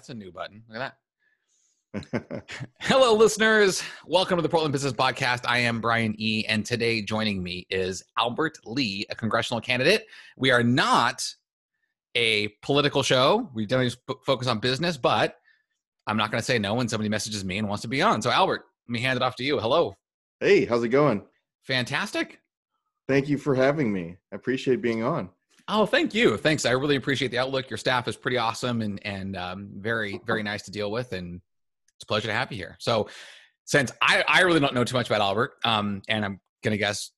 That's 0.00 0.08
a 0.08 0.14
new 0.14 0.32
button. 0.32 0.62
Look 0.66 0.80
at 0.80 0.94
that. 1.92 2.62
Hello, 2.80 3.14
listeners. 3.14 3.82
Welcome 4.06 4.38
to 4.38 4.42
the 4.42 4.48
Portland 4.48 4.72
Business 4.72 4.94
Podcast. 4.94 5.40
I 5.46 5.58
am 5.58 5.78
Brian 5.78 6.14
E. 6.16 6.42
And 6.46 6.64
today 6.64 7.02
joining 7.02 7.42
me 7.42 7.66
is 7.68 8.02
Albert 8.16 8.56
Lee, 8.64 9.04
a 9.10 9.14
congressional 9.14 9.60
candidate. 9.60 10.06
We 10.38 10.52
are 10.52 10.62
not 10.62 11.22
a 12.14 12.48
political 12.62 13.02
show. 13.02 13.50
We 13.52 13.66
don't 13.66 13.94
focus 14.24 14.48
on 14.48 14.58
business, 14.58 14.96
but 14.96 15.36
I'm 16.06 16.16
not 16.16 16.30
going 16.30 16.40
to 16.40 16.46
say 16.46 16.58
no 16.58 16.72
when 16.72 16.88
somebody 16.88 17.10
messages 17.10 17.44
me 17.44 17.58
and 17.58 17.68
wants 17.68 17.82
to 17.82 17.88
be 17.88 18.00
on. 18.00 18.22
So, 18.22 18.30
Albert, 18.30 18.64
let 18.88 18.92
me 18.94 19.00
hand 19.00 19.18
it 19.18 19.22
off 19.22 19.36
to 19.36 19.44
you. 19.44 19.58
Hello. 19.58 19.94
Hey, 20.40 20.64
how's 20.64 20.82
it 20.82 20.88
going? 20.88 21.26
Fantastic. 21.64 22.40
Thank 23.06 23.28
you 23.28 23.36
for 23.36 23.54
having 23.54 23.92
me. 23.92 24.16
I 24.32 24.36
appreciate 24.36 24.80
being 24.80 25.02
on. 25.02 25.28
Oh, 25.72 25.86
thank 25.86 26.14
you. 26.14 26.36
Thanks. 26.36 26.66
I 26.66 26.72
really 26.72 26.96
appreciate 26.96 27.30
the 27.30 27.38
outlook. 27.38 27.70
Your 27.70 27.76
staff 27.76 28.08
is 28.08 28.16
pretty 28.16 28.36
awesome 28.36 28.82
and 28.82 29.04
and 29.06 29.36
um, 29.36 29.70
very 29.76 30.20
very 30.26 30.42
nice 30.42 30.62
to 30.62 30.72
deal 30.72 30.90
with, 30.90 31.12
and 31.12 31.40
it's 31.96 32.02
a 32.02 32.06
pleasure 32.06 32.26
to 32.26 32.34
have 32.34 32.50
you 32.50 32.58
here. 32.58 32.76
So, 32.80 33.08
since 33.64 33.92
I 34.02 34.24
I 34.26 34.40
really 34.40 34.58
don't 34.58 34.74
know 34.74 34.82
too 34.82 34.96
much 34.96 35.08
about 35.08 35.20
Albert, 35.20 35.52
um, 35.64 36.02
and 36.08 36.24
I'm 36.24 36.40
gonna 36.64 36.76
guess. 36.76 37.10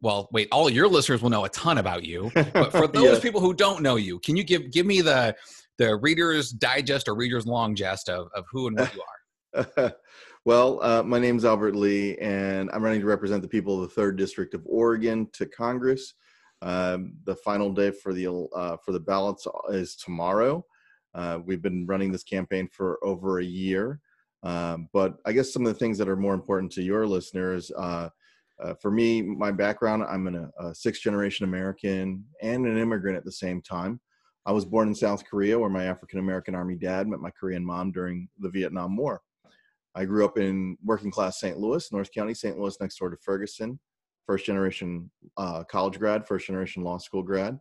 Well, 0.00 0.28
wait. 0.32 0.48
All 0.50 0.68
your 0.68 0.88
listeners 0.88 1.22
will 1.22 1.30
know 1.30 1.44
a 1.44 1.48
ton 1.50 1.78
about 1.78 2.02
you, 2.02 2.32
but 2.34 2.72
for 2.72 2.86
those 2.88 3.04
yes. 3.04 3.20
people 3.20 3.40
who 3.40 3.54
don't 3.54 3.82
know 3.82 3.94
you, 3.94 4.18
can 4.18 4.34
you 4.36 4.42
give 4.42 4.72
give 4.72 4.84
me 4.84 5.00
the 5.00 5.36
the 5.78 5.94
Reader's 5.96 6.50
Digest 6.50 7.06
or 7.06 7.14
Reader's 7.14 7.46
Long 7.46 7.76
Gist 7.76 8.08
of 8.08 8.28
of 8.34 8.44
who 8.50 8.66
and 8.66 8.80
what 8.80 8.92
you 8.94 9.02
are? 9.02 9.94
well, 10.44 10.82
uh, 10.82 11.04
my 11.04 11.20
name 11.20 11.36
is 11.36 11.44
Albert 11.44 11.76
Lee, 11.76 12.18
and 12.18 12.68
I'm 12.72 12.82
running 12.82 13.00
to 13.00 13.06
represent 13.06 13.42
the 13.42 13.48
people 13.48 13.76
of 13.76 13.88
the 13.88 13.94
Third 13.94 14.16
District 14.16 14.54
of 14.54 14.62
Oregon 14.66 15.28
to 15.34 15.46
Congress. 15.46 16.14
Um, 16.62 17.14
the 17.24 17.34
final 17.34 17.72
day 17.72 17.90
for 17.90 18.14
the 18.14 18.28
uh, 18.54 18.76
for 18.84 18.92
the 18.92 19.00
ballots 19.00 19.48
is 19.70 19.96
tomorrow. 19.96 20.64
Uh, 21.12 21.40
we've 21.44 21.60
been 21.60 21.86
running 21.86 22.12
this 22.12 22.22
campaign 22.22 22.68
for 22.68 23.04
over 23.04 23.40
a 23.40 23.44
year, 23.44 24.00
um, 24.44 24.88
but 24.92 25.16
I 25.26 25.32
guess 25.32 25.52
some 25.52 25.66
of 25.66 25.72
the 25.72 25.78
things 25.78 25.98
that 25.98 26.08
are 26.08 26.16
more 26.16 26.34
important 26.34 26.70
to 26.72 26.82
your 26.82 27.06
listeners. 27.06 27.70
Uh, 27.76 28.08
uh 28.62 28.74
for 28.80 28.92
me, 28.92 29.22
my 29.22 29.50
background, 29.50 30.04
I'm 30.04 30.28
an, 30.28 30.50
a 30.60 30.72
sixth 30.72 31.02
generation 31.02 31.44
American 31.44 32.24
and 32.40 32.64
an 32.64 32.78
immigrant 32.78 33.18
at 33.18 33.24
the 33.24 33.32
same 33.32 33.60
time. 33.60 34.00
I 34.46 34.52
was 34.52 34.64
born 34.64 34.86
in 34.86 34.94
South 34.94 35.24
Korea, 35.28 35.58
where 35.58 35.70
my 35.70 35.84
African 35.84 36.20
American 36.20 36.54
Army 36.54 36.76
dad 36.76 37.08
met 37.08 37.18
my 37.18 37.30
Korean 37.30 37.64
mom 37.64 37.90
during 37.90 38.28
the 38.38 38.50
Vietnam 38.50 38.96
War. 38.96 39.20
I 39.96 40.04
grew 40.04 40.24
up 40.24 40.38
in 40.38 40.78
working 40.84 41.10
class 41.10 41.40
St. 41.40 41.58
Louis, 41.58 41.90
North 41.90 42.12
County, 42.12 42.34
St. 42.34 42.56
Louis, 42.56 42.80
next 42.80 42.98
door 42.98 43.10
to 43.10 43.16
Ferguson 43.16 43.80
first 44.26 44.46
generation 44.46 45.10
uh, 45.36 45.64
college 45.64 45.98
grad, 45.98 46.26
first 46.26 46.46
generation 46.46 46.82
law 46.82 46.98
school 46.98 47.22
grad. 47.22 47.58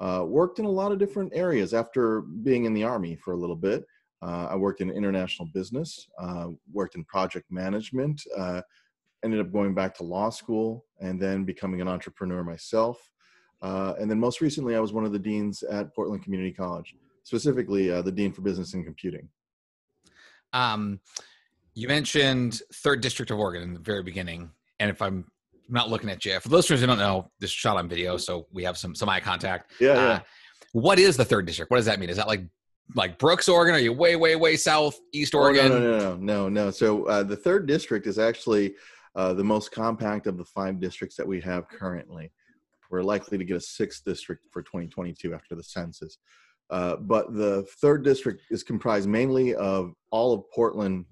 Uh, 0.00 0.24
worked 0.26 0.58
in 0.58 0.64
a 0.64 0.70
lot 0.70 0.92
of 0.92 0.98
different 0.98 1.30
areas 1.34 1.74
after 1.74 2.22
being 2.22 2.64
in 2.64 2.72
the 2.72 2.82
Army 2.82 3.16
for 3.16 3.32
a 3.32 3.36
little 3.36 3.56
bit. 3.56 3.84
Uh, 4.22 4.48
I 4.50 4.56
worked 4.56 4.80
in 4.80 4.90
international 4.90 5.48
business, 5.52 6.08
uh, 6.18 6.48
worked 6.72 6.94
in 6.94 7.04
project 7.04 7.46
management, 7.50 8.20
uh, 8.36 8.62
ended 9.24 9.40
up 9.40 9.52
going 9.52 9.74
back 9.74 9.94
to 9.96 10.02
law 10.04 10.30
school, 10.30 10.86
and 11.00 11.20
then 11.20 11.44
becoming 11.44 11.80
an 11.82 11.88
entrepreneur 11.88 12.42
myself. 12.42 12.98
Uh, 13.60 13.94
and 13.98 14.10
then 14.10 14.18
most 14.18 14.40
recently, 14.40 14.74
I 14.74 14.80
was 14.80 14.92
one 14.92 15.04
of 15.04 15.12
the 15.12 15.18
deans 15.18 15.62
at 15.62 15.94
Portland 15.94 16.22
Community 16.22 16.52
College, 16.52 16.94
specifically 17.24 17.88
the 17.88 18.12
dean 18.12 18.32
for 18.32 18.40
business 18.40 18.72
and 18.72 18.84
computing. 18.84 19.28
Um, 20.54 21.00
you 21.74 21.88
mentioned 21.88 22.62
third 22.74 23.02
district 23.02 23.30
of 23.30 23.38
Oregon 23.38 23.62
in 23.62 23.74
the 23.74 23.80
very 23.80 24.02
beginning, 24.02 24.50
and 24.80 24.90
if 24.90 25.02
I'm 25.02 25.12
I'm 25.12 25.26
not 25.70 25.88
looking 25.90 26.10
at 26.10 26.24
you. 26.24 26.38
For 26.40 26.48
listeners 26.48 26.80
who 26.80 26.86
don't 26.86 26.98
know, 26.98 27.30
this 27.40 27.50
shot 27.50 27.76
on 27.76 27.88
video, 27.88 28.16
so 28.16 28.46
we 28.52 28.64
have 28.64 28.76
some 28.76 28.94
some 28.94 29.08
eye 29.08 29.20
contact. 29.20 29.72
Yeah, 29.80 29.90
uh, 29.90 29.94
yeah. 29.94 30.20
What 30.72 30.98
is 30.98 31.16
the 31.16 31.24
third 31.24 31.46
district? 31.46 31.70
What 31.70 31.78
does 31.78 31.86
that 31.86 31.98
mean? 31.98 32.10
Is 32.10 32.16
that 32.16 32.28
like 32.28 32.42
like 32.94 33.18
Brooks, 33.18 33.48
Oregon? 33.48 33.74
Are 33.74 33.78
you 33.78 33.92
way, 33.92 34.16
way, 34.16 34.36
way 34.36 34.56
south, 34.56 34.98
East 35.12 35.34
Oregon? 35.34 35.72
Oh, 35.72 35.78
no, 35.78 35.80
no, 35.80 35.98
no, 35.98 35.98
no, 35.98 36.16
no, 36.16 36.48
no. 36.48 36.70
So 36.70 37.04
uh, 37.06 37.22
the 37.22 37.36
third 37.36 37.66
district 37.66 38.06
is 38.06 38.18
actually 38.18 38.74
uh, 39.14 39.32
the 39.34 39.44
most 39.44 39.72
compact 39.72 40.26
of 40.26 40.36
the 40.36 40.44
five 40.44 40.80
districts 40.80 41.16
that 41.16 41.26
we 41.26 41.40
have 41.40 41.68
currently. 41.68 42.32
We're 42.90 43.02
likely 43.02 43.38
to 43.38 43.44
get 43.44 43.56
a 43.56 43.60
sixth 43.60 44.04
district 44.04 44.46
for 44.50 44.62
2022 44.62 45.32
after 45.32 45.54
the 45.54 45.62
census. 45.62 46.18
Uh, 46.70 46.96
but 46.96 47.32
the 47.34 47.64
third 47.80 48.04
district 48.04 48.42
is 48.50 48.62
comprised 48.62 49.08
mainly 49.08 49.54
of 49.54 49.92
all 50.10 50.32
of 50.32 50.42
Portland 50.54 51.04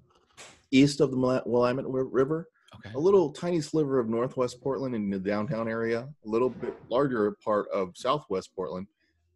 east 0.71 1.01
of 1.01 1.11
the 1.11 1.17
Willamette 1.45 1.85
River 1.87 2.47
Okay. 2.75 2.93
A 2.93 2.99
little 2.99 3.31
tiny 3.31 3.61
sliver 3.61 3.99
of 3.99 4.09
northwest 4.09 4.61
Portland 4.61 4.95
in 4.95 5.09
the 5.09 5.19
downtown 5.19 5.67
area, 5.67 6.07
a 6.25 6.27
little 6.27 6.49
bit 6.49 6.75
larger 6.89 7.35
part 7.43 7.67
of 7.73 7.91
southwest 7.95 8.55
Portland, 8.55 8.87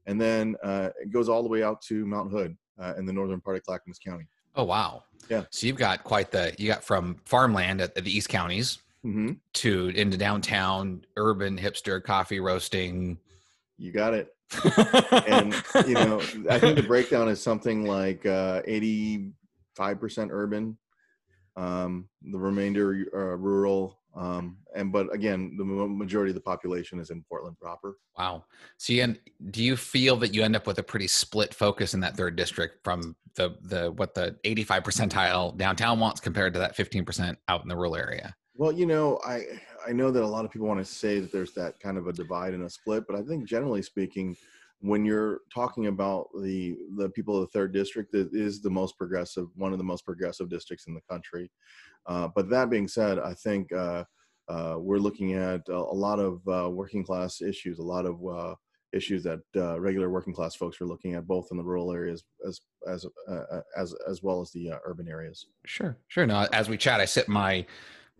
and 0.05 0.19
then 0.21 0.55
uh, 0.63 0.89
it 1.01 1.11
goes 1.11 1.29
all 1.29 1.41
the 1.41 1.49
way 1.49 1.63
out 1.63 1.81
to 1.83 2.05
Mount 2.05 2.31
Hood 2.31 2.55
uh, 2.79 2.93
in 2.97 3.05
the 3.05 3.13
northern 3.13 3.41
part 3.41 3.57
of 3.57 3.63
Clackamas 3.63 3.99
County. 3.99 4.25
Oh 4.55 4.63
wow! 4.63 5.03
Yeah. 5.29 5.43
So 5.49 5.67
you've 5.67 5.77
got 5.77 6.03
quite 6.03 6.31
the 6.31 6.53
you 6.57 6.67
got 6.67 6.83
from 6.83 7.17
farmland 7.25 7.81
at, 7.81 7.97
at 7.97 8.03
the 8.03 8.15
East 8.15 8.29
counties 8.29 8.79
mm-hmm. 9.05 9.33
to 9.53 9.87
into 9.89 10.17
downtown 10.17 11.05
urban 11.17 11.57
hipster 11.57 12.03
coffee 12.03 12.39
roasting. 12.39 13.17
You 13.77 13.91
got 13.91 14.13
it. 14.13 14.35
and 15.27 15.53
you 15.87 15.95
know, 15.95 16.19
I 16.49 16.59
think 16.59 16.75
the 16.75 16.83
breakdown 16.85 17.27
is 17.27 17.41
something 17.41 17.85
like 17.85 18.25
uh, 18.25 18.61
eighty-five 18.65 19.99
percent 19.99 20.29
urban, 20.31 20.77
um, 21.55 22.07
the 22.21 22.37
remainder 22.37 23.05
uh, 23.13 23.37
rural. 23.37 23.99
Um, 24.15 24.57
and 24.75 24.91
but 24.91 25.13
again, 25.13 25.55
the 25.57 25.65
majority 25.65 26.29
of 26.29 26.35
the 26.35 26.41
population 26.41 26.99
is 26.99 27.09
in 27.09 27.23
Portland 27.27 27.57
proper. 27.59 27.97
Wow. 28.17 28.45
So, 28.77 28.93
you 28.93 29.01
end, 29.01 29.19
do 29.49 29.63
you 29.63 29.75
feel 29.75 30.15
that 30.17 30.33
you 30.33 30.43
end 30.43 30.55
up 30.55 30.67
with 30.67 30.77
a 30.77 30.83
pretty 30.83 31.07
split 31.07 31.53
focus 31.53 31.95
in 31.95 31.99
that 32.01 32.15
third 32.15 32.35
district 32.35 32.83
from 32.83 33.15
the 33.35 33.55
the 33.61 33.91
what 33.91 34.13
the 34.13 34.35
85 34.43 34.83
percentile 34.83 35.57
downtown 35.57 35.99
wants 35.99 36.21
compared 36.21 36.53
to 36.53 36.59
that 36.59 36.75
15 36.75 37.05
percent 37.05 37.39
out 37.47 37.63
in 37.63 37.69
the 37.69 37.75
rural 37.75 37.95
area? 37.95 38.35
Well, 38.55 38.71
you 38.71 38.85
know, 38.85 39.19
I 39.25 39.45
I 39.87 39.93
know 39.93 40.11
that 40.11 40.23
a 40.23 40.27
lot 40.27 40.45
of 40.45 40.51
people 40.51 40.67
want 40.67 40.79
to 40.79 40.85
say 40.85 41.19
that 41.19 41.31
there's 41.31 41.53
that 41.53 41.79
kind 41.79 41.97
of 41.97 42.07
a 42.07 42.13
divide 42.13 42.53
and 42.53 42.63
a 42.63 42.69
split, 42.69 43.05
but 43.07 43.15
I 43.15 43.23
think 43.23 43.45
generally 43.45 43.81
speaking, 43.81 44.35
when 44.83 45.05
you're 45.05 45.39
talking 45.53 45.87
about 45.87 46.27
the 46.41 46.75
the 46.97 47.09
people 47.11 47.35
of 47.35 47.41
the 47.41 47.57
third 47.57 47.73
district 47.73 48.13
it 48.13 48.27
is 48.33 48.61
the 48.61 48.69
most 48.69 48.97
progressive 48.97 49.47
one 49.55 49.71
of 49.71 49.77
the 49.77 49.83
most 49.83 50.03
progressive 50.03 50.49
districts 50.49 50.87
in 50.87 50.93
the 50.93 51.01
country. 51.09 51.49
Uh, 52.05 52.27
but 52.35 52.49
that 52.49 52.69
being 52.69 52.87
said 52.87 53.17
i 53.17 53.33
think 53.33 53.71
uh, 53.71 54.03
uh, 54.49 54.75
we're 54.77 54.97
looking 54.97 55.33
at 55.33 55.61
a, 55.69 55.73
a 55.73 55.97
lot 56.07 56.19
of 56.19 56.45
uh, 56.49 56.69
working 56.69 57.03
class 57.03 57.41
issues 57.41 57.79
a 57.79 57.83
lot 57.83 58.05
of 58.05 58.19
uh, 58.27 58.53
issues 58.91 59.23
that 59.23 59.39
uh, 59.55 59.79
regular 59.79 60.09
working 60.09 60.33
class 60.33 60.53
folks 60.53 60.81
are 60.81 60.85
looking 60.85 61.13
at 61.13 61.25
both 61.25 61.47
in 61.51 61.57
the 61.57 61.63
rural 61.63 61.93
areas 61.93 62.25
as 62.45 62.59
as 62.85 63.05
as 63.77 63.95
as 64.07 64.21
well 64.21 64.41
as 64.41 64.51
the 64.51 64.69
urban 64.83 65.07
areas. 65.07 65.47
Sure 65.65 65.97
sure. 66.09 66.27
Now 66.27 66.45
as 66.51 66.67
we 66.69 66.77
chat 66.77 66.99
i 66.99 67.05
sit 67.05 67.29
my 67.29 67.65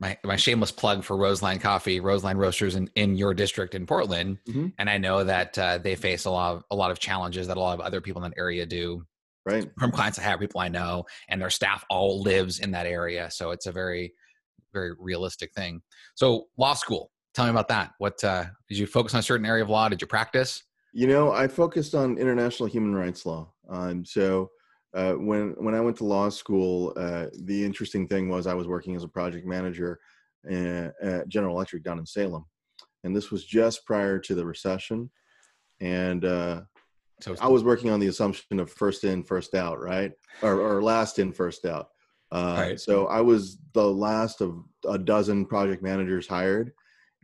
my, 0.04 0.18
my 0.26 0.36
shameless 0.36 0.72
plug 0.72 1.02
for 1.02 1.16
Roseline 1.16 1.60
Coffee, 1.60 2.02
Roseline 2.02 2.36
Roasters 2.36 2.76
in, 2.76 2.90
in 2.96 3.16
your 3.16 3.34
district 3.34 3.74
in 3.74 3.86
Portland, 3.86 4.38
mm-hmm. 4.46 4.68
and 4.78 4.90
I 4.90 4.98
know 4.98 5.24
that 5.24 5.58
uh, 5.58 5.78
they 5.78 5.96
face 5.96 6.26
a 6.26 6.30
lot 6.30 6.58
of 6.58 6.64
a 6.72 6.76
lot 6.76 6.92
of 6.92 7.00
challenges 7.00 7.48
that 7.48 7.56
a 7.56 7.60
lot 7.60 7.80
of 7.80 7.86
other 7.86 8.02
people 8.02 8.22
in 8.22 8.30
that 8.30 8.38
area 8.38 8.66
do. 8.66 9.06
Right. 9.46 9.70
From 9.80 9.92
clients 9.92 10.20
I 10.20 10.24
have, 10.24 10.42
people 10.42 10.60
I 10.60 10.68
know, 10.68 11.06
and 11.30 11.42
their 11.42 11.50
staff 11.50 11.86
all 11.90 12.22
lives 12.22 12.60
in 12.60 12.72
that 12.72 12.86
area, 12.86 13.32
so 13.32 13.52
it's 13.52 13.66
a 13.66 13.72
very, 13.72 14.14
very 14.74 14.92
realistic 15.00 15.54
thing. 15.54 15.82
So, 16.16 16.48
law 16.58 16.74
school. 16.74 17.10
Tell 17.34 17.46
me 17.46 17.52
about 17.52 17.70
that. 17.70 17.94
What 17.98 18.24
uh, 18.24 18.46
did 18.68 18.78
you 18.78 18.86
focus 18.86 19.14
on 19.14 19.22
a 19.22 19.24
certain 19.24 19.46
area 19.46 19.64
of 19.64 19.70
law? 19.70 19.90
Did 19.90 20.02
you 20.02 20.08
practice? 20.08 20.64
You 20.92 21.08
know, 21.08 21.32
I 21.32 21.48
focused 21.48 21.96
on 21.96 22.18
international 22.18 22.68
human 22.68 22.94
rights 22.94 23.26
law. 23.26 23.52
Um, 23.70 24.06
so 24.06 24.52
uh, 24.94 25.14
when 25.14 25.56
when 25.58 25.76
I 25.76 25.82
went 25.82 25.98
to 25.98 26.06
law 26.06 26.30
school, 26.30 26.94
uh, 26.98 27.28
the 27.44 27.64
interesting 27.64 28.08
thing 28.08 28.30
was 28.30 28.48
I 28.48 28.54
was 28.54 28.68
working 28.68 28.96
as 28.96 29.04
a 29.04 29.08
project 29.08 29.46
manager 29.46 30.00
at 30.50 31.28
General 31.28 31.56
Electric 31.56 31.84
down 31.84 32.00
in 32.00 32.06
Salem, 32.06 32.46
and 33.04 33.16
this 33.16 33.32
was 33.32 33.46
just 33.46 33.86
prior 33.86 34.20
to 34.20 34.36
the 34.36 34.46
recession, 34.46 35.10
and 35.80 36.26
uh, 36.26 36.62
so 37.22 37.36
I 37.40 37.48
was 37.48 37.64
working 37.64 37.90
on 37.90 38.00
the 38.00 38.08
assumption 38.08 38.60
of 38.60 38.70
first 38.70 39.04
in, 39.04 39.24
first 39.24 39.56
out, 39.56 39.80
right, 39.80 40.12
or, 40.42 40.60
or 40.60 40.84
last 40.84 41.20
in, 41.20 41.32
first 41.32 41.66
out. 41.66 41.88
Uh, 42.32 42.56
right. 42.58 42.80
So 42.80 43.08
I 43.08 43.22
was 43.22 43.60
the 43.74 43.88
last 43.88 44.42
of 44.42 44.64
a 44.88 44.98
dozen 44.98 45.46
project 45.46 45.82
managers 45.82 46.28
hired, 46.28 46.72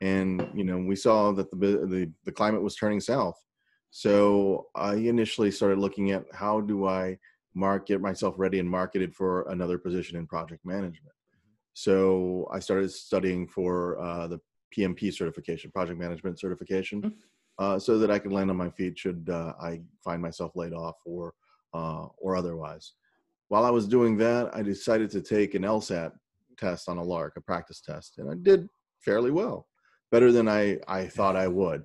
and 0.01 0.47
you 0.55 0.63
know 0.63 0.77
we 0.77 0.95
saw 0.95 1.31
that 1.33 1.51
the 1.51 1.57
the, 1.57 2.11
the 2.25 2.31
climate 2.31 2.61
was 2.61 2.75
turning 2.75 3.01
south. 3.01 3.35
So 3.91 4.67
I 4.75 4.95
initially 4.95 5.51
started 5.51 5.79
looking 5.79 6.11
at 6.11 6.23
how 6.31 6.61
do 6.61 6.87
I 6.87 7.17
market 7.53 8.01
myself 8.01 8.35
ready 8.37 8.59
and 8.59 8.69
marketed 8.69 9.13
for 9.15 9.49
another 9.49 9.77
position 9.77 10.17
in 10.17 10.27
project 10.27 10.65
management. 10.65 11.13
So 11.73 12.47
I 12.51 12.59
started 12.59 12.91
studying 12.91 13.47
for 13.47 13.99
uh, 13.99 14.27
the 14.27 14.39
PMP 14.75 15.13
certification, 15.13 15.71
project 15.71 15.99
management 15.99 16.39
certification, 16.39 17.01
mm-hmm. 17.01 17.15
uh, 17.57 17.79
so 17.79 17.97
that 17.99 18.11
I 18.11 18.19
could 18.19 18.31
land 18.31 18.49
on 18.49 18.57
my 18.57 18.69
feet 18.69 18.97
should 18.97 19.29
uh, 19.31 19.53
I 19.61 19.81
find 20.03 20.21
myself 20.21 20.55
laid 20.55 20.73
off 20.73 20.95
or 21.05 21.33
uh, 21.73 22.07
or 22.17 22.35
otherwise. 22.35 22.93
While 23.47 23.65
I 23.65 23.69
was 23.69 23.87
doing 23.87 24.17
that, 24.17 24.53
I 24.53 24.61
decided 24.61 25.09
to 25.11 25.21
take 25.21 25.55
an 25.55 25.63
LSAT 25.63 26.11
test 26.57 26.89
on 26.89 26.97
a 26.97 27.03
lark, 27.03 27.33
a 27.37 27.41
practice 27.41 27.81
test, 27.81 28.17
and 28.17 28.29
I 28.29 28.35
did 28.35 28.67
fairly 28.99 29.31
well, 29.31 29.67
better 30.11 30.31
than 30.31 30.47
I 30.47 30.79
I 30.87 31.07
thought 31.07 31.35
I 31.35 31.47
would. 31.47 31.83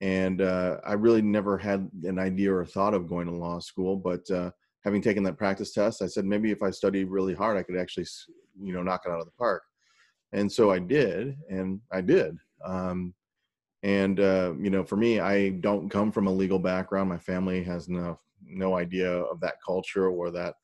And 0.00 0.40
uh, 0.40 0.78
I 0.84 0.94
really 0.94 1.22
never 1.22 1.56
had 1.56 1.88
an 2.02 2.18
idea 2.18 2.52
or 2.52 2.64
thought 2.64 2.94
of 2.94 3.08
going 3.08 3.26
to 3.26 3.32
law 3.32 3.60
school, 3.60 3.96
but 3.96 4.28
uh, 4.30 4.50
having 4.84 5.02
taken 5.02 5.22
that 5.24 5.38
practice 5.38 5.72
test, 5.72 6.02
I 6.02 6.06
said 6.06 6.24
maybe 6.24 6.50
if 6.50 6.62
I 6.62 6.70
studied 6.70 7.08
really 7.08 7.34
hard, 7.34 7.56
I 7.56 7.62
could 7.62 7.76
actually, 7.78 8.06
you 8.60 8.72
know, 8.72 8.82
knock 8.82 9.02
it 9.06 9.12
out 9.12 9.20
of 9.20 9.26
the 9.26 9.32
park. 9.32 9.62
And 10.32 10.50
so 10.50 10.70
I 10.70 10.78
did, 10.78 11.36
and 11.50 11.80
I 11.92 12.00
did. 12.00 12.36
Um, 12.64 13.14
and 13.82 14.20
uh, 14.20 14.54
you 14.58 14.70
know, 14.70 14.84
for 14.84 14.96
me, 14.96 15.20
I 15.20 15.50
don't 15.50 15.88
come 15.88 16.12
from 16.12 16.26
a 16.26 16.32
legal 16.32 16.58
background. 16.58 17.08
My 17.08 17.18
family 17.18 17.62
has 17.64 17.88
no 17.88 18.18
no 18.44 18.76
idea 18.76 19.10
of 19.10 19.40
that 19.40 19.56
culture 19.64 20.08
or 20.08 20.30
that 20.30 20.54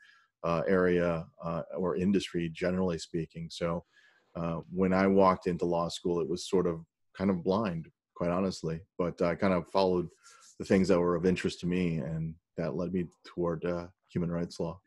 uh, 0.44 0.62
area 0.68 1.26
uh, 1.42 1.62
or 1.76 1.96
industry, 1.96 2.48
generally 2.52 2.98
speaking. 2.98 3.48
So 3.50 3.84
uh, 4.36 4.60
when 4.72 4.92
I 4.92 5.06
walked 5.06 5.46
into 5.46 5.64
law 5.64 5.88
school, 5.88 6.20
it 6.20 6.28
was 6.28 6.48
sort 6.48 6.66
of 6.66 6.84
kind 7.16 7.30
of 7.30 7.42
blind, 7.42 7.88
quite 8.14 8.30
honestly. 8.30 8.80
But 8.98 9.20
I 9.20 9.34
kind 9.34 9.52
of 9.52 9.68
followed 9.68 10.08
the 10.58 10.64
things 10.64 10.88
that 10.88 10.98
were 10.98 11.16
of 11.16 11.26
interest 11.26 11.60
to 11.60 11.66
me, 11.66 11.96
and 11.96 12.34
that 12.56 12.76
led 12.76 12.92
me 12.92 13.06
toward 13.24 13.64
uh, 13.64 13.88
human 14.08 14.30
rights 14.30 14.58
law. 14.60 14.80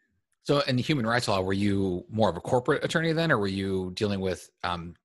So, 0.44 0.62
in 0.62 0.77
human 0.77 1.06
rights 1.06 1.27
law, 1.27 1.41
were 1.41 1.53
you 1.53 2.03
more 2.09 2.29
of 2.29 2.38
a 2.38 2.41
corporate 2.41 2.83
attorney 2.83 3.13
then, 3.13 3.31
or 3.31 3.38
were 3.38 3.47
you 3.47 3.91
dealing 3.95 4.19
with 4.19 4.50
um, 4.63 4.95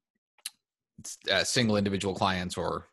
uh, 1.31 1.45
single 1.45 1.77
individual 1.77 2.15
clients 2.15 2.57
or? 2.57 2.89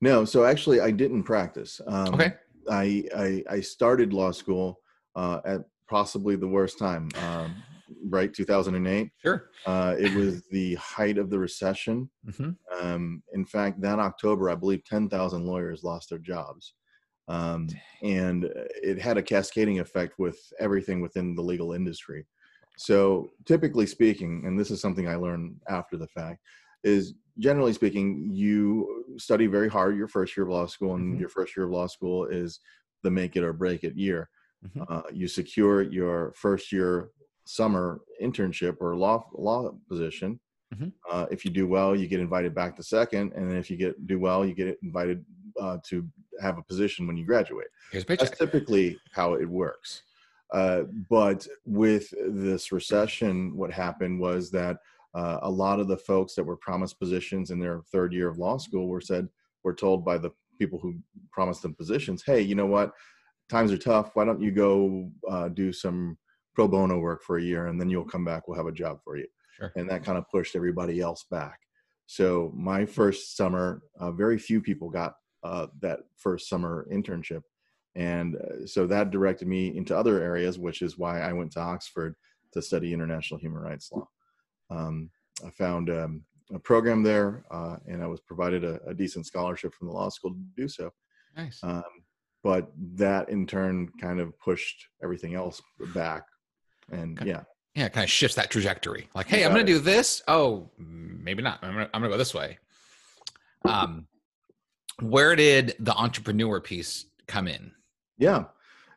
No, 0.00 0.24
so 0.24 0.44
actually, 0.44 0.80
I 0.80 0.90
didn't 0.90 1.22
practice. 1.22 1.80
Um, 1.86 2.14
okay. 2.14 2.34
I, 2.70 3.04
I, 3.16 3.44
I 3.48 3.60
started 3.60 4.12
law 4.12 4.30
school 4.30 4.80
uh, 5.16 5.40
at 5.44 5.62
possibly 5.88 6.36
the 6.36 6.48
worst 6.48 6.78
time. 6.78 7.08
Um, 7.22 7.54
right 8.08 8.32
2008 8.32 9.10
sure 9.22 9.50
uh, 9.66 9.94
it 9.98 10.12
was 10.14 10.42
the 10.50 10.74
height 10.76 11.18
of 11.18 11.30
the 11.30 11.38
recession 11.38 12.08
mm-hmm. 12.26 12.50
um, 12.80 13.22
in 13.34 13.44
fact 13.44 13.80
that 13.80 13.98
october 13.98 14.50
i 14.50 14.54
believe 14.54 14.82
10000 14.84 15.44
lawyers 15.44 15.84
lost 15.84 16.10
their 16.10 16.18
jobs 16.18 16.74
um, 17.28 17.68
and 18.02 18.50
it 18.82 19.00
had 19.00 19.16
a 19.16 19.22
cascading 19.22 19.80
effect 19.80 20.18
with 20.18 20.38
everything 20.60 21.00
within 21.00 21.34
the 21.34 21.42
legal 21.42 21.72
industry 21.72 22.26
so 22.76 23.30
typically 23.44 23.86
speaking 23.86 24.42
and 24.46 24.58
this 24.58 24.70
is 24.70 24.80
something 24.80 25.08
i 25.08 25.14
learned 25.14 25.54
after 25.68 25.96
the 25.96 26.08
fact 26.08 26.40
is 26.82 27.14
generally 27.38 27.72
speaking 27.72 28.28
you 28.30 29.04
study 29.16 29.46
very 29.46 29.68
hard 29.68 29.96
your 29.96 30.08
first 30.08 30.36
year 30.36 30.44
of 30.44 30.52
law 30.52 30.66
school 30.66 30.94
and 30.94 31.12
mm-hmm. 31.12 31.20
your 31.20 31.28
first 31.28 31.56
year 31.56 31.66
of 31.66 31.72
law 31.72 31.86
school 31.86 32.26
is 32.26 32.60
the 33.02 33.10
make 33.10 33.36
it 33.36 33.44
or 33.44 33.52
break 33.52 33.84
it 33.84 33.96
year 33.96 34.28
mm-hmm. 34.66 34.82
uh, 34.92 35.02
you 35.12 35.28
secure 35.28 35.82
your 35.82 36.32
first 36.36 36.72
year 36.72 37.10
summer 37.44 38.00
internship 38.22 38.76
or 38.80 38.96
law 38.96 39.24
law 39.34 39.70
position. 39.88 40.40
Mm-hmm. 40.74 40.88
Uh, 41.10 41.26
if 41.30 41.44
you 41.44 41.50
do 41.50 41.68
well, 41.68 41.94
you 41.94 42.08
get 42.08 42.20
invited 42.20 42.54
back 42.54 42.74
to 42.76 42.82
second, 42.82 43.32
and 43.34 43.52
if 43.52 43.70
you 43.70 43.76
get 43.76 44.06
do 44.06 44.18
well, 44.18 44.44
you 44.44 44.54
get 44.54 44.78
invited 44.82 45.24
uh, 45.60 45.78
to 45.84 46.06
have 46.40 46.58
a 46.58 46.62
position 46.62 47.06
when 47.06 47.16
you 47.16 47.24
graduate. 47.24 47.68
That's 48.26 48.38
typically 48.38 48.98
how 49.12 49.34
it 49.34 49.48
works. 49.48 50.02
Uh, 50.52 50.82
but 51.10 51.46
with 51.64 52.12
this 52.28 52.70
recession, 52.70 53.56
what 53.56 53.72
happened 53.72 54.20
was 54.20 54.50
that 54.50 54.78
uh, 55.14 55.38
a 55.42 55.50
lot 55.50 55.80
of 55.80 55.88
the 55.88 55.96
folks 55.96 56.34
that 56.34 56.44
were 56.44 56.56
promised 56.56 56.98
positions 56.98 57.50
in 57.50 57.58
their 57.58 57.82
third 57.92 58.12
year 58.12 58.28
of 58.28 58.38
law 58.38 58.58
school 58.58 58.88
were 58.88 59.00
said 59.00 59.28
were 59.62 59.74
told 59.74 60.04
by 60.04 60.18
the 60.18 60.30
people 60.58 60.78
who 60.78 60.96
promised 61.32 61.62
them 61.62 61.74
positions, 61.74 62.22
"Hey, 62.24 62.40
you 62.40 62.54
know 62.54 62.66
what? 62.66 62.92
Times 63.48 63.72
are 63.72 63.78
tough. 63.78 64.10
Why 64.14 64.24
don't 64.24 64.40
you 64.40 64.50
go 64.50 65.10
uh, 65.28 65.48
do 65.48 65.72
some 65.72 66.18
pro 66.54 66.68
bono 66.68 66.98
work 66.98 67.22
for 67.22 67.38
a 67.38 67.42
year 67.42 67.66
and 67.66 67.80
then 67.80 67.90
you'll 67.90 68.04
come 68.04 68.24
back 68.24 68.46
we'll 68.46 68.56
have 68.56 68.66
a 68.66 68.72
job 68.72 68.98
for 69.02 69.16
you 69.16 69.26
sure. 69.56 69.72
and 69.76 69.88
that 69.88 70.04
kind 70.04 70.16
of 70.16 70.28
pushed 70.30 70.56
everybody 70.56 71.00
else 71.00 71.24
back 71.30 71.58
so 72.06 72.52
my 72.54 72.86
first 72.86 73.36
summer 73.36 73.82
uh, 74.00 74.10
very 74.12 74.38
few 74.38 74.60
people 74.60 74.88
got 74.88 75.14
uh, 75.44 75.66
that 75.80 76.00
first 76.16 76.48
summer 76.48 76.86
internship. 76.90 77.42
And 77.94 78.36
uh, 78.36 78.66
so 78.66 78.86
that 78.86 79.10
directed 79.10 79.46
me 79.46 79.76
into 79.76 79.96
other 79.96 80.20
areas 80.20 80.58
which 80.58 80.82
is 80.82 80.98
why 80.98 81.20
i 81.20 81.32
went 81.32 81.52
to 81.52 81.60
oxford 81.60 82.16
to 82.52 82.60
study 82.60 82.92
international 82.92 83.38
human 83.38 83.62
rights 83.62 83.92
law. 83.92 84.08
Um, 84.70 85.10
i 85.46 85.50
found 85.50 85.90
um, 85.90 86.22
a 86.52 86.58
program 86.58 87.02
there 87.02 87.44
uh, 87.50 87.76
and 87.86 88.02
i 88.02 88.06
was 88.06 88.20
provided 88.20 88.64
a, 88.64 88.80
a, 88.86 88.94
decent 88.94 89.26
scholarship 89.26 89.72
from 89.74 89.88
the 89.88 89.94
law 89.94 90.08
school 90.08 90.32
to 90.32 90.40
do 90.56 90.68
so. 90.68 90.90
Nice. 91.36 91.60
Um, 91.62 91.82
but 92.42 92.72
that 92.94 93.28
in 93.28 93.46
turn 93.46 93.88
kind 94.00 94.20
of 94.20 94.38
pushed 94.38 94.88
everything 95.02 95.34
else 95.34 95.62
back. 95.94 96.24
And 96.92 97.18
yeah. 97.24 97.42
Yeah 97.74 97.88
kind 97.88 98.04
of 98.04 98.10
shifts 98.10 98.36
that 98.36 98.50
trajectory. 98.50 99.08
Like 99.14 99.28
hey 99.28 99.44
i'm 99.44 99.52
gonna 99.52 99.64
do 99.64 99.78
this. 99.78 100.22
Oh 100.26 100.70
maybe 100.78 101.42
not. 101.42 101.58
I'm 101.62 101.74
gonna, 101.74 101.90
I'm 101.94 102.00
gonna 102.00 102.12
go 102.12 102.18
this 102.18 102.34
way. 102.34 102.58
Um 103.64 104.06
where 105.00 105.36
did 105.36 105.74
the 105.80 105.94
entrepreneur 105.94 106.60
piece 106.60 107.06
come 107.26 107.48
in 107.48 107.72
yeah 108.18 108.44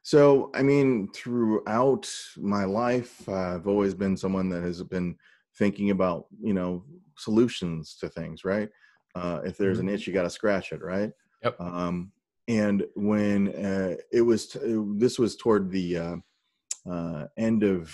so 0.03 0.51
i 0.53 0.61
mean 0.61 1.07
throughout 1.13 2.09
my 2.37 2.65
life 2.65 3.27
uh, 3.27 3.55
i've 3.55 3.67
always 3.67 3.93
been 3.93 4.15
someone 4.15 4.49
that 4.49 4.63
has 4.63 4.83
been 4.83 5.15
thinking 5.57 5.89
about 5.89 6.25
you 6.41 6.53
know 6.53 6.83
solutions 7.17 7.97
to 7.99 8.07
things 8.09 8.45
right 8.45 8.69
uh, 9.15 9.39
if 9.43 9.57
there's 9.57 9.79
mm-hmm. 9.79 9.87
an 9.87 9.93
itch 9.95 10.05
you 10.05 10.13
got 10.13 10.23
to 10.23 10.29
scratch 10.29 10.71
it 10.71 10.83
right 10.83 11.11
yep 11.43 11.59
um, 11.59 12.11
and 12.47 12.85
when 12.95 13.49
uh, 13.49 13.95
it 14.11 14.21
was 14.21 14.47
t- 14.47 14.59
this 14.95 15.19
was 15.19 15.35
toward 15.35 15.69
the 15.71 15.97
uh, 15.97 16.15
uh, 16.89 17.27
end 17.37 17.63
of 17.63 17.93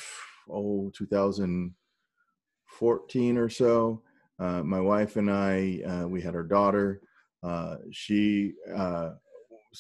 oh 0.50 0.92
2014 0.96 3.38
or 3.38 3.50
so. 3.50 4.02
Uh, 4.40 4.64
my 4.64 4.80
wife 4.80 5.16
and 5.16 5.32
I, 5.32 5.82
uh, 5.86 6.08
we 6.08 6.22
had 6.22 6.36
our 6.36 6.44
daughter. 6.44 7.02
Uh, 7.44 7.75
she, 7.92 8.54
uh, 8.75 9.12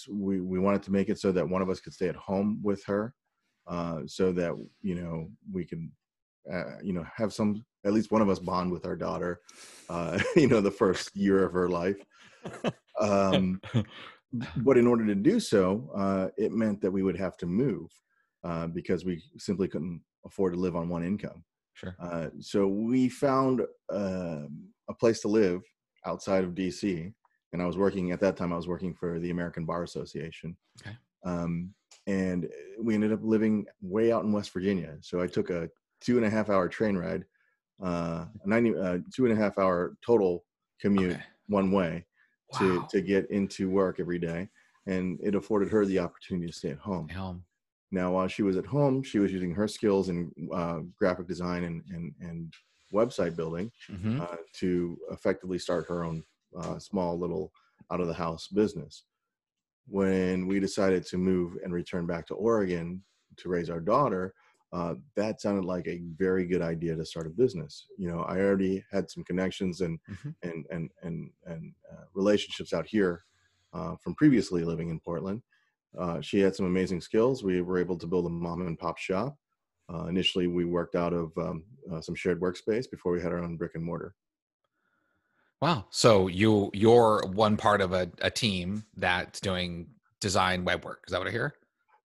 we 0.09 0.41
we 0.41 0.59
wanted 0.59 0.83
to 0.83 0.91
make 0.91 1.09
it 1.09 1.19
so 1.19 1.31
that 1.31 1.47
one 1.47 1.61
of 1.61 1.69
us 1.69 1.79
could 1.79 1.93
stay 1.93 2.09
at 2.09 2.15
home 2.15 2.59
with 2.63 2.83
her, 2.85 3.13
uh, 3.67 4.01
so 4.05 4.31
that 4.31 4.51
you 4.81 4.95
know 4.95 5.29
we 5.51 5.65
can, 5.65 5.91
you 6.83 6.93
know, 6.93 7.05
have 7.15 7.33
some 7.33 7.63
at 7.85 7.93
least 7.93 8.11
one 8.11 8.21
of 8.21 8.29
us 8.29 8.39
bond 8.39 8.71
with 8.71 8.85
our 8.85 8.95
daughter. 8.95 9.41
you 10.35 10.47
know, 10.47 10.61
the 10.61 10.71
first 10.71 11.15
year 11.15 11.43
of 11.43 11.53
her 11.53 11.69
life. 11.69 12.03
Um, 13.01 13.59
but 14.57 14.77
in 14.77 14.85
order 14.85 15.03
to 15.07 15.15
do 15.15 15.39
so, 15.39 16.31
it 16.37 16.51
meant 16.51 16.79
that 16.81 16.91
we 16.91 17.01
would 17.01 17.17
have 17.17 17.35
to 17.37 17.47
move. 17.47 17.89
Uh, 18.43 18.67
because 18.67 19.05
we 19.05 19.23
simply 19.37 19.69
couldn't 19.69 20.01
afford 20.25 20.51
to 20.51 20.59
live 20.59 20.75
on 20.75 20.89
one 20.89 21.01
income. 21.01 21.45
Sure. 21.75 21.95
Uh, 21.97 22.27
so 22.41 22.67
we 22.67 23.07
found 23.07 23.61
uh, 23.89 24.41
a 24.89 24.93
place 24.99 25.21
to 25.21 25.29
live 25.29 25.61
outside 26.05 26.43
of 26.43 26.51
DC, 26.51 27.13
and 27.53 27.61
I 27.61 27.65
was 27.65 27.77
working 27.77 28.11
at 28.11 28.19
that 28.19 28.35
time. 28.35 28.51
I 28.51 28.57
was 28.57 28.67
working 28.67 28.93
for 28.93 29.19
the 29.19 29.29
American 29.29 29.63
Bar 29.63 29.83
Association. 29.83 30.57
Okay. 30.81 30.97
Um, 31.23 31.73
and 32.07 32.49
we 32.81 32.95
ended 32.95 33.13
up 33.13 33.19
living 33.23 33.65
way 33.81 34.11
out 34.11 34.23
in 34.23 34.33
West 34.33 34.51
Virginia. 34.51 34.97
So 35.01 35.21
I 35.21 35.27
took 35.27 35.49
a 35.51 35.69
two 36.01 36.17
and 36.17 36.25
a 36.25 36.29
half 36.29 36.49
hour 36.49 36.67
train 36.67 36.97
ride, 36.97 37.23
uh, 37.81 38.25
90, 38.43 38.77
uh, 38.77 38.97
two 39.15 39.25
and 39.25 39.33
a 39.33 39.41
half 39.41 39.57
hour 39.57 39.95
total 40.05 40.43
commute 40.81 41.13
okay. 41.13 41.23
one 41.47 41.71
way 41.71 42.05
wow. 42.51 42.59
to, 42.59 42.87
to 42.89 43.01
get 43.01 43.29
into 43.31 43.69
work 43.69 43.99
every 43.99 44.19
day. 44.19 44.49
And 44.85 45.17
it 45.23 45.35
afforded 45.35 45.69
her 45.69 45.85
the 45.85 45.99
opportunity 45.99 46.47
to 46.47 46.53
stay 46.53 46.71
at 46.71 46.79
home. 46.79 47.07
home. 47.07 47.45
Now, 47.91 48.11
while 48.13 48.27
she 48.27 48.41
was 48.41 48.57
at 48.57 48.65
home, 48.65 49.03
she 49.03 49.19
was 49.19 49.31
using 49.31 49.53
her 49.53 49.67
skills 49.67 50.09
in 50.09 50.31
uh, 50.51 50.79
graphic 50.97 51.27
design 51.27 51.63
and, 51.63 51.83
and, 51.89 52.13
and 52.19 52.53
website 52.91 53.35
building 53.35 53.71
mm-hmm. 53.89 54.19
uh, 54.19 54.37
to 54.55 54.97
effectively 55.11 55.59
start 55.59 55.85
her 55.87 56.03
own 56.03 56.23
uh, 56.59 56.79
small 56.79 57.17
little 57.17 57.51
out 57.91 57.99
of 57.99 58.07
the 58.07 58.13
house 58.13 58.47
business. 58.47 59.03
When 59.87 60.47
we 60.47 60.59
decided 60.59 61.05
to 61.07 61.17
move 61.17 61.57
and 61.63 61.73
return 61.73 62.05
back 62.05 62.25
to 62.27 62.35
Oregon 62.35 63.03
to 63.37 63.49
raise 63.49 63.69
our 63.69 63.81
daughter, 63.81 64.33
uh, 64.71 64.95
that 65.15 65.41
sounded 65.41 65.65
like 65.65 65.87
a 65.87 66.01
very 66.17 66.45
good 66.45 66.61
idea 66.61 66.95
to 66.95 67.05
start 67.05 67.27
a 67.27 67.29
business. 67.29 67.85
You 67.97 68.09
know, 68.09 68.21
I 68.21 68.39
already 68.39 68.83
had 68.91 69.09
some 69.09 69.23
connections 69.23 69.81
and 69.81 69.99
mm-hmm. 70.09 70.29
and 70.41 70.65
and 70.71 70.89
and 71.03 71.29
and 71.45 71.73
uh, 71.91 72.05
relationships 72.13 72.73
out 72.73 72.87
here 72.87 73.23
uh, 73.73 73.95
from 74.01 74.15
previously 74.15 74.63
living 74.63 74.89
in 74.89 74.99
Portland, 74.99 75.41
uh, 75.97 76.21
she 76.21 76.39
had 76.39 76.55
some 76.55 76.65
amazing 76.65 77.01
skills. 77.01 77.43
We 77.43 77.61
were 77.61 77.79
able 77.79 77.97
to 77.97 78.07
build 78.07 78.25
a 78.25 78.29
mom 78.29 78.61
and 78.61 78.77
pop 78.77 78.97
shop. 78.97 79.37
Uh, 79.93 80.05
initially, 80.05 80.47
we 80.47 80.65
worked 80.65 80.95
out 80.95 81.13
of 81.13 81.31
um, 81.37 81.63
uh, 81.91 82.01
some 82.01 82.15
shared 82.15 82.39
workspace 82.39 82.89
before 82.89 83.11
we 83.11 83.21
had 83.21 83.31
our 83.31 83.39
own 83.39 83.57
brick 83.57 83.71
and 83.75 83.83
mortar. 83.83 84.15
Wow! 85.63 85.85
So 85.91 86.27
you 86.27 86.69
you're 86.73 87.23
one 87.25 87.55
part 87.55 87.79
of 87.79 87.93
a, 87.93 88.11
a 88.19 88.29
team 88.29 88.83
that's 88.97 89.39
doing 89.39 89.87
design 90.19 90.65
web 90.65 90.83
work. 90.83 91.05
Is 91.07 91.13
that 91.13 91.19
what 91.19 91.29
I 91.29 91.31
hear? 91.31 91.55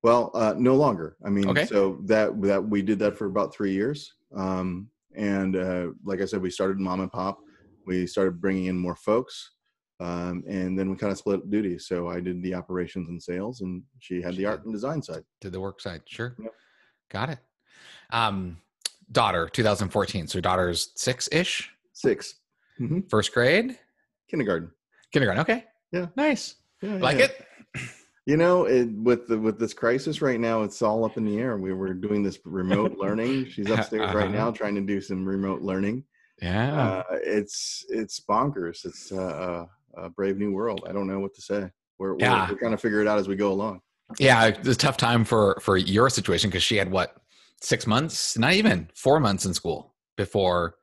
Well, 0.05 0.31
uh, 0.33 0.55
no 0.57 0.77
longer. 0.77 1.17
I 1.27 1.31
mean, 1.31 1.49
okay. 1.49 1.67
so 1.67 1.99
that 2.05 2.41
that 2.43 2.65
we 2.65 2.83
did 2.83 3.01
that 3.01 3.19
for 3.19 3.27
about 3.27 3.53
three 3.53 3.73
years, 3.73 4.15
um, 4.37 4.87
and 5.17 5.57
uh, 5.57 5.87
like 6.05 6.21
I 6.21 6.27
said, 6.27 6.41
we 6.41 6.51
started 6.51 6.79
mom 6.79 7.01
and 7.01 7.11
pop. 7.11 7.41
We 7.85 8.07
started 8.07 8.41
bringing 8.41 8.67
in 8.67 8.79
more 8.79 8.95
folks. 8.95 9.51
Um, 9.99 10.45
and 10.49 10.79
then 10.79 10.89
we 10.89 10.97
kind 10.97 11.11
of 11.11 11.19
split 11.19 11.51
duties. 11.51 11.89
So 11.89 12.07
I 12.07 12.21
did 12.21 12.41
the 12.45 12.55
operations 12.55 13.09
and 13.09 13.21
sales, 13.21 13.63
and 13.63 13.83
she 13.99 14.23
had 14.23 14.35
she 14.35 14.43
the 14.43 14.47
art 14.47 14.65
and 14.67 14.73
design 14.73 15.03
side. 15.03 15.25
Did 15.41 15.51
the 15.51 15.61
work 15.61 15.81
side, 15.81 16.03
sure. 16.07 16.37
Yep. 16.41 16.55
Got 17.11 17.31
it. 17.31 17.39
Um, 18.11 18.59
daughter, 19.11 19.49
2014. 19.53 20.29
So 20.29 20.41
daughter's 20.41 20.93
six 20.95 21.29
ish. 21.33 21.73
6 21.95 22.37
mm-hmm. 22.81 23.01
First 23.09 23.33
grade. 23.33 23.79
Kindergarten. 24.29 24.71
Kindergarten. 25.13 25.41
Okay. 25.41 25.65
Yeah. 25.93 26.07
Nice. 26.17 26.57
Yeah, 26.83 26.97
like 26.97 27.19
yeah. 27.19 27.25
it. 27.27 27.47
You 28.27 28.37
know, 28.37 28.67
it, 28.67 28.91
with 28.93 29.27
the 29.27 29.39
with 29.39 29.59
this 29.59 29.73
crisis 29.73 30.21
right 30.21 30.39
now, 30.39 30.63
it's 30.63 30.83
all 30.83 31.07
up 31.07 31.17
in 31.17 31.25
the 31.25 31.39
air. 31.39 31.57
We 31.57 31.73
were 31.73 31.95
doing 31.95 32.23
this 32.23 32.39
remote 32.45 32.99
learning. 32.99 33.47
She's 33.47 33.71
upstairs 33.71 34.03
uh-huh. 34.03 34.19
right 34.19 34.31
now 34.31 34.51
trying 34.51 34.75
to 34.75 34.83
do 34.83 35.01
some 35.01 35.25
remote 35.25 35.63
learning. 35.63 36.05
Yeah, 36.43 36.79
uh, 36.79 37.03
it's 37.25 37.87
it's 37.89 38.21
bonkers. 38.21 38.85
It's 38.85 39.11
uh, 39.13 39.65
a 39.97 40.11
brave 40.11 40.37
new 40.37 40.53
world. 40.53 40.85
I 40.87 40.93
don't 40.93 41.07
know 41.07 41.21
what 41.21 41.35
to 41.37 41.41
say. 41.41 41.71
We're, 41.99 42.19
yeah. 42.19 42.47
we're, 42.47 42.53
we're 42.53 42.59
trying 42.59 42.73
to 42.73 42.77
figure 42.77 43.01
it 43.01 43.09
out 43.09 43.19
as 43.19 43.29
we 43.29 43.35
go 43.35 43.51
along. 43.51 43.81
Yeah, 44.19 44.45
it's 44.47 44.69
a 44.69 44.75
tough 44.75 44.99
time 44.99 45.25
for 45.25 45.59
for 45.63 45.79
your 45.79 46.09
situation 46.11 46.51
because 46.51 46.63
she 46.63 46.77
had 46.77 46.91
what 46.91 47.17
six 47.61 47.87
months, 47.87 48.39
not 48.39 48.53
even 48.53 48.89
four 48.95 49.21
months 49.21 49.45
in 49.45 49.55
school 49.55 49.95
before. 50.17 50.75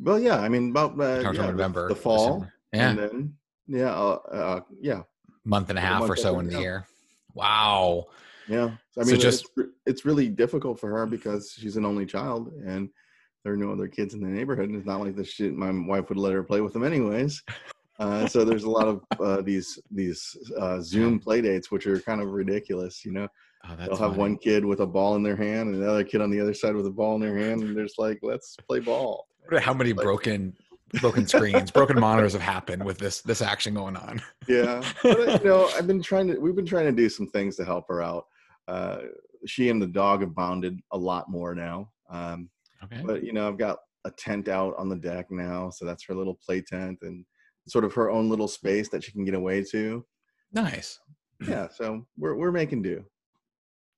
Well, 0.00 0.18
yeah, 0.18 0.40
I 0.40 0.48
mean 0.48 0.70
about 0.70 0.98
uh, 1.00 1.20
yeah, 1.32 1.46
November, 1.46 1.88
the, 1.88 1.94
the 1.94 2.00
fall, 2.00 2.26
December. 2.26 2.52
yeah, 2.72 2.90
and 2.90 2.98
then 2.98 3.34
yeah, 3.66 3.94
uh, 3.94 4.18
uh, 4.30 4.60
yeah, 4.80 5.02
month 5.44 5.70
and 5.70 5.78
a 5.78 5.82
half 5.82 6.02
or 6.02 6.16
so 6.16 6.38
in 6.40 6.48
the 6.48 6.58
year. 6.58 6.86
Wow. 7.34 8.06
Yeah. 8.48 8.70
I 8.98 9.04
mean, 9.04 9.06
so 9.06 9.16
just 9.16 9.46
it's, 9.56 9.68
it's, 9.86 10.04
really 10.04 10.28
difficult 10.28 10.78
for 10.78 10.90
her 10.90 11.06
because 11.06 11.56
she's 11.58 11.76
an 11.76 11.84
only 11.84 12.06
child 12.06 12.52
and 12.64 12.88
there 13.42 13.52
are 13.52 13.56
no 13.56 13.72
other 13.72 13.88
kids 13.88 14.14
in 14.14 14.20
the 14.20 14.28
neighborhood. 14.28 14.68
And 14.68 14.76
it's 14.76 14.86
not 14.86 15.00
like 15.00 15.16
the 15.16 15.24
shit 15.24 15.54
my 15.54 15.70
wife 15.70 16.08
would 16.08 16.18
let 16.18 16.32
her 16.32 16.42
play 16.42 16.60
with 16.60 16.72
them 16.72 16.84
anyways. 16.84 17.42
Uh, 17.98 18.26
so 18.26 18.44
there's 18.44 18.64
a 18.64 18.70
lot 18.70 18.88
of 18.88 19.04
uh, 19.20 19.40
these 19.40 19.78
these 19.90 20.36
uh, 20.58 20.80
Zoom 20.80 21.20
play 21.20 21.40
dates, 21.40 21.70
which 21.70 21.86
are 21.86 22.00
kind 22.00 22.20
of 22.20 22.30
ridiculous. 22.30 23.04
You 23.04 23.12
know, 23.12 23.28
oh, 23.68 23.76
they'll 23.76 23.96
have 23.96 24.10
funny. 24.10 24.18
one 24.18 24.36
kid 24.36 24.64
with 24.64 24.80
a 24.80 24.86
ball 24.86 25.16
in 25.16 25.22
their 25.22 25.36
hand 25.36 25.74
and 25.74 25.82
another 25.82 26.04
kid 26.04 26.20
on 26.20 26.30
the 26.30 26.40
other 26.40 26.54
side 26.54 26.74
with 26.74 26.86
a 26.86 26.90
ball 26.90 27.14
in 27.16 27.20
their 27.20 27.36
hand, 27.36 27.62
and 27.62 27.76
they're 27.76 27.84
just 27.84 27.98
like, 27.98 28.18
"Let's 28.22 28.56
play 28.68 28.80
ball." 28.80 29.26
How 29.60 29.74
many 29.74 29.92
like, 29.92 30.04
broken 30.04 30.54
broken 31.00 31.26
screens, 31.26 31.70
broken 31.70 31.98
monitors 31.98 32.32
have 32.32 32.42
happened 32.42 32.84
with 32.84 32.98
this 32.98 33.20
this 33.22 33.42
action 33.42 33.74
going 33.74 33.96
on. 33.96 34.22
yeah, 34.48 34.82
but, 35.02 35.28
uh, 35.28 35.38
you 35.42 35.44
know, 35.44 35.70
I've 35.76 35.86
been 35.86 36.02
trying 36.02 36.28
to. 36.28 36.38
We've 36.38 36.56
been 36.56 36.66
trying 36.66 36.86
to 36.86 36.92
do 36.92 37.08
some 37.08 37.28
things 37.28 37.56
to 37.56 37.64
help 37.64 37.86
her 37.88 38.02
out. 38.02 38.26
Uh, 38.68 38.98
she 39.46 39.68
and 39.68 39.80
the 39.80 39.86
dog 39.86 40.20
have 40.20 40.34
bonded 40.34 40.80
a 40.92 40.98
lot 40.98 41.30
more 41.30 41.54
now. 41.54 41.90
Um, 42.08 42.48
okay. 42.82 43.02
But 43.04 43.24
you 43.24 43.32
know, 43.32 43.48
I've 43.48 43.58
got 43.58 43.78
a 44.04 44.10
tent 44.10 44.48
out 44.48 44.74
on 44.78 44.88
the 44.88 44.96
deck 44.96 45.30
now, 45.30 45.70
so 45.70 45.84
that's 45.84 46.04
her 46.06 46.14
little 46.14 46.38
play 46.44 46.60
tent 46.60 46.98
and 47.02 47.24
sort 47.66 47.84
of 47.84 47.94
her 47.94 48.10
own 48.10 48.28
little 48.28 48.48
space 48.48 48.88
that 48.90 49.02
she 49.02 49.12
can 49.12 49.24
get 49.24 49.34
away 49.34 49.62
to. 49.64 50.04
Nice. 50.52 51.00
Yeah, 51.46 51.68
so 51.68 52.06
we're 52.16 52.36
we're 52.36 52.52
making 52.52 52.82
do. 52.82 53.04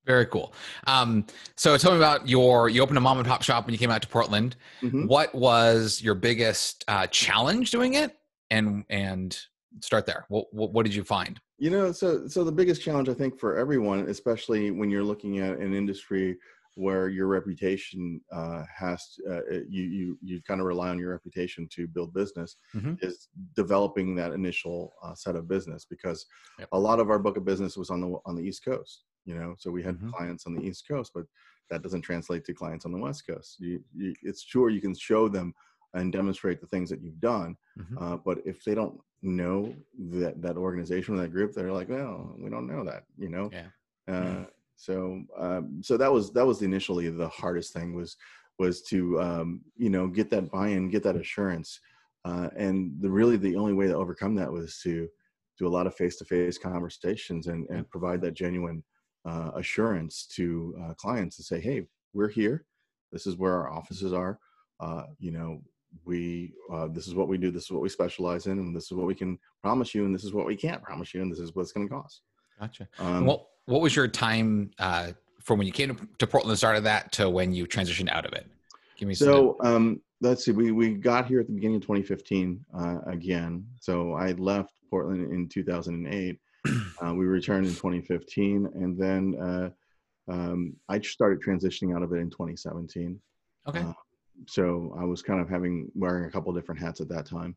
Very 0.07 0.27
cool. 0.27 0.53
Um, 0.87 1.27
so 1.57 1.77
tell 1.77 1.91
me 1.91 1.99
about 1.99 2.29
your 2.29 2.69
you 2.69 2.81
opened 2.81 2.97
a 2.97 3.01
mom 3.01 3.19
and 3.19 3.27
pop 3.27 3.43
shop 3.43 3.67
when 3.67 3.73
you 3.73 3.79
came 3.79 3.91
out 3.91 4.03
to 4.03 4.09
Portland. 4.09 4.57
Mm-hmm. 4.81 5.07
What 5.07 5.35
was 5.35 6.01
your 6.01 6.15
biggest 6.15 6.85
uh, 6.87 7.09
challenge 7.09 7.73
doing 7.73 7.95
it? 7.95 8.17
And 8.51 8.85
and 8.89 9.37
start 9.81 10.07
there. 10.07 10.25
What, 10.29 10.47
what, 10.53 10.73
what 10.73 10.87
did 10.87 10.95
you 10.95 11.05
find? 11.05 11.41
You 11.59 11.71
know, 11.71 11.91
so 11.91 12.29
so 12.29 12.45
the 12.45 12.53
biggest 12.53 12.83
challenge 12.83 13.09
I 13.09 13.15
think 13.15 13.39
for 13.39 13.57
everyone, 13.57 14.09
especially 14.09 14.71
when 14.71 14.91
you're 14.91 15.03
looking 15.03 15.41
at 15.41 15.59
an 15.59 15.75
industry 15.75 16.37
where 16.77 17.09
your 17.09 17.27
reputation 17.27 18.21
uh, 18.31 18.63
has 18.73 19.15
to, 19.15 19.39
uh, 19.39 19.41
you 19.69 19.83
you 19.83 20.19
you 20.23 20.43
kind 20.43 20.61
of 20.61 20.67
rely 20.67 20.91
on 20.91 20.99
your 20.99 21.11
reputation 21.11 21.67
to 21.73 21.89
build 21.89 22.13
business 22.15 22.57
mm-hmm. 22.75 22.95
is 23.01 23.29
developing 23.57 24.15
that 24.15 24.33
initial 24.33 24.93
uh, 25.03 25.15
set 25.15 25.35
of 25.35 25.49
business 25.49 25.87
because 25.89 26.27
yep. 26.59 26.69
a 26.73 26.79
lot 26.79 27.01
of 27.01 27.11
our 27.11 27.19
book 27.19 27.37
of 27.37 27.45
business 27.45 27.77
was 27.77 27.91
on 27.91 28.01
the 28.01 28.17
on 28.27 28.37
the 28.37 28.43
east 28.43 28.65
coast 28.65 29.05
you 29.27 29.35
know 29.35 29.55
so 29.59 29.71
we 29.71 29.83
had 29.83 29.97
mm-hmm. 29.97 30.11
clients 30.11 30.47
on 30.47 30.55
the 30.55 30.63
east 30.63 30.87
coast 30.89 31.11
but 31.15 31.25
that 31.69 31.83
doesn't 31.83 32.03
translate 32.03 32.45
to 32.45 32.55
clients 32.55 32.87
on 32.87 32.93
the 32.93 32.99
west 32.99 33.27
coast 33.27 33.57
you, 33.59 33.83
you, 33.95 34.15
it's 34.23 34.43
sure 34.43 34.71
you 34.71 34.81
can 34.81 34.95
show 34.95 35.29
them 35.29 35.53
and 35.95 36.13
demonstrate 36.13 36.61
the 36.61 36.67
things 36.69 36.89
that 36.89 37.03
you've 37.03 37.21
done 37.21 37.57
mm-hmm. 37.79 37.99
uh, 38.03 38.17
but 38.17 38.39
if 38.47 38.65
they 38.65 38.75
don't 38.75 38.99
know 39.23 39.75
that 39.99 40.41
that 40.41 40.57
organization 40.57 41.15
or 41.15 41.19
that 41.19 41.33
group 41.33 41.53
they're 41.53 41.73
like 41.73 41.89
well 41.89 42.35
we 42.39 42.49
don't 42.49 42.67
know 42.67 42.85
that 42.85 43.05
you 43.19 43.29
know 43.29 43.51
yeah. 43.53 43.67
Uh, 44.09 44.21
mm-hmm. 44.21 44.43
so 44.77 45.23
um, 45.39 45.81
so 45.83 45.97
that 45.97 46.13
was 46.13 46.33
that 46.33 46.47
was 46.47 46.63
initially 46.63 47.09
the 47.11 47.29
hardest 47.29 47.73
thing 47.73 47.95
was 47.95 48.17
was 48.59 48.83
to 48.83 49.21
um, 49.21 49.61
you 49.77 49.91
know 49.91 50.07
get 50.07 50.31
that 50.31 50.51
buy-in 50.51 50.89
get 50.89 51.03
that 51.03 51.17
assurance 51.17 51.81
uh, 52.25 52.49
and 52.57 52.93
the 53.01 53.11
really 53.11 53.37
the 53.37 53.57
only 53.57 53.73
way 53.73 53.87
to 53.87 53.95
overcome 53.95 54.35
that 54.35 54.51
was 54.51 54.81
to 54.83 55.09
do 55.59 55.67
a 55.67 55.69
lot 55.69 55.87
of 55.87 55.95
face-to-face 55.95 56.59
conversations 56.59 57.47
and, 57.47 57.69
and 57.71 57.89
provide 57.91 58.21
that 58.21 58.35
genuine 58.35 58.83
uh, 59.27 59.51
assurance 59.55 60.27
to 60.27 60.75
uh, 60.83 60.95
clients 60.95 61.37
to 61.37 61.43
say, 61.43 61.61
hey, 61.61 61.87
we're 62.15 62.29
here. 62.29 62.65
This 63.13 63.27
is 63.27 63.37
where 63.37 63.55
our 63.55 63.71
offices 63.71 64.13
are. 64.13 64.39
Uh, 64.81 65.05
you 65.19 65.33
know, 65.33 65.61
we 66.05 66.53
uh, 66.73 66.89
this 66.89 67.07
is 67.07 67.15
what 67.15 67.29
we 67.29 67.39
do. 67.39 67.51
This 67.51 67.65
is 67.65 67.71
what 67.71 67.83
we 67.83 67.89
specialize 67.89 68.47
in, 68.47 68.59
and 68.59 68.75
this 68.75 68.85
is 68.85 68.93
what 68.93 69.07
we 69.07 69.15
can 69.15 69.39
promise 69.63 69.95
you, 69.95 70.05
and 70.05 70.15
this 70.15 70.25
is 70.25 70.33
what 70.33 70.47
we 70.47 70.57
can't 70.57 70.83
promise 70.83 71.15
you, 71.15 71.23
and 71.23 71.33
this 71.33 71.39
is 71.39 71.55
what 71.55 71.63
it's 71.63 71.73
going 71.73 71.89
to 71.89 71.95
cost. 71.95 72.23
Gotcha. 72.61 72.89
Um, 72.99 73.27
what 73.27 73.47
What 73.67 73.81
was 73.81 73.97
your 73.97 74.09
time 74.09 74.71
uh, 74.79 75.13
from 75.43 75.59
when 75.59 75.67
you 75.67 75.73
came 75.73 76.09
to 76.19 76.27
Portland 76.27 76.51
and 76.51 76.59
started 76.59 76.85
that 76.85 77.13
to 77.13 77.31
when 77.31 77.53
you 77.53 77.67
transitioned 77.67 78.11
out 78.11 78.27
of 78.27 78.33
it? 78.33 78.47
Give 78.97 79.09
me 79.09 79.15
so. 79.15 79.57
Um, 79.61 80.01
let's 80.21 80.45
see. 80.45 80.53
We 80.53 80.73
we 80.73 80.95
got 80.95 81.27
here 81.27 81.41
at 81.41 81.47
the 81.47 81.53
beginning 81.53 81.77
of 81.77 81.83
2015 81.83 82.65
uh, 82.75 82.99
again. 83.07 83.67
So 83.81 84.13
I 84.13 84.33
left 84.33 84.73
Portland 84.91 85.33
in 85.33 85.49
2008 85.49 86.39
uh, 87.05 87.15
we 87.15 87.25
returned 87.27 87.67
in 87.67 87.73
2015, 87.73 88.71
and 88.75 88.99
then 88.99 89.35
uh, 89.41 89.71
um, 90.33 90.75
I 90.89 91.01
started 91.01 91.43
transitioning 91.43 91.95
out 91.95 92.03
of 92.03 92.13
it 92.13 92.17
in 92.17 92.31
2017. 92.31 93.21
Okay. 93.69 93.81
Uh, 93.81 93.93
so 94.47 94.95
I 94.99 95.05
was 95.05 95.23
kind 95.23 95.41
of 95.41 95.49
having 95.49 95.91
wearing 95.95 96.27
a 96.27 96.31
couple 96.31 96.53
different 96.53 96.81
hats 96.81 97.01
at 97.01 97.09
that 97.09 97.27
time 97.27 97.57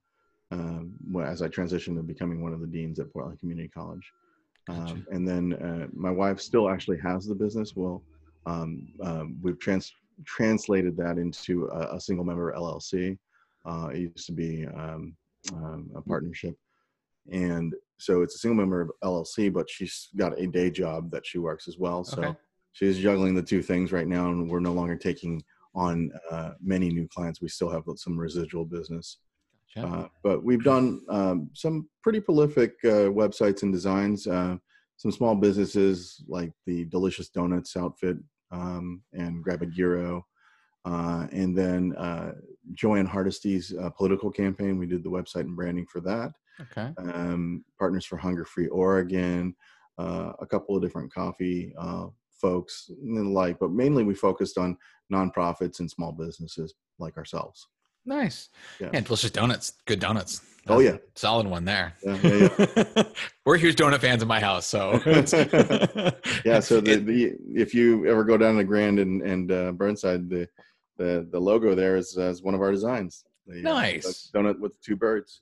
um, 0.52 0.94
as 1.24 1.42
I 1.42 1.48
transitioned 1.48 1.96
to 1.96 2.04
becoming 2.04 2.42
one 2.42 2.54
of 2.54 2.62
the 2.62 2.68
deans 2.68 3.00
at 3.00 3.12
Portland 3.12 3.40
Community 3.40 3.70
College. 3.70 4.12
Gotcha. 4.68 4.94
Um, 4.94 5.08
and 5.12 5.28
then 5.28 5.54
uh, 5.54 5.88
my 5.94 6.12
wife 6.12 6.40
still 6.40 6.70
actually 6.70 7.00
has 7.00 7.26
the 7.26 7.36
business. 7.36 7.76
Well, 7.76 8.04
um, 8.46 8.88
um, 9.04 9.38
we've 9.42 9.60
trans- 9.60 9.94
translated 10.26 10.96
that 10.98 11.18
into 11.18 11.68
a, 11.68 11.96
a 11.96 12.00
single 12.00 12.26
member 12.26 12.54
LLC. 12.54 13.18
Uh, 13.66 13.90
it 13.94 14.00
used 14.00 14.26
to 14.28 14.32
be 14.32 14.66
um, 14.68 15.16
a 15.96 16.02
partnership 16.02 16.56
and 17.32 17.74
so 18.00 18.22
it's 18.22 18.36
a 18.36 18.40
single 18.40 18.58
member 18.58 18.82
of 18.82 18.92
LLC, 19.04 19.52
but 19.52 19.70
she's 19.70 20.10
got 20.16 20.40
a 20.40 20.48
day 20.48 20.72
job 20.72 21.12
that 21.12 21.26
she 21.26 21.38
works 21.38 21.68
as 21.68 21.78
well. 21.78 22.04
So 22.04 22.24
okay. 22.24 22.38
she's 22.72 22.98
juggling 22.98 23.36
the 23.36 23.44
two 23.44 23.62
things 23.62 23.92
right 23.92 24.08
now, 24.08 24.30
and 24.30 24.50
we're 24.50 24.62
no 24.62 24.72
longer 24.72 24.96
taking 24.96 25.44
on 25.76 26.12
uh, 26.32 26.52
many 26.62 26.90
new 26.90 27.08
clients. 27.14 27.42
We 27.42 27.50
still 27.50 27.70
have 27.70 27.84
some 27.98 28.18
residual 28.18 28.66
business. 28.66 29.18
Gotcha. 29.76 29.88
Uh, 29.88 30.08
but 30.24 30.44
we've 30.44 30.64
done 30.64 31.02
um, 31.10 31.50
some 31.54 31.88
pretty 32.02 32.22
prolific 32.22 32.74
uh, 32.86 33.12
websites 33.12 33.64
and 33.64 33.72
designs. 33.72 34.26
Uh, 34.26 34.58
some 34.98 35.12
small 35.12 35.36
businesses 35.36 36.24
like 36.28 36.52
the 36.66 36.86
Delicious 36.86 37.30
Donuts 37.30 37.78
outfit 37.78 38.18
um, 38.52 39.02
and 39.14 39.44
Grab 39.44 39.62
a 39.62 39.66
Giro. 39.66 40.26
Uh, 40.86 41.28
and 41.32 41.56
then 41.58 41.94
uh, 41.98 42.32
Jo 42.74 42.96
Ann 42.96 43.06
Hardesty's 43.06 43.74
political 43.98 44.32
campaign, 44.32 44.78
we 44.78 44.88
did 44.88 45.04
the 45.04 45.10
website 45.10 45.42
and 45.42 45.56
branding 45.56 45.86
for 45.86 46.00
that. 46.02 46.32
Okay. 46.62 46.94
Um, 46.98 47.64
Partners 47.78 48.06
for 48.06 48.18
Hunger 48.18 48.46
Free 48.46 48.68
Oregon, 48.68 49.56
uh, 49.98 50.34
a 50.40 50.46
couple 50.46 50.76
of 50.76 50.82
different 50.82 51.14
coffee 51.14 51.74
uh, 51.78 52.08
folks 52.40 52.90
and 53.02 53.18
the 53.18 53.30
like, 53.30 53.60
but 53.60 53.72
mainly 53.72 54.04
we 54.04 54.16
focused 54.16 54.58
on 54.58 54.78
nonprofits 55.12 55.80
and 55.80 55.90
small 55.90 56.12
businesses 56.12 56.74
like 56.98 57.18
ourselves. 57.18 57.68
Nice. 58.06 58.50
Yeah. 58.80 58.90
And 58.94 59.06
delicious 59.06 59.32
donuts. 59.32 59.74
Good 59.86 60.00
donuts. 60.00 60.40
That's 60.40 60.78
oh 60.78 60.80
yeah. 60.80 60.98
Solid 61.16 61.48
one 61.48 61.66
there. 61.66 61.94
Yeah, 62.04 62.18
yeah, 62.24 62.50
yeah. 62.58 63.04
We're 63.46 63.58
huge 63.58 63.76
donut 63.76 64.00
fans 64.00 64.22
in 64.22 64.28
my 64.28 64.40
house. 64.40 64.66
So 64.66 64.94
yeah. 66.46 66.60
So 66.60 66.82
the, 66.82 67.02
the, 67.04 67.36
if 67.54 67.74
you 67.74 68.08
ever 68.08 68.24
go 68.24 68.38
down 68.38 68.58
to 68.58 68.64
Grand 68.64 69.00
and, 69.00 69.22
and 69.22 69.52
uh, 69.52 69.72
Burnside, 69.74 70.30
the, 70.30 70.48
the, 70.98 71.28
the 71.32 71.40
logo 71.40 71.76
there 71.76 71.98
is, 71.98 72.18
uh, 72.18 72.24
is 72.24 72.42
one 72.42 72.56
of 72.56 72.62
our 72.62 72.72
designs. 72.72 73.24
The, 73.48 73.60
uh, 73.60 73.74
nice. 73.74 74.32
donut 74.34 74.60
with 74.60 74.80
two 74.82 74.96
birds. 74.96 75.42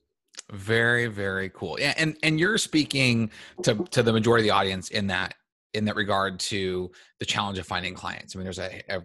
Very, 0.54 1.08
very 1.08 1.50
cool. 1.50 1.78
Yeah, 1.80 1.94
and 1.98 2.16
and 2.24 2.40
you're 2.40 2.58
speaking 2.58 3.32
to 3.64 3.76
to 3.92 4.02
the 4.02 4.14
majority 4.14 4.44
of 4.44 4.54
the 4.54 4.58
audience 4.58 4.90
in 4.90 5.08
that 5.08 5.34
in 5.74 5.86
that 5.86 5.96
regard 5.96 6.40
to 6.40 6.90
the 7.20 7.26
challenge 7.26 7.58
of 7.58 7.68
finding 7.68 7.94
clients. 7.94 8.36
I 8.36 8.40
mean, 8.40 8.46
there's 8.46 8.60
a, 8.60 8.82
a 8.90 9.02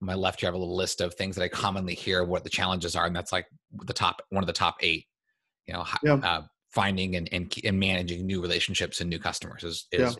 my 0.00 0.14
left 0.14 0.40
you 0.40 0.46
have 0.46 0.54
a 0.54 0.58
little 0.58 0.76
list 0.76 1.00
of 1.00 1.14
things 1.14 1.36
that 1.36 1.42
I 1.42 1.48
commonly 1.48 1.94
hear 1.94 2.24
what 2.24 2.44
the 2.44 2.50
challenges 2.50 2.96
are, 2.96 3.06
and 3.06 3.14
that's 3.14 3.32
like 3.32 3.46
the 3.84 3.92
top 3.92 4.22
one 4.30 4.42
of 4.42 4.46
the 4.46 4.54
top 4.54 4.76
eight. 4.80 5.06
You 5.66 5.74
know, 5.74 5.84
yeah. 6.02 6.14
uh, 6.14 6.42
finding 6.70 7.16
and, 7.16 7.28
and 7.30 7.54
and 7.62 7.78
managing 7.78 8.24
new 8.24 8.40
relationships 8.40 9.00
and 9.00 9.10
new 9.10 9.18
customers 9.18 9.64
is 9.64 9.86
is. 9.92 10.00
Yeah. 10.00 10.12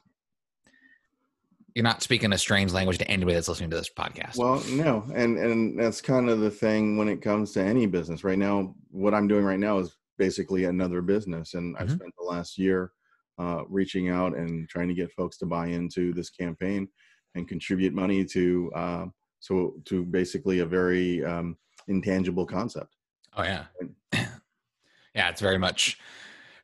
You're 1.75 1.83
not 1.83 2.03
speaking 2.03 2.33
a 2.33 2.39
strange 2.39 2.73
language 2.73 2.97
to 2.99 3.11
anybody 3.11 3.35
that's 3.35 3.49
listening 3.49 3.69
to 3.69 3.77
this 3.77 3.91
podcast. 3.91 4.39
Well, 4.39 4.63
no, 4.71 5.05
and 5.15 5.37
and 5.37 5.79
that's 5.79 6.01
kind 6.01 6.31
of 6.31 6.41
the 6.41 6.51
thing 6.51 6.97
when 6.97 7.07
it 7.09 7.21
comes 7.21 7.53
to 7.53 7.61
any 7.63 7.85
business. 7.85 8.25
Right 8.25 8.39
now, 8.39 8.75
what 8.91 9.13
I'm 9.13 9.29
doing 9.29 9.45
right 9.45 9.59
now 9.59 9.79
is 9.79 9.95
basically 10.19 10.65
another 10.65 11.03
business. 11.03 11.55
And 11.55 11.75
mm-hmm. 11.75 11.83
I've 11.83 11.91
spent 11.91 12.13
the 12.19 12.25
last 12.25 12.59
year 12.59 12.93
uh, 13.39 13.63
reaching 13.69 14.09
out 14.09 14.37
and 14.37 14.69
trying 14.69 14.89
to 14.89 14.95
get 14.95 15.13
folks 15.13 15.37
to 15.39 15.47
buy 15.47 15.69
into 15.69 16.13
this 16.13 16.31
campaign 16.31 16.89
and 17.35 17.49
contribute 17.49 17.93
money 17.95 18.25
to 18.25 18.73
uh, 18.75 19.07
so 19.41 19.75
to 19.85 20.05
basically 20.05 20.61
a 20.61 20.67
very 20.67 21.25
um, 21.25 21.57
intangible 21.89 22.47
concept. 22.47 22.97
Oh 23.37 23.43
yeah, 23.43 23.65
yeah. 24.13 25.29
It's 25.29 25.41
very 25.41 25.59
much 25.59 25.99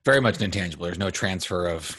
very 0.04 0.20
much 0.20 0.40
intangible. 0.40 0.86
There's 0.86 0.98
no 0.98 1.10
transfer 1.10 1.66
of 1.66 1.96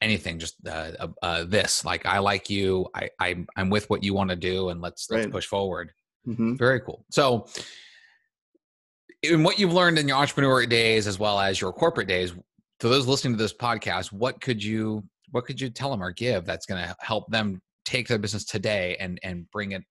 anything, 0.00 0.38
just 0.38 0.54
uh, 0.66 0.92
uh, 0.98 1.08
uh, 1.22 1.44
this. 1.44 1.84
Like 1.84 2.06
I 2.06 2.18
like 2.18 2.48
you. 2.48 2.86
I, 2.94 3.10
I 3.20 3.44
I'm 3.56 3.70
with 3.70 3.90
what 3.90 4.02
you 4.04 4.14
want 4.14 4.30
to 4.30 4.36
do, 4.36 4.68
and 4.68 4.80
let's 4.80 5.08
let's 5.10 5.26
push 5.26 5.46
forward. 5.46 5.92
Mm-hmm. 6.26 6.56
Very 6.56 6.80
cool. 6.80 7.04
So, 7.10 7.46
in 9.30 9.42
what 9.42 9.58
you've 9.58 9.72
learned 9.72 9.98
in 9.98 10.08
your 10.08 10.16
entrepreneur 10.16 10.66
days 10.66 11.06
as 11.06 11.18
well 11.18 11.40
as 11.40 11.60
your 11.60 11.72
corporate 11.72 12.08
days, 12.08 12.32
to 12.80 12.88
those 12.88 13.06
listening 13.06 13.34
to 13.34 13.42
this 13.42 13.52
podcast, 13.52 14.12
what 14.12 14.40
could 14.40 14.62
you 14.62 15.04
what 15.30 15.44
could 15.44 15.60
you 15.60 15.68
tell 15.68 15.90
them 15.90 16.02
or 16.02 16.12
give 16.12 16.44
that's 16.44 16.66
going 16.66 16.80
to 16.80 16.94
help 17.00 17.28
them 17.30 17.60
take 17.84 18.06
their 18.08 18.18
business 18.18 18.44
today 18.44 18.96
and 19.00 19.18
and 19.22 19.50
bring 19.50 19.72
it 19.72 19.82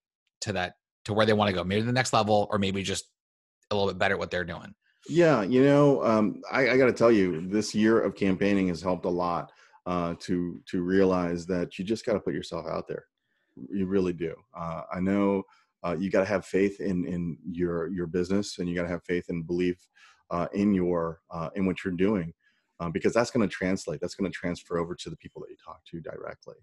to 0.42 0.54
that 0.54 0.74
to 1.06 1.14
where 1.14 1.26
they 1.26 1.34
want 1.34 1.50
to 1.50 1.54
go, 1.54 1.64
maybe 1.64 1.82
the 1.82 1.92
next 1.92 2.14
level, 2.14 2.48
or 2.50 2.58
maybe 2.58 2.82
just 2.82 3.10
a 3.72 3.76
little 3.76 3.90
bit 3.90 3.98
better 3.98 4.16
at 4.16 4.20
what 4.20 4.32
they're 4.32 4.46
doing. 4.46 4.74
Yeah, 5.10 5.44
you 5.44 5.64
know, 5.64 6.04
um, 6.04 6.42
I, 6.50 6.70
I 6.70 6.78
got 6.78 6.86
to 6.86 6.94
tell 6.94 7.12
you, 7.12 7.46
this 7.48 7.76
year 7.76 8.00
of 8.00 8.16
campaigning 8.16 8.70
has 8.70 8.82
helped 8.82 9.06
a 9.06 9.10
lot 9.10 9.52
uh, 9.86 10.16
to 10.20 10.62
to 10.68 10.82
realize 10.82 11.46
that 11.48 11.78
you 11.78 11.84
just 11.84 12.06
got 12.06 12.14
to 12.14 12.20
put 12.20 12.34
yourself 12.34 12.66
out 12.68 12.88
there. 12.88 13.06
You 13.56 13.86
really 13.86 14.14
do. 14.14 14.34
Uh, 14.58 14.84
I 14.94 15.00
know 15.00 15.44
uh, 15.86 15.96
you 16.00 16.10
got 16.10 16.20
to 16.22 16.26
have 16.26 16.46
faith 16.46 16.80
in 16.80 17.06
in 17.06 17.38
your 17.52 17.88
your 17.88 18.08
business, 18.08 18.60
and 18.60 18.70
you 18.70 18.76
got 18.76 18.84
to 18.84 18.90
have 18.90 19.04
faith 19.04 19.26
and 19.30 19.46
belief 19.48 19.88
uh, 20.30 20.48
in 20.54 20.74
your 20.74 21.22
uh, 21.30 21.50
in 21.56 21.66
what 21.66 21.84
you're 21.84 21.94
doing, 21.94 22.34
uh, 22.80 22.90
because 22.90 23.14
that's 23.14 23.32
going 23.32 23.48
to 23.48 23.54
translate. 23.54 24.00
That's 24.02 24.16
going 24.16 24.32
to 24.32 24.36
transfer 24.36 24.78
over 24.78 24.96
to 24.96 25.10
the 25.10 25.18
people 25.18 25.42
that 25.42 25.50
you 25.50 25.58
talk 25.64 25.84
to 25.86 26.02
directly. 26.02 26.58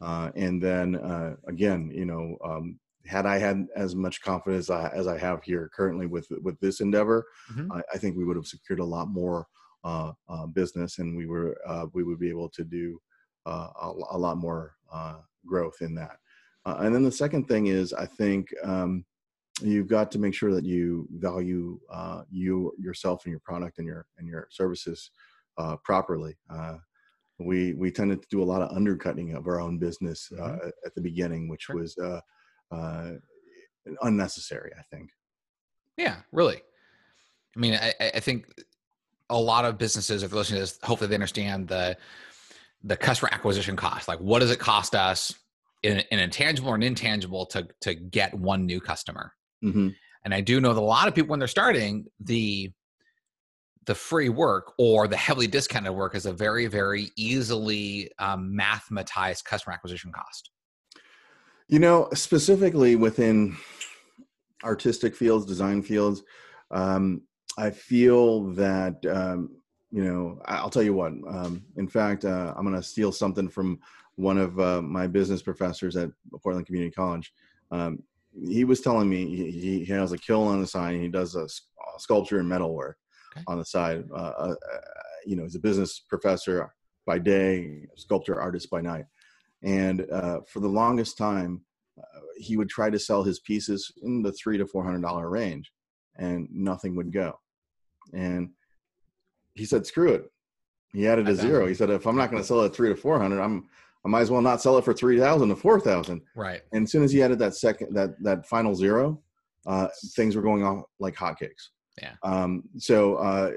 Uh, 0.00 0.30
and 0.34 0.62
then 0.62 0.96
uh, 0.96 1.36
again, 1.46 1.90
you 1.94 2.04
know, 2.04 2.36
um, 2.44 2.80
had 3.06 3.26
I 3.26 3.38
had 3.38 3.66
as 3.76 3.94
much 3.94 4.20
confidence 4.20 4.66
as 4.66 4.70
I, 4.70 4.88
as 4.90 5.06
I 5.06 5.18
have 5.18 5.42
here 5.42 5.70
currently 5.72 6.06
with 6.06 6.28
with 6.42 6.58
this 6.60 6.80
endeavor, 6.80 7.26
Mhm. 7.50 7.68
I, 7.70 7.82
I 7.94 7.98
think 7.98 8.16
we 8.16 8.24
would 8.24 8.36
have 8.36 8.46
secured 8.46 8.80
a 8.80 8.84
lot 8.84 9.08
more 9.08 9.46
uh, 9.84 10.12
uh, 10.28 10.46
business, 10.46 10.98
and 10.98 11.16
we 11.16 11.26
were 11.26 11.56
uh, 11.66 11.86
we 11.92 12.02
would 12.04 12.18
be 12.18 12.28
able 12.30 12.48
to 12.50 12.64
do 12.64 13.00
uh, 13.46 13.68
a, 13.80 13.92
a 14.12 14.18
lot 14.18 14.38
more 14.38 14.76
uh, 14.92 15.20
growth 15.46 15.82
in 15.82 15.94
that. 15.96 16.18
Uh, 16.64 16.76
and 16.80 16.94
then 16.94 17.02
the 17.02 17.10
second 17.12 17.46
thing 17.48 17.66
is, 17.66 17.92
I 17.92 18.06
think 18.06 18.48
um, 18.64 19.04
you've 19.60 19.88
got 19.88 20.10
to 20.12 20.18
make 20.18 20.34
sure 20.34 20.54
that 20.54 20.64
you 20.64 21.08
value 21.12 21.78
uh, 21.92 22.22
you 22.30 22.72
yourself 22.78 23.24
and 23.24 23.30
your 23.32 23.40
product 23.40 23.78
and 23.78 23.86
your 23.86 24.06
and 24.18 24.28
your 24.28 24.46
services 24.50 25.10
uh, 25.58 25.76
properly. 25.84 26.36
Uh, 26.48 26.76
we 27.38 27.74
we 27.74 27.90
tended 27.90 28.22
to 28.22 28.28
do 28.30 28.42
a 28.42 28.44
lot 28.52 28.62
of 28.62 28.74
undercutting 28.76 29.34
of 29.34 29.46
our 29.46 29.60
own 29.60 29.78
business 29.78 30.30
uh, 30.38 30.42
Mhm. 30.42 30.68
at- 30.86 30.94
the 30.94 31.00
beginning, 31.00 31.48
which 31.48 31.62
Sure. 31.62 31.76
was 31.76 31.96
uh, 31.98 32.20
uh, 32.70 33.12
unnecessary. 34.02 34.70
I 34.78 34.82
think. 34.94 35.10
Yeah, 35.96 36.20
really. 36.30 36.62
I 37.56 37.60
mean, 37.60 37.74
I, 37.74 37.92
I 38.00 38.10
I 38.14 38.20
think 38.20 38.46
a 39.30 39.38
lot 39.40 39.64
of 39.64 39.78
businesses, 39.78 40.22
if 40.22 40.30
they're 40.30 40.38
listening 40.38 40.58
to 40.58 40.62
this, 40.62 40.78
hopefully 40.82 41.08
they 41.08 41.14
understand 41.16 41.68
the 41.68 41.96
the 42.84 42.96
customer 42.96 43.30
acquisition 43.32 43.76
cost. 43.76 44.08
Like, 44.08 44.20
what 44.20 44.40
does 44.40 44.50
it 44.50 44.58
cost 44.58 44.94
us 44.94 45.34
in 45.82 46.02
an 46.10 46.18
intangible 46.18 46.70
or 46.70 46.74
an 46.74 46.82
intangible 46.82 47.46
to 47.46 47.66
to 47.80 47.94
get 47.94 48.34
one 48.34 48.66
new 48.66 48.80
customer? 48.80 49.32
hmm 49.60 49.88
And 50.24 50.34
I 50.34 50.40
do 50.40 50.60
know 50.60 50.72
that 50.74 50.80
a 50.80 50.82
lot 50.82 51.08
of 51.08 51.14
people, 51.14 51.30
when 51.30 51.38
they're 51.38 51.48
starting, 51.48 52.06
the 52.20 52.72
the 53.86 53.94
free 53.94 54.28
work 54.28 54.74
or 54.78 55.08
the 55.08 55.16
heavily 55.16 55.48
discounted 55.48 55.92
work 55.92 56.14
is 56.14 56.26
a 56.26 56.32
very, 56.32 56.66
very 56.68 57.10
easily 57.16 58.10
um, 58.20 58.56
mathematized 58.56 59.44
customer 59.44 59.74
acquisition 59.74 60.12
cost. 60.12 60.50
You 61.66 61.80
know, 61.80 62.08
specifically 62.14 62.94
within 62.94 63.56
artistic 64.62 65.16
fields, 65.16 65.46
design 65.46 65.82
fields, 65.82 66.22
um, 66.70 67.22
I 67.58 67.70
feel 67.70 68.52
that 68.52 69.04
um, 69.06 69.50
you 69.90 70.04
know. 70.04 70.40
I'll 70.46 70.70
tell 70.70 70.82
you 70.82 70.94
what. 70.94 71.12
Um, 71.28 71.64
in 71.76 71.88
fact, 71.88 72.24
uh, 72.24 72.54
I'm 72.56 72.64
going 72.64 72.76
to 72.76 72.82
steal 72.82 73.12
something 73.12 73.48
from 73.48 73.78
one 74.16 74.38
of 74.38 74.58
uh, 74.60 74.82
my 74.82 75.06
business 75.06 75.42
professors 75.42 75.96
at 75.96 76.10
Portland 76.42 76.66
Community 76.66 76.92
College. 76.92 77.32
Um, 77.70 78.02
he 78.46 78.64
was 78.64 78.80
telling 78.80 79.08
me 79.08 79.26
he, 79.26 79.84
he 79.84 79.92
has 79.92 80.12
a 80.12 80.18
kiln 80.18 80.48
on 80.48 80.60
the 80.60 80.66
side. 80.66 80.94
And 80.94 81.02
he 81.02 81.08
does 81.08 81.34
a, 81.34 81.46
sculpture 81.98 82.38
and 82.38 82.48
metal 82.48 82.74
work 82.74 82.96
Okay. 83.34 83.44
on 83.46 83.58
the 83.58 83.64
side. 83.64 84.04
Uh, 84.10 84.14
uh, 84.14 84.54
uh, 84.72 84.80
you 85.26 85.36
know, 85.36 85.42
he's 85.42 85.54
a 85.54 85.60
business 85.60 86.00
professor 86.00 86.72
by 87.06 87.18
day, 87.18 87.86
sculptor 87.96 88.40
artist 88.40 88.70
by 88.70 88.80
night. 88.80 89.04
And 89.62 90.06
uh, 90.10 90.40
for 90.46 90.60
the 90.60 90.68
longest 90.68 91.16
time, 91.16 91.62
uh, 91.98 92.20
he 92.36 92.56
would 92.56 92.68
try 92.68 92.90
to 92.90 92.98
sell 92.98 93.22
his 93.22 93.40
pieces 93.40 93.90
in 94.02 94.22
the 94.22 94.32
three 94.32 94.58
to 94.58 94.66
four 94.66 94.84
hundred 94.84 95.02
dollar 95.02 95.30
range, 95.30 95.72
and 96.16 96.48
nothing 96.50 96.96
would 96.96 97.12
go. 97.12 97.38
And 98.12 98.50
he 99.54 99.64
said, 99.64 99.86
"Screw 99.86 100.12
it." 100.12 100.30
He 100.92 101.06
added 101.06 101.28
a 101.28 101.34
zero. 101.34 101.66
He 101.66 101.74
said, 101.74 101.90
"If 101.90 102.06
I'm 102.06 102.16
not 102.16 102.30
going 102.30 102.42
to 102.42 102.46
sell 102.46 102.62
it 102.62 102.66
at 102.66 102.74
three 102.74 102.88
to 102.88 102.96
four 102.96 103.18
hundred, 103.18 103.40
I'm 103.40 103.68
I 104.04 104.08
might 104.08 104.22
as 104.22 104.30
well 104.30 104.42
not 104.42 104.60
sell 104.60 104.78
it 104.78 104.84
for 104.84 104.92
three 104.92 105.18
thousand 105.18 105.48
to 105.48 105.56
four 105.56 105.80
thousand. 105.80 106.22
Right. 106.34 106.60
And 106.72 106.84
as 106.84 106.92
soon 106.92 107.04
as 107.04 107.12
he 107.12 107.22
added 107.22 107.38
that 107.38 107.54
second 107.54 107.94
that 107.94 108.20
that 108.22 108.46
final 108.46 108.74
zero, 108.74 109.22
uh, 109.66 109.88
things 110.16 110.34
were 110.34 110.42
going 110.42 110.64
off 110.64 110.84
like 110.98 111.14
hotcakes. 111.14 111.70
Yeah. 112.00 112.14
Um, 112.22 112.64
so 112.78 113.16
uh, 113.16 113.52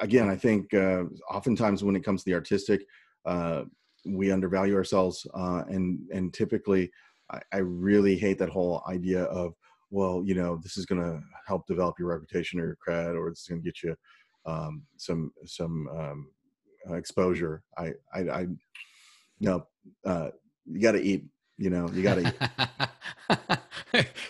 again, 0.00 0.28
I 0.28 0.36
think 0.36 0.72
uh, 0.74 1.04
oftentimes 1.30 1.84
when 1.84 1.96
it 1.96 2.04
comes 2.04 2.24
to 2.24 2.30
the 2.30 2.34
artistic, 2.34 2.84
uh, 3.24 3.62
we 4.04 4.30
undervalue 4.30 4.74
ourselves, 4.74 5.26
uh, 5.34 5.62
and 5.68 6.00
and 6.12 6.32
typically, 6.34 6.90
I, 7.30 7.40
I 7.52 7.58
really 7.58 8.16
hate 8.16 8.38
that 8.38 8.50
whole 8.50 8.82
idea 8.88 9.24
of 9.24 9.54
well, 9.90 10.22
you 10.24 10.34
know, 10.34 10.58
this 10.62 10.76
is 10.76 10.84
going 10.84 11.00
to 11.00 11.20
help 11.46 11.66
develop 11.66 11.98
your 11.98 12.08
reputation 12.08 12.60
or 12.60 12.66
your 12.66 12.78
cred, 12.86 13.14
or 13.14 13.28
it's 13.28 13.46
going 13.46 13.62
to 13.62 13.64
get 13.64 13.82
you 13.82 13.94
um, 14.44 14.82
some 14.96 15.32
some 15.44 15.88
um, 15.88 16.28
exposure. 16.96 17.62
I 17.78 17.92
I, 18.12 18.20
I 18.20 18.46
no, 19.40 19.66
uh, 20.04 20.30
you 20.66 20.80
got 20.80 20.92
to 20.92 21.00
eat. 21.02 21.24
You 21.58 21.70
know, 21.70 21.88
you 21.88 22.02
got 22.02 22.16
to. 22.16 22.34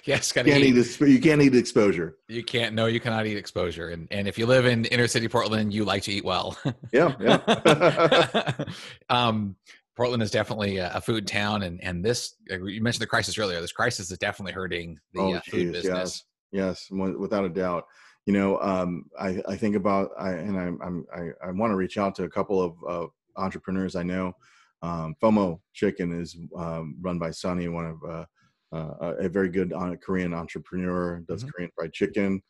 yes, 0.04 0.30
you 0.30 0.34
gotta 0.34 0.50
can't 0.50 0.62
eat. 0.62 0.76
eat. 0.76 1.00
You 1.00 1.20
can't 1.20 1.42
eat 1.42 1.56
exposure. 1.56 2.18
You 2.28 2.44
can't. 2.44 2.74
No, 2.74 2.86
you 2.86 3.00
cannot 3.00 3.26
eat 3.26 3.36
exposure. 3.36 3.88
And 3.88 4.06
and 4.12 4.28
if 4.28 4.38
you 4.38 4.46
live 4.46 4.64
in 4.64 4.84
inner 4.86 5.08
city 5.08 5.26
Portland, 5.26 5.74
you 5.74 5.84
like 5.84 6.04
to 6.04 6.12
eat 6.12 6.24
well. 6.24 6.56
Yeah, 6.92 7.14
yeah. 7.20 8.52
um, 9.08 9.56
Portland 9.96 10.22
is 10.22 10.30
definitely 10.30 10.76
a, 10.76 11.00
food 11.00 11.26
town, 11.26 11.62
and 11.62 11.82
and 11.82 12.04
this 12.04 12.36
you 12.48 12.80
mentioned 12.80 13.02
the 13.02 13.06
crisis 13.06 13.38
earlier. 13.38 13.60
This 13.60 13.72
crisis 13.72 14.10
is 14.10 14.18
definitely 14.18 14.52
hurting 14.52 14.98
the 15.12 15.20
Oh, 15.20 15.34
uh, 15.34 15.40
food 15.40 15.72
geez, 15.72 15.72
business. 15.72 16.24
Yes, 16.52 16.86
mo- 16.90 17.16
without 17.18 17.44
a 17.44 17.48
doubt. 17.48 17.86
You 18.26 18.32
know, 18.32 18.60
um, 18.60 19.04
I, 19.18 19.40
I 19.48 19.56
think 19.56 19.76
about, 19.76 20.10
I, 20.18 20.32
and 20.32 20.58
I'm, 20.58 20.78
I'm, 20.82 21.06
I, 21.14 21.46
I 21.46 21.50
want 21.52 21.70
to 21.70 21.76
reach 21.76 21.96
out 21.96 22.16
to 22.16 22.24
a 22.24 22.28
couple 22.28 22.60
of 22.60 22.74
uh, 22.88 23.06
entrepreneurs 23.40 23.94
I 23.94 24.02
know. 24.02 24.34
Um, 24.86 25.16
FOMO 25.20 25.60
Chicken 25.74 26.12
is 26.20 26.36
um, 26.56 26.96
run 27.00 27.18
by 27.18 27.30
Sunny, 27.32 27.66
one 27.68 27.86
of 27.86 27.98
uh, 28.08 28.24
uh, 28.76 29.14
a 29.18 29.28
very 29.28 29.48
good 29.48 29.72
Korean 30.00 30.32
entrepreneur, 30.32 31.22
does 31.28 31.44
Mhm. 31.44 31.52
Korean 31.52 31.70
fried 31.74 31.92
chicken 31.92 32.42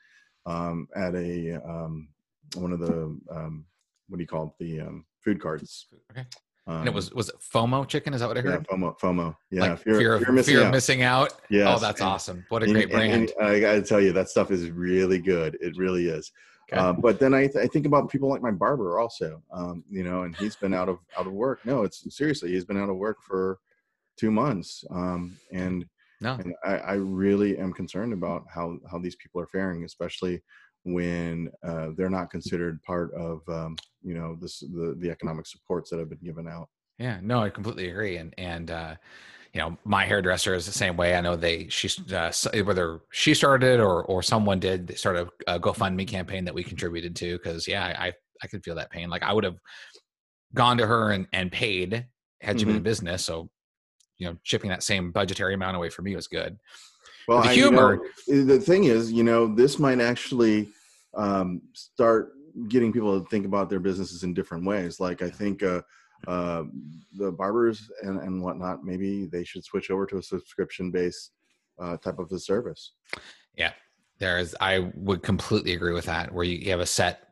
um, 0.44 0.87
at 0.94 1.14
a 1.14 1.55
um, 1.55 2.09
one 2.55 2.72
of 2.72 2.79
the 2.81 3.18
um, 3.31 3.64
what 4.09 4.18
do 4.18 4.22
you 4.22 4.29
call 4.29 4.55
it? 4.61 4.64
The 4.64 4.81
um, 4.83 5.05
food 5.25 5.40
carts. 5.40 5.87
Okay. 6.12 6.27
Um, 6.68 6.79
And 6.81 6.88
it 6.88 6.94
was 6.94 7.12
was 7.12 7.29
it 7.31 7.37
FOMO 7.55 7.88
chicken? 7.88 8.12
Is 8.12 8.20
that 8.20 8.29
what 8.29 8.37
I 8.38 8.42
heard? 8.42 8.66
yeah. 8.70 8.77
FOMO. 8.77 8.99
FOMO. 8.99 9.37
Yeah, 9.51 9.61
like 9.72 9.85
you're, 9.87 9.99
fear 9.99 10.14
of 10.14 10.20
you're 10.22 10.33
missing 10.33 10.55
fear 10.57 10.64
out. 10.64 10.72
missing 10.72 11.03
out. 11.03 11.33
Yes, 11.49 11.68
oh, 11.77 11.81
that's 11.81 12.01
and- 12.01 12.09
awesome! 12.11 12.44
What 12.51 12.62
a 12.62 12.64
And- 12.66 12.75
great 12.75 12.85
and- 12.85 12.92
brand. 12.92 13.33
and 13.38 13.49
I 13.49 13.61
got 13.61 13.72
to 13.72 13.83
tell 13.83 14.01
you, 14.01 14.12
that 14.12 14.29
stuff 14.29 14.51
is 14.51 14.70
really 14.70 15.20
good. 15.20 15.57
It 15.61 15.77
really 15.79 16.09
is. 16.09 16.31
Okay. 16.72 16.81
Uh, 16.81 16.92
but 16.92 17.20
then 17.20 17.33
I, 17.33 17.46
th- 17.46 17.64
I 17.64 17.68
think 17.68 17.87
about 17.87 18.11
people 18.11 18.29
like 18.29 18.42
my 18.42 18.50
barber 18.50 18.98
also, 18.98 19.40
um, 19.52 19.85
you 19.88 20.02
know, 20.02 20.22
and 20.22 20.35
he's 20.37 20.57
been 20.57 20.74
out 20.74 20.88
of 20.88 20.98
out 21.16 21.26
of 21.26 21.33
work. 21.33 21.64
No, 21.64 21.83
it's 21.83 22.05
seriously, 22.14 22.50
he's 22.50 22.64
been 22.64 22.81
out 22.81 22.90
of 22.90 22.96
work 22.96 23.18
for 23.22 23.61
two 24.16 24.33
months, 24.33 24.85
um, 24.90 25.37
and, 25.52 25.87
no, 26.20 26.35
and 26.35 26.55
I, 26.64 26.79
I 26.79 26.92
really 26.94 27.57
am 27.59 27.72
concerned 27.72 28.12
about 28.12 28.44
how 28.52 28.79
how 28.90 28.98
these 28.98 29.14
people 29.16 29.40
are 29.40 29.46
faring, 29.46 29.85
especially 29.85 30.42
when 30.83 31.50
uh, 31.62 31.90
they're 31.96 32.11
not 32.11 32.31
considered 32.31 32.83
part 32.83 33.12
of 33.14 33.48
um, 33.48 33.76
you 34.02 34.14
know 34.14 34.37
this 34.40 34.61
the 34.61 34.96
the 34.98 35.11
economic 35.11 35.46
supports 35.46 35.90
that 35.90 36.00
have 36.00 36.09
been 36.09 36.18
given 36.24 36.48
out. 36.48 36.68
Yeah, 36.98 37.20
no, 37.22 37.42
I 37.42 37.50
completely 37.50 37.90
agree. 37.90 38.16
And 38.16 38.35
and 38.38 38.70
uh, 38.70 38.94
you 39.56 39.62
know, 39.62 39.78
my 39.84 40.04
hairdresser 40.04 40.52
is 40.52 40.66
the 40.66 40.72
same 40.72 40.98
way. 40.98 41.14
I 41.14 41.22
know 41.22 41.34
they 41.34 41.66
she 41.68 41.88
uh, 42.12 42.30
whether 42.62 43.00
she 43.10 43.32
started 43.32 43.80
or 43.80 44.04
or 44.04 44.22
someone 44.22 44.60
did 44.60 44.86
they 44.86 44.96
started 44.96 45.30
a 45.46 45.58
GoFundMe 45.58 46.06
campaign 46.06 46.44
that 46.44 46.52
we 46.54 46.62
contributed 46.62 47.16
to 47.16 47.38
because 47.38 47.66
yeah, 47.66 47.86
I 47.98 48.12
I 48.42 48.46
could 48.48 48.62
feel 48.62 48.74
that 48.74 48.90
pain. 48.90 49.08
Like 49.08 49.22
I 49.22 49.32
would 49.32 49.44
have 49.44 49.56
gone 50.52 50.76
to 50.76 50.86
her 50.86 51.12
and 51.12 51.26
and 51.32 51.50
paid 51.50 52.04
had 52.42 52.58
she 52.60 52.66
been 52.66 52.76
in 52.76 52.82
business. 52.82 53.24
So 53.24 53.48
you 54.18 54.26
know, 54.28 54.36
shipping 54.42 54.68
that 54.68 54.82
same 54.82 55.10
budgetary 55.10 55.54
amount 55.54 55.74
away 55.74 55.88
from 55.88 56.04
me 56.04 56.14
was 56.14 56.28
good. 56.28 56.58
Well, 57.26 57.40
The 57.40 57.48
I- 57.48 57.52
you 57.52 57.70
know, 57.70 57.98
humor- 58.26 58.46
the 58.46 58.60
thing 58.60 58.84
is, 58.84 59.10
you 59.10 59.24
know, 59.24 59.46
this 59.54 59.78
might 59.78 60.02
actually 60.02 60.68
um, 61.14 61.62
start 61.72 62.32
getting 62.68 62.92
people 62.92 63.18
to 63.18 63.26
think 63.30 63.46
about 63.46 63.70
their 63.70 63.80
businesses 63.80 64.22
in 64.22 64.34
different 64.34 64.66
ways. 64.66 65.00
Like 65.00 65.22
I 65.22 65.30
think 65.30 65.62
uh, 65.62 65.80
uh, 66.26 66.64
the 67.16 67.33
barbers 67.33 67.90
and, 68.02 68.20
and 68.20 68.42
whatnot, 68.42 68.85
maybe 68.85 69.26
they 69.26 69.44
should 69.44 69.64
switch 69.64 69.90
over 69.90 70.07
to 70.07 70.18
a 70.18 70.22
subscription-based 70.22 71.33
uh, 71.81 71.96
type 71.98 72.18
of 72.18 72.31
a 72.33 72.38
service. 72.38 72.92
Yeah, 73.57 73.72
there's 74.18 74.55
I 74.61 74.90
would 74.94 75.22
completely 75.22 75.74
agree 75.74 75.92
with 75.92 76.07
that. 76.07 76.33
Where 76.33 76.44
you, 76.44 76.70
have 76.70 76.81
a 76.81 76.87
set 76.87 77.26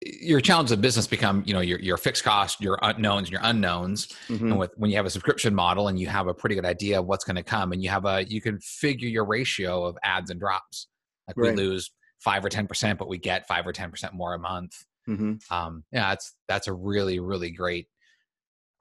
your 0.00 0.40
challenge 0.40 0.72
of 0.72 0.80
business 0.80 1.06
become 1.06 1.44
you 1.46 1.54
know 1.54 1.60
your, 1.60 1.78
your 1.78 1.96
fixed 1.96 2.24
cost 2.24 2.60
your 2.60 2.78
unknowns 2.82 3.28
and 3.28 3.30
your 3.30 3.40
unknowns 3.44 4.08
mm-hmm. 4.28 4.50
and 4.50 4.58
with 4.58 4.72
when 4.76 4.90
you 4.90 4.96
have 4.96 5.06
a 5.06 5.10
subscription 5.10 5.54
model 5.54 5.86
and 5.86 6.00
you 6.00 6.08
have 6.08 6.26
a 6.26 6.34
pretty 6.34 6.56
good 6.56 6.64
idea 6.64 6.98
of 6.98 7.06
what's 7.06 7.24
going 7.24 7.36
to 7.36 7.44
come 7.44 7.70
and 7.70 7.80
you 7.80 7.88
have 7.88 8.04
a 8.04 8.24
you 8.28 8.40
can 8.40 8.58
figure 8.58 9.08
your 9.08 9.24
ratio 9.24 9.84
of 9.84 9.96
ads 10.02 10.30
and 10.30 10.40
drops 10.40 10.88
like 11.28 11.36
right. 11.36 11.54
we 11.54 11.56
lose 11.56 11.92
five 12.18 12.44
or 12.44 12.48
ten 12.48 12.66
percent 12.66 12.98
but 12.98 13.08
we 13.08 13.18
get 13.18 13.46
five 13.46 13.64
or 13.64 13.72
ten 13.72 13.88
percent 13.88 14.12
more 14.14 14.34
a 14.34 14.38
month 14.38 14.84
mm-hmm. 15.08 15.54
um, 15.54 15.84
yeah 15.92 16.10
that's 16.10 16.34
that's 16.48 16.68
a 16.68 16.72
really 16.72 17.18
really 17.18 17.50
great 17.50 17.86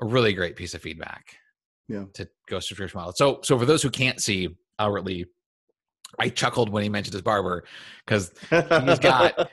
a 0.02 0.06
really 0.06 0.34
great 0.34 0.56
piece 0.56 0.74
of 0.74 0.82
feedback 0.82 1.36
yeah 1.88 2.06
to 2.14 2.28
go 2.48 2.60
subscription 2.60 2.98
model 2.98 3.14
so 3.16 3.40
so 3.44 3.58
for 3.58 3.66
those 3.66 3.84
who 3.84 3.90
can't 3.90 4.22
see 4.22 4.50
outwardly 4.80 5.26
I 6.20 6.30
chuckled 6.30 6.70
when 6.70 6.84
he 6.84 6.90
mentioned 6.90 7.14
his 7.14 7.22
barber 7.22 7.64
because 8.06 8.32
he's 8.50 9.00
got 9.00 9.50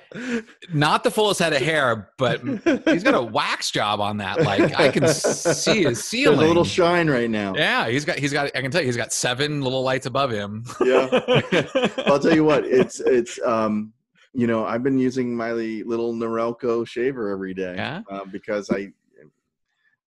not 0.73 1.05
the 1.05 1.11
fullest 1.11 1.41
head 1.41 1.53
of 1.53 1.63
hair, 1.63 2.11
but 2.19 2.41
he's 2.85 3.05
got 3.05 3.15
a 3.15 3.23
wax 3.33 3.71
job 3.71 4.01
on 4.01 4.17
that. 4.19 4.43
Like 4.43 4.79
I 4.79 4.89
can 4.91 5.07
see 5.09 5.85
his 5.85 6.05
ceiling. 6.05 6.39
There's 6.39 6.47
a 6.47 6.49
little 6.49 6.65
shine 6.65 7.09
right 7.09 7.31
now. 7.31 7.55
Yeah, 7.55 7.89
he's 7.89 8.05
got 8.05 8.19
he's 8.19 8.33
got 8.33 8.51
I 8.57 8.61
can 8.61 8.71
tell 8.71 8.81
you 8.81 8.87
he's 8.87 8.97
got 8.97 9.13
seven 9.13 9.63
little 9.63 9.83
lights 9.83 10.07
above 10.07 10.31
him. 10.31 10.65
yeah. 10.81 11.09
I'll 12.07 12.19
tell 12.19 12.35
you 12.35 12.45
what, 12.45 12.65
it's 12.65 13.01
it's 13.01 13.39
um 13.45 13.93
you 14.35 14.47
know, 14.47 14.65
I've 14.65 14.83
been 14.83 14.99
using 14.99 15.35
my 15.35 15.53
little 15.53 16.13
Norelco 16.13 16.87
shaver 16.87 17.31
every 17.31 17.55
day. 17.55 17.75
Yeah. 17.77 18.03
Uh, 18.11 18.25
because 18.25 18.71
I 18.71 18.93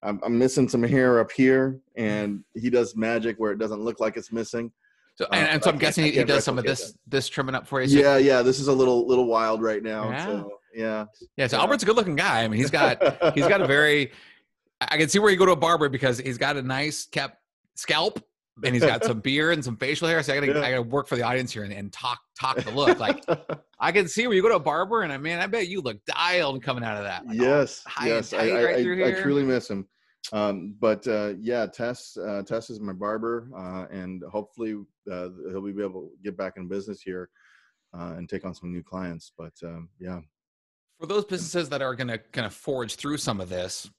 I'm, 0.04 0.20
I'm 0.24 0.38
missing 0.38 0.68
some 0.68 0.84
hair 0.84 1.20
up 1.20 1.32
here 1.32 1.80
and 1.96 2.44
he 2.56 2.70
does 2.70 2.96
magic 2.96 3.38
where 3.38 3.52
it 3.52 3.60
doesn't 3.60 3.82
look 3.82 4.00
like 4.00 4.18
it's 4.18 4.32
missing. 4.32 4.72
So, 5.16 5.28
and, 5.32 5.48
and 5.48 5.64
so 5.64 5.70
I'm 5.70 5.78
guessing 5.78 6.06
he, 6.06 6.24
does 6.24 6.44
some 6.44 6.58
of 6.58 6.64
this 6.64 6.92
that. 6.92 6.98
this 7.08 7.30
trimming 7.30 7.54
up 7.54 7.68
for 7.68 7.82
you. 7.82 7.88
So 7.88 7.98
yeah, 8.00 8.18
yeah. 8.18 8.42
This 8.42 8.60
is 8.60 8.68
a 8.68 8.74
little 8.74 9.06
little 9.06 9.26
wild 9.26 9.62
right 9.62 9.84
now. 9.84 10.10
Yeah. 10.10 10.26
So, 10.26 10.52
yeah. 10.74 11.06
Yeah. 11.36 11.48
So 11.48 11.58
yeah. 11.58 11.62
Albert's 11.62 11.84
a 11.84 11.86
good 11.86 11.96
looking 11.96 12.16
guy. 12.16 12.44
I 12.44 12.48
mean, 12.48 12.60
he's 12.60 12.72
got 12.72 13.34
he's 13.36 13.48
got 13.48 13.62
a 13.62 13.68
very. 13.68 14.14
I 14.80 14.98
can 14.98 15.10
see 15.10 15.20
where 15.20 15.30
you 15.30 15.38
go 15.38 15.46
to 15.46 15.52
a 15.52 15.58
barber 15.58 15.90
because 15.90 16.18
he's 16.18 16.40
got 16.40 16.58
a 16.58 16.62
nice 16.62 17.06
kept 17.06 17.38
scalp 17.76 18.20
and 18.64 18.74
he's 18.74 18.84
got 18.84 19.04
some 19.04 19.20
beard 19.20 19.54
and 19.54 19.64
some 19.64 19.78
facial 19.78 20.08
hair. 20.08 20.22
So 20.24 20.34
I 20.34 20.40
gotta, 20.40 20.48
yeah. 20.54 20.60
I 20.60 20.70
gotta 20.72 20.82
work 20.82 21.08
for 21.08 21.16
the 21.16 21.24
audience 21.24 21.52
here 21.52 21.64
and, 21.64 21.74
and 21.74 21.92
talk, 21.92 22.20
talk 22.40 22.58
the 22.58 22.72
look. 22.72 23.00
Like 23.00 23.24
I 23.80 23.92
can 23.92 24.08
see 24.08 24.28
where 24.28 24.36
you 24.36 24.42
go 24.42 24.50
to 24.50 24.56
a 24.56 24.60
barber 24.60 25.02
and 25.02 25.12
I 25.12 25.18
mean, 25.18 25.40
I 25.40 25.48
bet 25.48 25.68
you 25.68 25.82
look 25.82 26.04
dialed 26.06 26.64
coming 26.64 26.84
out 26.84 26.98
of 26.98 27.04
that. 27.04 27.26
Like, 27.26 27.38
yes, 27.38 27.84
yes, 28.04 28.34
I, 28.34 28.52
right 28.52 28.88
I, 28.88 29.08
I, 29.08 29.22
truly 29.22 29.44
miss 29.44 29.70
him. 29.70 29.88
Um, 30.34 30.76
but 30.80 31.06
uh, 31.08 31.34
yeah, 31.40 31.66
Tess, 31.66 32.16
uh, 32.18 32.44
Tess 32.44 32.70
is 32.70 32.80
my 32.80 32.94
barber, 32.94 33.50
uh, 33.56 33.86
and 33.92 34.24
hopefully 34.32 34.76
uh, 35.12 35.30
he'll 35.50 35.62
be 35.62 35.84
able 35.84 36.04
to 36.04 36.12
get 36.24 36.38
back 36.38 36.54
in 36.58 36.68
business 36.68 37.02
here 37.02 37.30
uh, 37.98 38.14
and 38.18 38.30
take 38.30 38.46
on 38.46 38.54
some 38.54 38.72
new 38.72 38.84
clients. 38.84 39.32
But 39.38 39.54
um, 39.64 39.90
yeah, 40.00 40.20
for 41.00 41.08
those 41.08 41.26
businesses 41.26 41.70
that 41.70 41.82
are 41.82 41.96
going 41.96 42.08
to 42.08 42.20
kind 42.20 42.46
of 42.46 42.54
forge 42.54 42.96
through 42.96 43.18
some 43.18 43.42
of 43.42 43.50
this, 43.50 43.90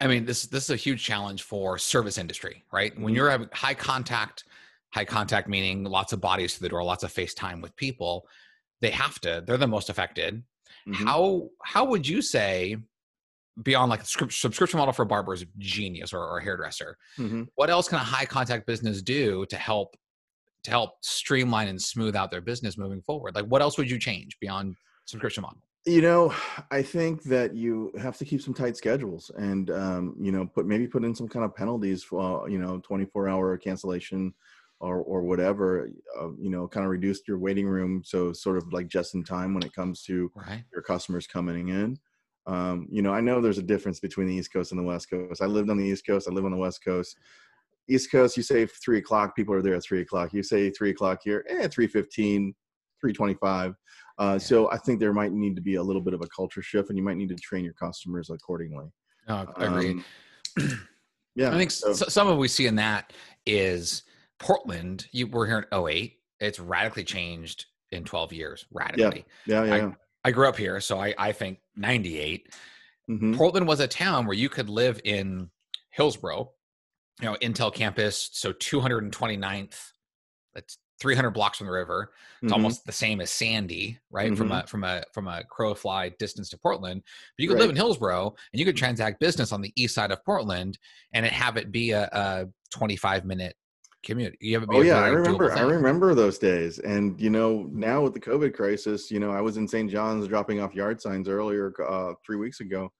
I 0.00 0.06
mean, 0.06 0.24
this 0.24 0.46
this 0.46 0.64
is 0.64 0.70
a 0.70 0.76
huge 0.76 1.04
challenge 1.04 1.42
for 1.42 1.78
service 1.78 2.18
industry, 2.18 2.64
right? 2.72 2.94
When 2.96 3.06
mm-hmm. 3.06 3.14
you're 3.14 3.28
a 3.28 3.48
high 3.52 3.74
contact, 3.74 4.44
high 4.90 5.04
contact 5.04 5.48
meaning 5.48 5.84
lots 5.84 6.12
of 6.12 6.20
bodies 6.20 6.54
to 6.54 6.60
the 6.60 6.68
door, 6.68 6.82
lots 6.82 7.04
of 7.04 7.12
face 7.12 7.34
time 7.34 7.60
with 7.60 7.74
people, 7.76 8.26
they 8.80 8.90
have 8.90 9.20
to. 9.20 9.44
They're 9.46 9.56
the 9.56 9.66
most 9.66 9.88
affected. 9.88 10.42
Mm-hmm. 10.88 11.06
How 11.06 11.48
how 11.62 11.84
would 11.84 12.06
you 12.06 12.20
say 12.20 12.76
beyond 13.62 13.90
like 13.90 14.02
a 14.02 14.06
subscription 14.06 14.78
model 14.78 14.92
for 14.92 15.04
barbers 15.04 15.44
genius 15.58 16.12
or, 16.12 16.20
or 16.20 16.38
a 16.38 16.42
hairdresser. 16.42 16.98
Mm-hmm. 17.18 17.44
What 17.54 17.70
else 17.70 17.88
can 17.88 17.96
a 17.96 18.02
high 18.02 18.26
contact 18.26 18.66
business 18.66 19.02
do 19.02 19.46
to 19.46 19.56
help 19.56 19.96
to 20.64 20.70
help 20.70 20.94
streamline 21.00 21.68
and 21.68 21.80
smooth 21.80 22.16
out 22.16 22.30
their 22.30 22.40
business 22.40 22.76
moving 22.76 23.00
forward? 23.00 23.34
Like 23.34 23.46
what 23.46 23.62
else 23.62 23.78
would 23.78 23.90
you 23.90 23.98
change 23.98 24.38
beyond 24.40 24.76
subscription 25.06 25.42
model? 25.42 25.62
You 25.86 26.02
know, 26.02 26.34
I 26.70 26.82
think 26.82 27.22
that 27.24 27.54
you 27.54 27.92
have 28.00 28.18
to 28.18 28.24
keep 28.24 28.42
some 28.42 28.54
tight 28.54 28.76
schedules 28.76 29.30
and 29.36 29.70
um, 29.70 30.16
you 30.20 30.32
know, 30.32 30.46
put 30.46 30.66
maybe 30.66 30.86
put 30.86 31.04
in 31.04 31.14
some 31.14 31.28
kind 31.28 31.44
of 31.44 31.54
penalties 31.54 32.02
for 32.02 32.48
you 32.48 32.58
know, 32.58 32.80
24 32.80 33.28
hour 33.28 33.56
cancellation 33.56 34.34
or 34.78 34.98
or 34.98 35.22
whatever 35.22 35.88
uh, 36.20 36.28
you 36.38 36.50
know 36.50 36.68
kind 36.68 36.84
of 36.84 36.90
reduce 36.90 37.26
your 37.26 37.38
waiting 37.38 37.66
room 37.66 38.02
so 38.04 38.30
sort 38.30 38.58
of 38.58 38.70
like 38.74 38.88
just 38.88 39.14
in 39.14 39.24
time 39.24 39.54
when 39.54 39.62
it 39.62 39.72
comes 39.72 40.02
to 40.02 40.30
right. 40.34 40.64
your 40.70 40.82
customers 40.82 41.26
coming 41.26 41.68
in 41.68 41.98
um, 42.46 42.86
you 42.90 43.02
know, 43.02 43.12
I 43.12 43.20
know 43.20 43.40
there's 43.40 43.58
a 43.58 43.62
difference 43.62 43.98
between 44.00 44.28
the 44.28 44.34
East 44.34 44.52
Coast 44.52 44.72
and 44.72 44.78
the 44.78 44.84
West 44.84 45.10
Coast. 45.10 45.42
I 45.42 45.46
lived 45.46 45.68
on 45.68 45.76
the 45.76 45.84
East 45.84 46.06
Coast. 46.06 46.28
I 46.28 46.32
live 46.32 46.44
on 46.44 46.52
the 46.52 46.56
West 46.56 46.84
Coast. 46.84 47.16
East 47.88 48.10
Coast, 48.10 48.36
you 48.36 48.42
say 48.42 48.66
three 48.66 48.98
o'clock, 48.98 49.34
people 49.34 49.54
are 49.54 49.62
there 49.62 49.74
at 49.74 49.82
three 49.82 50.00
o'clock. 50.00 50.32
You 50.32 50.42
say 50.42 50.70
three 50.70 50.90
o'clock 50.90 51.20
here, 51.22 51.44
eh, 51.48 51.68
315, 51.68 52.54
325. 53.00 53.74
Uh, 54.18 54.38
so 54.38 54.70
I 54.70 54.78
think 54.78 54.98
there 54.98 55.12
might 55.12 55.32
need 55.32 55.56
to 55.56 55.62
be 55.62 55.74
a 55.74 55.82
little 55.82 56.00
bit 56.00 56.14
of 56.14 56.22
a 56.22 56.26
culture 56.28 56.62
shift 56.62 56.88
and 56.88 56.96
you 56.96 57.04
might 57.04 57.16
need 57.16 57.28
to 57.28 57.36
train 57.36 57.64
your 57.64 57.74
customers 57.74 58.30
accordingly. 58.30 58.86
I 59.28 59.46
agree. 59.58 59.90
Um, 59.90 60.04
yeah. 61.34 61.50
I 61.50 61.58
think 61.58 61.70
so. 61.70 61.92
some 61.92 62.26
of 62.26 62.34
what 62.34 62.40
we 62.40 62.48
see 62.48 62.66
in 62.66 62.76
that 62.76 63.12
is 63.44 64.04
Portland, 64.38 65.06
you 65.12 65.26
were 65.26 65.46
here 65.46 65.66
in 65.70 65.86
08. 65.86 66.18
It's 66.40 66.60
radically 66.60 67.04
changed 67.04 67.66
in 67.90 68.04
12 68.04 68.32
years, 68.32 68.66
radically. 68.70 69.24
Yeah, 69.46 69.64
yeah, 69.64 69.76
yeah. 69.76 69.92
I 70.24 70.30
grew 70.30 70.48
up 70.48 70.56
here, 70.56 70.80
so 70.80 70.98
I, 70.98 71.14
I 71.18 71.32
think 71.32 71.58
98. 71.76 72.52
Mm-hmm. 73.08 73.34
Portland 73.34 73.68
was 73.68 73.80
a 73.80 73.86
town 73.86 74.26
where 74.26 74.36
you 74.36 74.48
could 74.48 74.68
live 74.68 75.00
in 75.04 75.50
Hillsboro, 75.90 76.50
you 77.20 77.26
know, 77.26 77.36
Intel 77.40 77.72
campus, 77.72 78.30
so 78.32 78.52
229th, 78.52 79.92
that's 80.54 80.78
300 81.00 81.30
blocks 81.30 81.58
from 81.58 81.66
the 81.66 81.72
river. 81.72 82.10
It's 82.42 82.46
mm-hmm. 82.46 82.54
almost 82.54 82.86
the 82.86 82.92
same 82.92 83.20
as 83.20 83.30
Sandy, 83.30 83.98
right? 84.10 84.32
Mm-hmm. 84.32 84.36
From 84.36 84.52
a 84.52 84.66
from 84.66 84.84
a 84.84 85.02
from 85.12 85.28
a 85.28 85.44
crow 85.44 85.74
fly 85.74 86.10
distance 86.18 86.48
to 86.50 86.58
Portland. 86.58 87.02
But 87.04 87.42
you 87.42 87.48
could 87.48 87.54
right. 87.54 87.62
live 87.62 87.70
in 87.70 87.76
Hillsboro 87.76 88.34
and 88.52 88.58
you 88.58 88.64
could 88.64 88.76
transact 88.76 89.20
business 89.20 89.52
on 89.52 89.60
the 89.60 89.72
east 89.76 89.94
side 89.94 90.10
of 90.10 90.24
Portland 90.24 90.78
and 91.12 91.26
it 91.26 91.32
have 91.32 91.56
it 91.56 91.72
be 91.72 91.90
a, 91.90 92.08
a 92.12 92.46
25 92.70 93.24
minute 93.24 93.54
community. 94.06 94.38
You 94.40 94.60
have 94.60 94.68
oh 94.72 94.82
yeah, 94.82 95.00
I 95.00 95.08
remember. 95.08 95.52
I 95.52 95.60
remember 95.62 96.14
those 96.14 96.38
days. 96.38 96.78
And 96.78 97.20
you 97.20 97.30
know, 97.30 97.68
now 97.72 98.02
with 98.02 98.14
the 98.14 98.20
COVID 98.20 98.54
crisis, 98.54 99.10
you 99.10 99.20
know, 99.20 99.32
I 99.32 99.40
was 99.40 99.56
in 99.56 99.68
St. 99.68 99.90
John's 99.90 100.28
dropping 100.28 100.60
off 100.60 100.74
yard 100.74 101.00
signs 101.00 101.28
earlier 101.28 101.74
uh, 101.86 102.14
three 102.24 102.36
weeks 102.36 102.60
ago. 102.60 102.90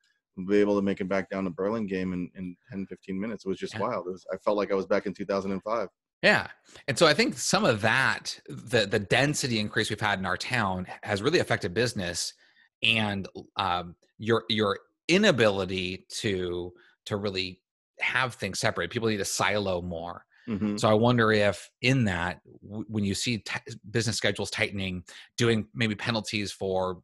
Be 0.49 0.59
able 0.59 0.77
to 0.77 0.83
make 0.83 1.01
it 1.01 1.09
back 1.09 1.31
down 1.31 1.45
to 1.45 1.51
Burlingame 1.51 2.13
in, 2.13 2.31
in 2.35 2.55
10, 2.71 2.87
15 2.89 3.19
minutes. 3.19 3.47
It 3.47 3.49
was 3.49 3.59
just 3.59 3.73
yeah. 3.73 3.81
wild. 3.81 4.05
Was, 4.05 4.27
I 4.31 4.37
felt 4.37 4.59
like 4.59 4.71
I 4.71 4.75
was 4.75 4.85
back 4.85 5.07
in 5.07 5.15
2005. 5.15 5.89
Yeah. 6.27 6.49
And 6.89 6.99
so 6.99 7.07
I 7.07 7.15
think 7.15 7.39
some 7.39 7.65
of 7.65 7.81
that, 7.83 8.39
the 8.49 8.87
the 8.87 8.99
density 8.99 9.61
increase 9.61 9.91
we've 9.91 10.01
had 10.01 10.19
in 10.19 10.27
our 10.27 10.37
town 10.37 10.87
has 11.05 11.23
really 11.23 11.39
affected 11.39 11.73
business 11.73 12.35
and 12.83 13.29
um, 13.57 13.95
your 14.19 14.45
your 14.49 14.79
inability 15.07 16.05
to 16.21 16.73
to 17.07 17.17
really 17.17 17.61
have 18.01 18.35
things 18.35 18.59
separate. 18.59 18.91
People 18.91 19.09
need 19.09 19.19
to 19.19 19.25
silo 19.25 19.81
more. 19.81 20.25
Mm-hmm. 20.49 20.77
So 20.77 20.89
I 20.89 20.95
wonder 20.95 21.33
if 21.33 21.71
in 21.83 22.05
that, 22.05 22.41
w- 22.63 22.85
when 22.89 23.05
you 23.05 23.15
see 23.15 23.39
t- 23.39 23.75
business 23.91 24.17
schedules 24.17 24.51
tightening, 24.51 25.05
doing 25.37 25.67
maybe 25.75 25.95
penalties 25.95 26.53
for, 26.53 27.03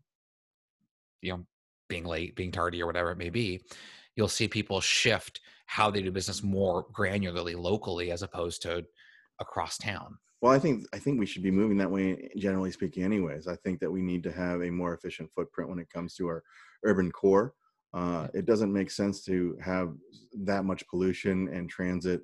you 1.20 1.32
know, 1.32 1.46
being 1.88 2.04
late, 2.04 2.37
being 2.37 2.52
tardy, 2.52 2.82
or 2.82 2.87
whatever 2.87 3.11
it 3.11 3.18
may 3.18 3.30
be, 3.30 3.61
you'll 4.16 4.28
see 4.28 4.46
people 4.46 4.80
shift 4.80 5.40
how 5.66 5.90
they 5.90 6.02
do 6.02 6.12
business 6.12 6.42
more 6.42 6.87
granularly, 6.92 7.56
locally, 7.56 8.12
as 8.12 8.22
opposed 8.22 8.62
to 8.62 8.85
across 9.42 9.76
town. 9.76 10.18
Well, 10.40 10.52
I 10.52 10.59
think 10.59 10.87
I 10.92 10.98
think 10.98 11.20
we 11.20 11.26
should 11.26 11.42
be 11.42 11.52
moving 11.52 11.78
that 11.78 11.90
way, 11.90 12.31
generally 12.37 12.72
speaking. 12.72 13.05
Anyways, 13.05 13.46
I 13.46 13.57
think 13.57 13.78
that 13.81 13.90
we 13.90 14.02
need 14.02 14.22
to 14.24 14.33
have 14.33 14.62
a 14.62 14.70
more 14.70 14.94
efficient 14.94 15.31
footprint 15.33 15.70
when 15.70 15.78
it 15.78 15.90
comes 15.90 16.14
to 16.16 16.26
our 16.26 16.42
urban 16.85 17.12
core. 17.12 17.55
Uh, 17.94 18.26
it 18.35 18.46
doesn't 18.46 18.72
make 18.72 18.90
sense 18.90 19.22
to 19.24 19.57
have 19.62 19.92
that 20.33 20.64
much 20.64 20.87
pollution 20.88 21.48
and 21.48 21.68
transit 21.68 22.22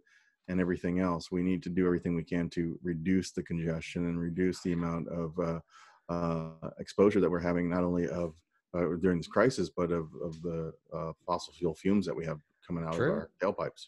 and 0.49 0.61
everything 0.61 0.99
else. 0.99 1.31
We 1.31 1.43
need 1.43 1.63
to 1.65 1.69
do 1.69 1.87
everything 1.87 2.17
we 2.17 2.25
can 2.25 2.49
to 2.51 2.79
reduce 2.83 3.33
the 3.33 3.43
congestion 3.43 4.07
and 4.07 4.19
reduce 4.19 4.63
the 4.63 4.73
amount 4.73 5.09
of 5.09 5.39
uh, 5.39 5.61
uh, 6.09 6.71
exposure 6.81 7.21
that 7.21 7.31
we're 7.31 7.39
having, 7.39 7.69
not 7.69 7.85
only 7.85 8.09
of 8.09 8.35
uh, 8.75 8.97
during 9.01 9.19
this 9.19 9.27
crisis, 9.27 9.69
but 9.69 9.93
of, 9.93 10.09
of 10.23 10.41
the 10.43 10.73
uh, 10.93 11.13
fossil 11.27 11.53
fuel 11.53 11.75
fumes 11.75 12.07
that 12.07 12.17
we 12.17 12.25
have 12.25 12.41
coming 12.67 12.85
out 12.85 12.95
True. 12.95 13.13
of 13.13 13.19
our 13.19 13.31
tailpipes. 13.41 13.87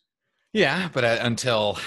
Yeah, 0.52 0.88
but 0.92 1.04
uh, 1.04 1.18
until 1.22 1.78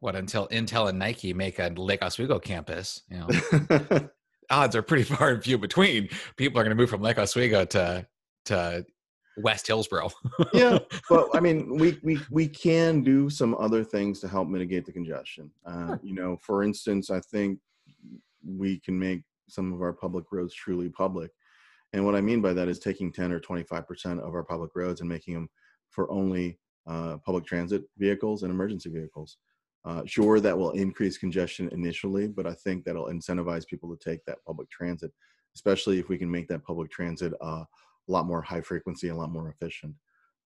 what? 0.00 0.16
Until 0.16 0.48
Intel 0.48 0.88
and 0.88 0.98
Nike 0.98 1.32
make 1.32 1.58
a 1.58 1.68
Lake 1.68 2.02
Oswego 2.02 2.38
campus, 2.38 3.02
you 3.10 3.18
know, 3.18 4.08
odds 4.50 4.76
are 4.76 4.82
pretty 4.82 5.04
far 5.14 5.30
and 5.30 5.42
few 5.42 5.58
between. 5.58 6.08
People 6.36 6.60
are 6.60 6.64
going 6.64 6.76
to 6.76 6.80
move 6.80 6.90
from 6.90 7.02
Lake 7.02 7.18
Oswego 7.18 7.64
to 7.66 8.06
to 8.46 8.84
West 9.38 9.66
Hillsboro. 9.66 10.10
yeah, 10.52 10.78
but 11.08 11.28
I 11.34 11.40
mean, 11.40 11.76
we 11.76 11.98
we 12.02 12.18
we 12.30 12.48
can 12.48 13.02
do 13.02 13.28
some 13.30 13.54
other 13.58 13.84
things 13.84 14.20
to 14.20 14.28
help 14.28 14.48
mitigate 14.48 14.86
the 14.86 14.92
congestion. 14.92 15.50
Uh, 15.64 15.88
sure. 15.88 16.00
You 16.02 16.14
know, 16.14 16.36
for 16.40 16.62
instance, 16.62 17.10
I 17.10 17.20
think 17.20 17.58
we 18.46 18.78
can 18.78 18.98
make 18.98 19.22
some 19.48 19.72
of 19.72 19.80
our 19.82 19.92
public 19.92 20.26
roads 20.32 20.54
truly 20.54 20.88
public, 20.88 21.30
and 21.92 22.04
what 22.04 22.14
I 22.14 22.20
mean 22.20 22.40
by 22.40 22.52
that 22.52 22.68
is 22.68 22.78
taking 22.78 23.12
ten 23.12 23.32
or 23.32 23.40
twenty 23.40 23.64
five 23.64 23.86
percent 23.86 24.20
of 24.20 24.34
our 24.34 24.44
public 24.44 24.70
roads 24.74 25.00
and 25.00 25.08
making 25.08 25.34
them 25.34 25.48
for 25.90 26.10
only 26.10 26.58
uh, 26.86 27.16
public 27.24 27.46
transit 27.46 27.82
vehicles 27.98 28.42
and 28.42 28.52
emergency 28.52 28.90
vehicles. 28.90 29.38
Uh, 29.84 30.02
sure, 30.06 30.40
that 30.40 30.56
will 30.56 30.70
increase 30.70 31.18
congestion 31.18 31.68
initially, 31.72 32.26
but 32.26 32.46
I 32.46 32.54
think 32.54 32.84
that'll 32.84 33.08
incentivize 33.08 33.66
people 33.66 33.94
to 33.94 34.10
take 34.10 34.24
that 34.24 34.38
public 34.46 34.70
transit 34.70 35.12
especially 35.54 35.98
if 35.98 36.08
we 36.08 36.18
can 36.18 36.30
make 36.30 36.48
that 36.48 36.64
public 36.64 36.90
transit 36.90 37.32
uh, 37.40 37.64
a 37.64 37.66
lot 38.08 38.26
more 38.26 38.42
high 38.42 38.60
frequency, 38.60 39.08
a 39.08 39.14
lot 39.14 39.30
more 39.30 39.48
efficient. 39.48 39.94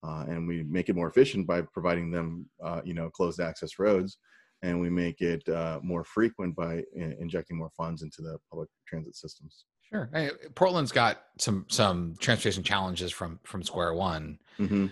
Uh, 0.06 0.24
and 0.28 0.46
we 0.46 0.62
make 0.62 0.88
it 0.88 0.94
more 0.94 1.08
efficient 1.08 1.46
by 1.46 1.60
providing 1.60 2.10
them, 2.10 2.48
uh, 2.62 2.80
you 2.84 2.94
know, 2.94 3.10
closed 3.10 3.40
access 3.40 3.78
roads, 3.80 4.18
and 4.62 4.80
we 4.80 4.88
make 4.88 5.20
it 5.20 5.46
uh, 5.48 5.80
more 5.82 6.04
frequent 6.04 6.54
by 6.54 6.84
in- 6.94 7.16
injecting 7.18 7.56
more 7.56 7.70
funds 7.76 8.02
into 8.02 8.22
the 8.22 8.38
public 8.48 8.68
transit 8.86 9.16
systems. 9.16 9.64
Sure. 9.90 10.08
Hey, 10.12 10.30
Portland's 10.54 10.92
got 10.92 11.24
some 11.38 11.64
some 11.68 12.14
transportation 12.20 12.62
challenges 12.62 13.10
from 13.10 13.40
from 13.42 13.62
square 13.62 13.94
one. 13.94 14.38
Mm-hmm. 14.58 14.86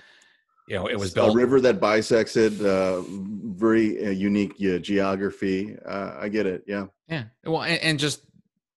You 0.68 0.76
know, 0.76 0.87
it 0.87 0.98
was 0.98 1.14
built 1.14 1.35
a 1.35 1.37
river 1.37 1.61
that 1.61 1.81
bisected, 1.81 2.61
uh, 2.64 3.02
very 3.07 4.05
uh, 4.05 4.11
unique 4.11 4.59
geography. 4.59 5.76
I 5.87 6.29
get 6.29 6.46
it. 6.46 6.64
Yeah. 6.66 6.87
Yeah. 7.09 7.24
Well, 7.44 7.62
and, 7.62 7.81
and 7.83 7.98
just 7.98 8.22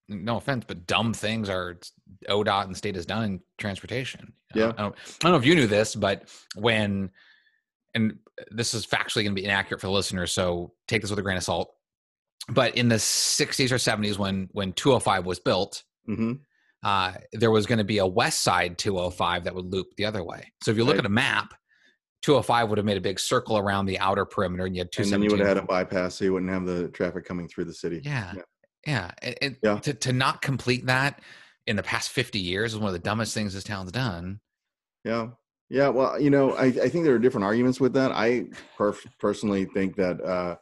no 0.07 0.37
offense, 0.37 0.65
but 0.67 0.85
dumb 0.87 1.13
things 1.13 1.49
are 1.49 1.79
ODOT 2.27 2.65
and 2.65 2.77
state 2.77 2.95
has 2.95 3.05
done 3.05 3.23
in 3.23 3.39
transportation. 3.57 4.33
Yeah. 4.53 4.73
I 4.77 4.81
don't, 4.81 4.95
I 4.95 5.17
don't 5.21 5.31
know 5.31 5.37
if 5.37 5.45
you 5.45 5.55
knew 5.55 5.67
this, 5.67 5.95
but 5.95 6.29
when, 6.55 7.09
and 7.95 8.17
this 8.51 8.73
is 8.73 8.85
factually 8.85 9.23
going 9.23 9.35
to 9.35 9.41
be 9.41 9.45
inaccurate 9.45 9.81
for 9.81 9.87
the 9.87 9.93
listeners, 9.93 10.31
so 10.31 10.73
take 10.87 11.01
this 11.01 11.09
with 11.09 11.19
a 11.19 11.23
grain 11.23 11.37
of 11.37 11.43
salt. 11.43 11.71
But 12.49 12.75
in 12.75 12.89
the 12.89 12.95
60s 12.95 13.71
or 13.71 13.75
70s, 13.75 14.17
when 14.17 14.49
when 14.53 14.73
205 14.73 15.25
was 15.25 15.39
built, 15.39 15.83
mm-hmm. 16.07 16.33
uh, 16.83 17.13
there 17.33 17.51
was 17.51 17.67
going 17.67 17.77
to 17.77 17.83
be 17.83 17.99
a 17.99 18.07
west 18.07 18.41
side 18.41 18.77
205 18.77 19.43
that 19.43 19.53
would 19.53 19.65
loop 19.65 19.87
the 19.97 20.05
other 20.05 20.23
way. 20.23 20.51
So 20.63 20.71
if 20.71 20.77
you 20.77 20.83
look 20.83 20.95
right. 20.95 20.99
at 20.99 21.05
a 21.05 21.09
map, 21.09 21.53
205 22.21 22.69
would 22.69 22.77
have 22.77 22.85
made 22.85 22.97
a 22.97 23.01
big 23.01 23.19
circle 23.19 23.57
around 23.57 23.85
the 23.85 23.97
outer 23.99 24.25
perimeter, 24.25 24.65
and 24.65 24.75
you 24.75 24.81
had 24.81 24.91
217. 24.91 25.13
And 25.13 25.23
then 25.23 25.23
you 25.23 25.31
would 25.31 25.39
have 25.39 25.57
had 25.57 25.63
a 25.63 25.67
bypass, 25.67 26.15
so 26.15 26.25
you 26.25 26.33
wouldn't 26.33 26.51
have 26.51 26.65
the 26.65 26.89
traffic 26.89 27.25
coming 27.25 27.47
through 27.47 27.65
the 27.65 27.73
city. 27.73 28.01
Yeah. 28.03 28.33
yeah. 28.35 28.41
Yeah, 28.87 29.11
and, 29.41 29.57
yeah. 29.61 29.79
To, 29.79 29.93
to 29.93 30.13
not 30.13 30.41
complete 30.41 30.85
that 30.85 31.21
in 31.67 31.75
the 31.75 31.83
past 31.83 32.09
50 32.11 32.39
years 32.39 32.73
is 32.73 32.79
one 32.79 32.87
of 32.87 32.93
the 32.93 32.99
dumbest 32.99 33.33
things 33.33 33.53
this 33.53 33.63
town's 33.63 33.91
done. 33.91 34.39
Yeah, 35.03 35.27
yeah. 35.69 35.89
Well, 35.89 36.19
you 36.19 36.29
know, 36.29 36.53
I, 36.53 36.65
I 36.65 36.89
think 36.89 37.03
there 37.03 37.13
are 37.13 37.19
different 37.19 37.45
arguments 37.45 37.79
with 37.79 37.93
that. 37.93 38.11
I 38.11 38.45
personally 39.19 39.65
think 39.65 39.95
that 39.97 40.21
uh, 40.21 40.55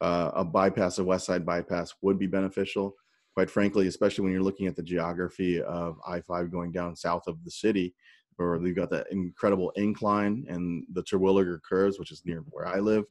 uh, 0.00 0.30
a 0.34 0.44
bypass, 0.44 0.98
a 0.98 1.04
West 1.04 1.26
Side 1.26 1.44
bypass, 1.44 1.94
would 2.02 2.18
be 2.18 2.26
beneficial. 2.26 2.94
Quite 3.34 3.50
frankly, 3.50 3.86
especially 3.86 4.24
when 4.24 4.32
you're 4.32 4.42
looking 4.42 4.66
at 4.66 4.74
the 4.74 4.82
geography 4.82 5.62
of 5.62 5.98
I-5 6.06 6.50
going 6.50 6.72
down 6.72 6.96
south 6.96 7.26
of 7.26 7.44
the 7.44 7.50
city, 7.50 7.94
where 8.36 8.60
you've 8.64 8.76
got 8.76 8.90
that 8.90 9.06
incredible 9.10 9.70
incline 9.76 10.46
and 10.48 10.84
the 10.92 11.02
Terwilliger 11.02 11.60
curves, 11.62 11.98
which 11.98 12.12
is 12.12 12.22
near 12.24 12.42
where 12.50 12.66
I 12.66 12.78
live. 12.78 13.04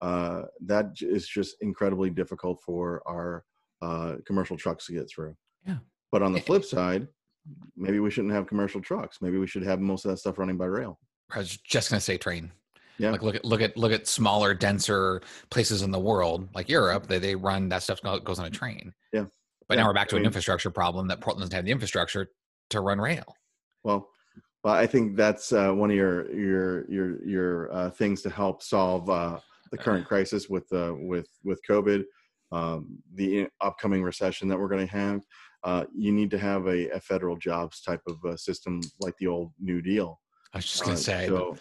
Uh, 0.00 0.42
that 0.64 0.92
is 1.00 1.26
just 1.26 1.56
incredibly 1.60 2.10
difficult 2.10 2.60
for 2.64 3.02
our 3.06 3.44
uh, 3.82 4.16
commercial 4.26 4.56
trucks 4.56 4.86
to 4.86 4.92
get 4.92 5.10
through. 5.10 5.36
Yeah. 5.66 5.78
But 6.12 6.22
on 6.22 6.32
the 6.32 6.40
flip 6.48 6.64
side, 6.64 7.08
maybe 7.76 7.98
we 7.98 8.10
shouldn't 8.10 8.34
have 8.34 8.46
commercial 8.46 8.80
trucks. 8.80 9.18
Maybe 9.20 9.38
we 9.38 9.46
should 9.46 9.64
have 9.64 9.80
most 9.80 10.04
of 10.04 10.10
that 10.10 10.18
stuff 10.18 10.38
running 10.38 10.56
by 10.56 10.66
rail. 10.66 10.98
I 11.30 11.38
was 11.38 11.56
just 11.56 11.90
gonna 11.90 12.00
say 12.00 12.16
train. 12.16 12.52
Yeah. 12.98 13.12
Like 13.12 13.22
look 13.22 13.36
at 13.36 13.44
look 13.44 13.60
at 13.60 13.76
look 13.76 13.92
at 13.92 14.06
smaller, 14.06 14.54
denser 14.54 15.22
places 15.50 15.82
in 15.82 15.90
the 15.90 16.00
world, 16.00 16.48
like 16.54 16.68
Europe. 16.68 17.06
They 17.06 17.18
they 17.18 17.34
run 17.34 17.68
that 17.68 17.82
stuff 17.82 18.00
goes 18.02 18.38
on 18.38 18.46
a 18.46 18.50
train. 18.50 18.92
Yeah. 19.12 19.26
But 19.68 19.76
yeah. 19.76 19.82
now 19.82 19.88
we're 19.88 19.94
back 19.94 20.08
to 20.08 20.16
I 20.16 20.18
an 20.18 20.22
mean, 20.22 20.26
infrastructure 20.28 20.70
problem 20.70 21.08
that 21.08 21.20
Portland 21.20 21.42
doesn't 21.42 21.54
have 21.54 21.64
the 21.64 21.70
infrastructure 21.70 22.30
to 22.70 22.80
run 22.80 23.00
rail. 23.00 23.36
Well, 23.84 24.08
well, 24.64 24.74
I 24.74 24.86
think 24.86 25.16
that's 25.16 25.52
uh, 25.52 25.72
one 25.72 25.90
of 25.90 25.96
your 25.96 26.30
your 26.32 26.90
your 26.90 27.26
your 27.26 27.72
uh, 27.72 27.90
things 27.90 28.22
to 28.22 28.30
help 28.30 28.62
solve 28.62 29.08
uh, 29.08 29.38
the 29.70 29.78
current 29.78 30.06
crisis 30.06 30.48
with 30.48 30.72
uh, 30.72 30.94
with 30.96 31.28
with 31.44 31.60
COVID 31.68 32.04
um, 32.52 32.98
the 33.14 33.48
upcoming 33.60 34.02
recession 34.02 34.48
that 34.48 34.58
we're 34.58 34.68
going 34.68 34.86
to 34.86 34.92
have, 34.92 35.22
uh, 35.64 35.84
you 35.94 36.12
need 36.12 36.30
to 36.30 36.38
have 36.38 36.66
a, 36.66 36.88
a 36.90 37.00
federal 37.00 37.36
jobs 37.36 37.82
type 37.82 38.00
of 38.06 38.24
uh, 38.24 38.36
system 38.36 38.80
like 39.00 39.14
the 39.18 39.26
old 39.26 39.52
New 39.60 39.82
Deal. 39.82 40.20
I 40.54 40.58
was 40.58 40.66
just 40.66 40.84
going 40.84 40.96
to 40.96 41.00
uh, 41.00 41.04
say. 41.04 41.26
So, 41.26 41.56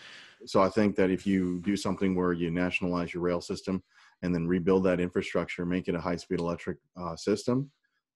so 0.45 0.62
I 0.62 0.69
think 0.69 0.95
that 0.95 1.10
if 1.10 1.25
you 1.25 1.60
do 1.62 1.75
something 1.75 2.15
where 2.15 2.33
you 2.33 2.51
nationalize 2.51 3.13
your 3.13 3.23
rail 3.23 3.41
system 3.41 3.83
and 4.21 4.33
then 4.33 4.47
rebuild 4.47 4.83
that 4.86 4.99
infrastructure, 4.99 5.65
make 5.65 5.88
it 5.88 5.95
a 5.95 5.99
high-speed 5.99 6.39
electric 6.39 6.77
uh, 6.95 7.15
system, 7.15 7.69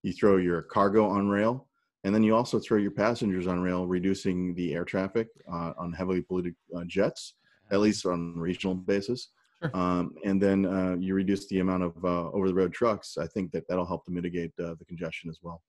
you 0.03 0.13
throw 0.13 0.37
your 0.37 0.61
cargo 0.61 1.07
on 1.07 1.27
rail, 1.27 1.67
and 2.03 2.13
then 2.13 2.23
you 2.23 2.35
also 2.35 2.59
throw 2.59 2.77
your 2.77 2.91
passengers 2.91 3.47
on 3.47 3.61
rail, 3.61 3.85
reducing 3.85 4.55
the 4.55 4.73
air 4.73 4.85
traffic 4.85 5.27
uh, 5.51 5.73
on 5.77 5.93
heavily 5.93 6.21
polluted 6.21 6.55
uh, 6.75 6.83
jets, 6.85 7.35
at 7.71 7.79
least 7.79 8.05
on 8.05 8.37
regional 8.37 8.75
basis. 8.75 9.29
Sure. 9.61 9.77
Um, 9.77 10.15
and 10.25 10.41
then 10.41 10.65
uh, 10.65 10.95
you 10.99 11.13
reduce 11.13 11.47
the 11.47 11.59
amount 11.59 11.83
of 11.83 12.03
uh, 12.03 12.31
over 12.31 12.47
the 12.47 12.53
road 12.53 12.73
trucks. 12.73 13.17
I 13.19 13.27
think 13.27 13.51
that 13.51 13.67
that'll 13.67 13.85
help 13.85 14.05
to 14.05 14.11
mitigate 14.11 14.51
uh, 14.59 14.73
the 14.79 14.85
congestion 14.85 15.29
as 15.29 15.39
well. 15.43 15.61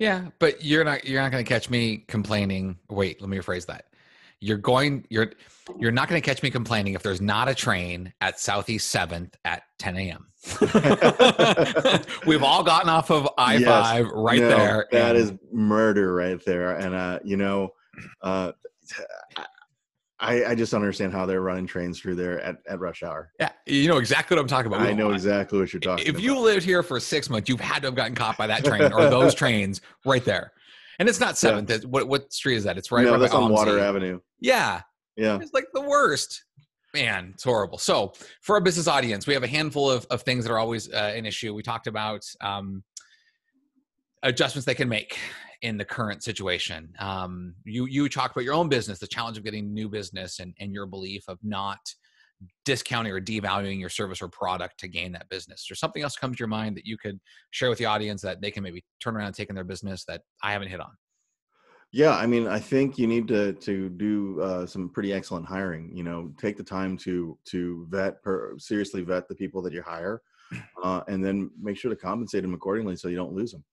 Yeah, 0.00 0.28
but 0.38 0.64
you're 0.64 0.82
not 0.82 1.04
you're 1.04 1.22
not 1.22 1.30
going 1.30 1.44
to 1.44 1.48
catch 1.48 1.70
me 1.70 1.98
complaining. 2.08 2.78
Wait, 2.88 3.20
let 3.20 3.28
me 3.30 3.36
rephrase 3.36 3.66
that. 3.66 3.84
You're 4.40 4.58
going 4.58 5.06
you're 5.10 5.32
you're 5.78 5.92
not 5.92 6.08
going 6.08 6.20
to 6.20 6.24
catch 6.24 6.42
me 6.42 6.50
complaining 6.50 6.94
if 6.94 7.02
there's 7.02 7.20
not 7.20 7.48
a 7.48 7.54
train 7.54 8.12
at 8.20 8.40
Southeast 8.40 8.90
Seventh 8.90 9.36
at 9.44 9.62
10 9.78 9.96
a.m. 9.96 10.26
We've 12.26 12.42
all 12.42 12.62
gotten 12.62 12.88
off 12.88 13.10
of 13.10 13.28
I 13.36 13.62
five 13.62 14.06
yes, 14.06 14.12
right 14.14 14.40
no, 14.40 14.48
there. 14.48 14.86
That 14.90 15.16
and, 15.16 15.18
is 15.18 15.32
murder 15.52 16.14
right 16.14 16.42
there, 16.46 16.76
and 16.76 16.94
uh, 16.94 17.18
you 17.22 17.36
know, 17.36 17.74
uh, 18.22 18.52
I, 20.18 20.44
I 20.46 20.54
just 20.54 20.72
don't 20.72 20.80
understand 20.80 21.12
how 21.12 21.26
they're 21.26 21.42
running 21.42 21.66
trains 21.66 22.00
through 22.00 22.14
there 22.14 22.40
at, 22.40 22.56
at 22.66 22.80
rush 22.80 23.02
hour. 23.02 23.32
Yeah, 23.38 23.50
you 23.66 23.88
know 23.88 23.98
exactly 23.98 24.34
what 24.34 24.40
I'm 24.40 24.48
talking 24.48 24.72
about. 24.72 24.86
I 24.86 24.92
know 24.92 25.12
exactly 25.12 25.58
what 25.58 25.72
you're 25.74 25.80
talking 25.80 26.04
if 26.04 26.10
about. 26.10 26.22
you 26.22 26.38
lived 26.38 26.64
here 26.64 26.82
for 26.82 26.98
six 27.00 27.28
months, 27.28 27.48
you've 27.48 27.60
had 27.60 27.82
to 27.82 27.88
have 27.88 27.94
gotten 27.94 28.14
caught 28.14 28.38
by 28.38 28.46
that 28.46 28.64
train 28.64 28.92
or 28.92 29.10
those 29.10 29.34
trains 29.36 29.82
right 30.06 30.24
there. 30.24 30.52
And 30.98 31.08
it's 31.08 31.20
not 31.20 31.36
seventh. 31.38 31.70
Yeah. 31.70 31.78
What 31.88 32.08
what 32.08 32.32
street 32.32 32.56
is 32.56 32.64
that? 32.64 32.78
It's 32.78 32.92
right. 32.92 33.04
No, 33.04 33.12
right 33.12 33.20
that's 33.20 33.34
on 33.34 33.50
Water 33.50 33.78
Avenue. 33.78 34.20
Yeah, 34.40 34.82
yeah. 35.16 35.38
It's 35.40 35.52
like 35.52 35.66
the 35.72 35.82
worst. 35.82 36.44
Man, 36.92 37.30
it's 37.34 37.44
horrible. 37.44 37.78
So, 37.78 38.12
for 38.40 38.56
our 38.56 38.60
business 38.60 38.88
audience, 38.88 39.26
we 39.26 39.34
have 39.34 39.44
a 39.44 39.48
handful 39.48 39.88
of, 39.88 40.06
of 40.10 40.22
things 40.22 40.44
that 40.44 40.52
are 40.52 40.58
always 40.58 40.92
uh, 40.92 41.12
an 41.14 41.24
issue. 41.24 41.54
We 41.54 41.62
talked 41.62 41.86
about 41.86 42.24
um, 42.40 42.82
adjustments 44.22 44.66
they 44.66 44.74
can 44.74 44.88
make 44.88 45.16
in 45.62 45.76
the 45.76 45.84
current 45.84 46.24
situation. 46.24 46.92
Um, 46.98 47.54
you 47.64 47.86
you 47.86 48.08
talk 48.08 48.32
about 48.32 48.44
your 48.44 48.54
own 48.54 48.68
business, 48.68 48.98
the 48.98 49.06
challenge 49.06 49.38
of 49.38 49.44
getting 49.44 49.72
new 49.72 49.88
business, 49.88 50.40
and 50.40 50.54
and 50.58 50.72
your 50.72 50.86
belief 50.86 51.22
of 51.28 51.38
not 51.42 51.78
discounting 52.64 53.12
or 53.12 53.20
devaluing 53.20 53.78
your 53.78 53.88
service 53.88 54.22
or 54.22 54.28
product 54.28 54.80
to 54.80 54.88
gain 54.88 55.12
that 55.12 55.28
business. 55.28 55.70
Or 55.70 55.74
something 55.74 56.02
else 56.02 56.16
comes 56.16 56.36
to 56.36 56.40
your 56.40 56.48
mind 56.48 56.76
that 56.76 56.86
you 56.86 56.96
could 56.96 57.20
share 57.50 57.68
with 57.68 57.78
the 57.78 57.84
audience 57.84 58.22
that 58.22 58.40
they 58.40 58.50
can 58.50 58.62
maybe 58.62 58.82
turn 58.98 59.16
around 59.16 59.26
and 59.26 59.34
take 59.34 59.50
in 59.50 59.54
their 59.54 59.64
business 59.64 60.04
that 60.06 60.22
I 60.42 60.52
haven't 60.52 60.68
hit 60.68 60.80
on. 60.80 60.92
Yeah, 61.92 62.16
I 62.16 62.26
mean, 62.26 62.46
I 62.46 62.60
think 62.60 62.98
you 62.98 63.06
need 63.06 63.26
to 63.28 63.52
to 63.54 63.88
do 63.88 64.40
uh, 64.40 64.66
some 64.66 64.88
pretty 64.90 65.12
excellent 65.12 65.46
hiring. 65.46 65.90
You 65.94 66.04
know, 66.04 66.32
take 66.38 66.56
the 66.56 66.62
time 66.62 66.96
to 66.98 67.36
to 67.46 67.86
vet 67.90 68.22
per, 68.22 68.56
seriously 68.58 69.02
vet 69.02 69.28
the 69.28 69.34
people 69.34 69.60
that 69.62 69.72
you 69.72 69.82
hire, 69.82 70.22
uh, 70.82 71.00
and 71.08 71.24
then 71.24 71.50
make 71.60 71.76
sure 71.76 71.90
to 71.90 71.96
compensate 71.96 72.42
them 72.42 72.54
accordingly 72.54 72.96
so 72.96 73.08
you 73.08 73.16
don't 73.16 73.32
lose 73.32 73.52
them 73.52 73.64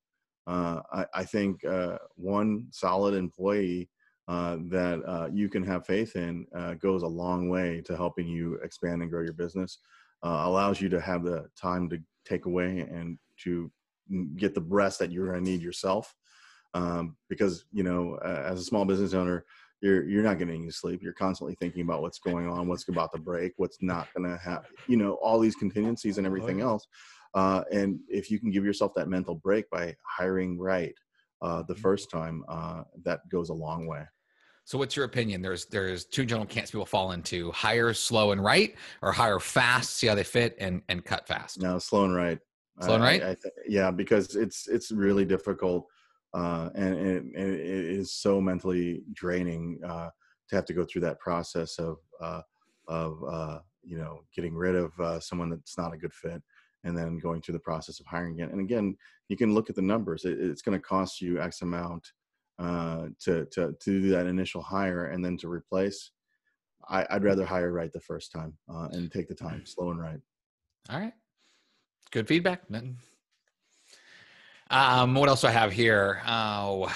uh, 0.47 0.81
I, 0.91 1.05
I, 1.13 1.23
think 1.25 1.63
uh, 1.65 1.97
one 2.15 2.67
solid 2.71 3.13
employee 3.13 3.89
uh, 4.29 4.57
that 4.69 5.03
uh, 5.05 5.27
you 5.31 5.49
can 5.49 5.61
have 5.63 5.85
faith 5.85 6.15
in 6.15 6.47
goes 6.79 7.03
a 7.03 7.07
long 7.07 7.49
way 7.49 7.81
to 7.81 7.97
helping 7.97 8.27
you 8.27 8.55
expand 8.63 9.01
and 9.01 9.11
grow 9.11 9.21
your 9.21 9.33
business. 9.33 9.79
Allows 10.23 10.81
you 10.81 10.89
to 10.89 11.01
have 11.01 11.23
the 11.23 11.47
time 11.55 11.89
to 11.89 11.99
take 12.25 12.45
away 12.45 12.79
and 12.79 13.19
to 13.43 13.69
get 14.37 14.55
the 14.55 14.61
rest 14.61 14.99
that 14.99 15.11
you're 15.11 15.31
going 15.31 15.43
to 15.43 15.51
need 15.51 15.61
yourself. 15.61 16.15
Um, 16.73 17.15
because 17.29 17.65
you 17.71 17.83
know, 17.83 18.17
as 18.23 18.59
a 18.59 18.63
small 18.63 18.85
business 18.85 19.13
owner, 19.13 19.45
you're 19.81 20.07
you're 20.07 20.23
not 20.23 20.39
getting 20.39 20.61
any 20.61 20.71
sleep. 20.71 21.01
You're 21.01 21.13
constantly 21.13 21.55
thinking 21.59 21.81
about 21.81 22.01
what's 22.01 22.19
going 22.19 22.47
on, 22.47 22.67
what's 22.67 22.87
about 22.87 23.11
to 23.13 23.19
break, 23.19 23.53
what's 23.57 23.77
not 23.81 24.07
going 24.15 24.29
to 24.29 24.37
happen. 24.37 24.71
You 24.87 24.97
know, 24.97 25.13
all 25.13 25.39
these 25.39 25.55
contingencies 25.55 26.17
and 26.17 26.27
everything 26.27 26.61
else. 26.61 26.87
Uh, 27.33 27.63
and 27.71 27.99
if 28.09 28.31
you 28.31 28.39
can 28.39 28.51
give 28.51 28.65
yourself 28.65 28.93
that 28.95 29.07
mental 29.07 29.35
break 29.35 29.69
by 29.69 29.95
hiring 30.03 30.57
right 30.57 30.93
uh, 31.41 31.63
the 31.63 31.73
mm-hmm. 31.73 31.81
first 31.81 32.09
time, 32.09 32.43
uh, 32.47 32.83
that 33.03 33.27
goes 33.29 33.49
a 33.49 33.53
long 33.53 33.85
way. 33.85 34.03
So, 34.65 34.77
what's 34.77 34.95
your 34.95 35.05
opinion? 35.05 35.41
There's 35.41 35.65
there's 35.65 36.05
two 36.05 36.25
general 36.25 36.45
camps 36.45 36.71
people 36.71 36.85
fall 36.85 37.11
into: 37.11 37.51
hire 37.51 37.93
slow 37.93 38.31
and 38.31 38.43
right, 38.43 38.75
or 39.01 39.11
hire 39.11 39.39
fast, 39.39 39.95
see 39.95 40.07
how 40.07 40.15
they 40.15 40.23
fit, 40.23 40.55
and 40.59 40.81
and 40.89 41.05
cut 41.05 41.27
fast. 41.27 41.61
No, 41.61 41.79
slow 41.79 42.05
and 42.05 42.15
right. 42.15 42.39
Slow 42.81 42.95
and 42.95 43.03
right. 43.03 43.23
I, 43.23 43.29
I 43.31 43.35
th- 43.35 43.53
yeah, 43.67 43.91
because 43.91 44.35
it's 44.35 44.67
it's 44.67 44.91
really 44.91 45.23
difficult, 45.23 45.87
uh, 46.33 46.69
and, 46.75 46.95
it 47.35 47.59
is 47.59 48.13
so 48.13 48.41
mentally 48.41 49.03
draining 49.13 49.79
uh, 49.85 50.09
to 50.49 50.55
have 50.55 50.65
to 50.65 50.73
go 50.73 50.85
through 50.85 51.01
that 51.01 51.19
process 51.19 51.79
of 51.79 51.97
uh, 52.21 52.41
of 52.87 53.61
you 53.83 53.97
know 53.97 54.21
getting 54.35 54.55
rid 54.55 54.75
of 54.75 55.23
someone 55.23 55.49
that's 55.49 55.77
not 55.77 55.93
a 55.93 55.97
good 55.97 56.13
fit 56.13 56.41
and 56.83 56.97
then 56.97 57.17
going 57.17 57.41
through 57.41 57.53
the 57.53 57.59
process 57.59 57.99
of 57.99 58.05
hiring 58.05 58.33
again. 58.33 58.49
And 58.49 58.61
again, 58.61 58.95
you 59.29 59.37
can 59.37 59.53
look 59.53 59.69
at 59.69 59.75
the 59.75 59.81
numbers. 59.81 60.25
It, 60.25 60.39
it's 60.39 60.61
going 60.61 60.77
to 60.77 60.83
cost 60.83 61.21
you 61.21 61.39
X 61.41 61.61
amount 61.61 62.11
uh, 62.59 63.07
to, 63.19 63.45
to, 63.45 63.73
to 63.79 64.01
do 64.01 64.09
that 64.09 64.25
initial 64.25 64.61
hire 64.61 65.07
and 65.07 65.23
then 65.23 65.37
to 65.37 65.49
replace. 65.49 66.11
I, 66.89 67.05
would 67.11 67.23
rather 67.23 67.45
hire 67.45 67.73
right 67.73 67.91
the 67.91 67.99
first 67.99 68.31
time 68.31 68.57
uh, 68.73 68.87
and 68.91 69.11
take 69.11 69.27
the 69.27 69.35
time, 69.35 69.65
slow 69.65 69.91
and 69.91 69.99
right. 69.99 70.19
All 70.89 70.99
right. 70.99 71.13
Good 72.11 72.27
feedback. 72.27 72.61
Um, 74.69 75.15
what 75.15 75.29
else 75.29 75.41
do 75.41 75.47
I 75.47 75.51
have 75.51 75.71
here? 75.71 76.21
Oh, 76.27 76.93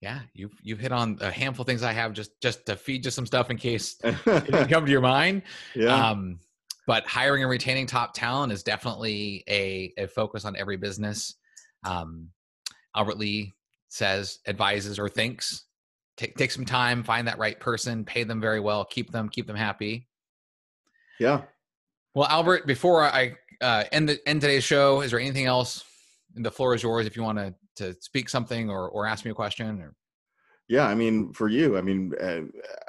yeah, 0.00 0.20
you've 0.34 0.52
you've 0.62 0.78
hit 0.78 0.92
on 0.92 1.18
a 1.20 1.30
handful 1.30 1.62
of 1.62 1.66
things 1.66 1.82
I 1.82 1.92
have 1.92 2.12
just 2.12 2.40
just 2.40 2.66
to 2.66 2.76
feed 2.76 3.04
you 3.04 3.10
some 3.10 3.26
stuff 3.26 3.50
in 3.50 3.56
case 3.56 3.96
it 4.04 4.68
come 4.68 4.84
to 4.84 4.92
your 4.92 5.00
mind. 5.00 5.42
yeah. 5.74 5.94
Um, 6.10 6.38
but 6.86 7.06
hiring 7.06 7.42
and 7.42 7.50
retaining 7.50 7.86
top 7.86 8.12
talent 8.12 8.52
is 8.52 8.62
definitely 8.62 9.42
a, 9.48 9.94
a 9.96 10.06
focus 10.06 10.44
on 10.44 10.54
every 10.56 10.76
business. 10.76 11.36
Um, 11.84 12.28
Albert 12.94 13.16
Lee 13.16 13.54
says, 13.88 14.40
advises, 14.46 14.98
or 14.98 15.08
thinks. 15.08 15.64
Take 16.16 16.36
take 16.36 16.50
some 16.50 16.66
time, 16.66 17.02
find 17.02 17.26
that 17.26 17.38
right 17.38 17.58
person, 17.58 18.04
pay 18.04 18.22
them 18.22 18.40
very 18.40 18.60
well, 18.60 18.84
keep 18.84 19.10
them, 19.10 19.28
keep 19.28 19.46
them 19.46 19.56
happy. 19.56 20.06
yeah. 21.18 21.42
Well, 22.14 22.28
Albert, 22.28 22.66
before 22.68 23.02
I 23.02 23.34
uh, 23.60 23.84
end 23.92 24.08
the, 24.08 24.28
end 24.28 24.40
today's 24.40 24.64
show, 24.64 25.00
is 25.00 25.10
there 25.10 25.20
anything 25.20 25.46
else? 25.46 25.84
The 26.34 26.50
floor 26.50 26.74
is 26.74 26.82
yours 26.82 27.06
if 27.06 27.16
you 27.16 27.22
want 27.22 27.38
to 27.38 27.54
to 27.76 27.94
speak 28.00 28.28
something 28.28 28.70
or 28.70 28.88
or 28.88 29.06
ask 29.06 29.24
me 29.24 29.30
a 29.30 29.34
question. 29.34 29.80
Or 29.80 29.94
Yeah, 30.68 30.86
I 30.86 30.94
mean, 30.94 31.32
for 31.32 31.48
you, 31.48 31.76
I 31.76 31.80
mean, 31.82 32.12
uh, 32.20 32.40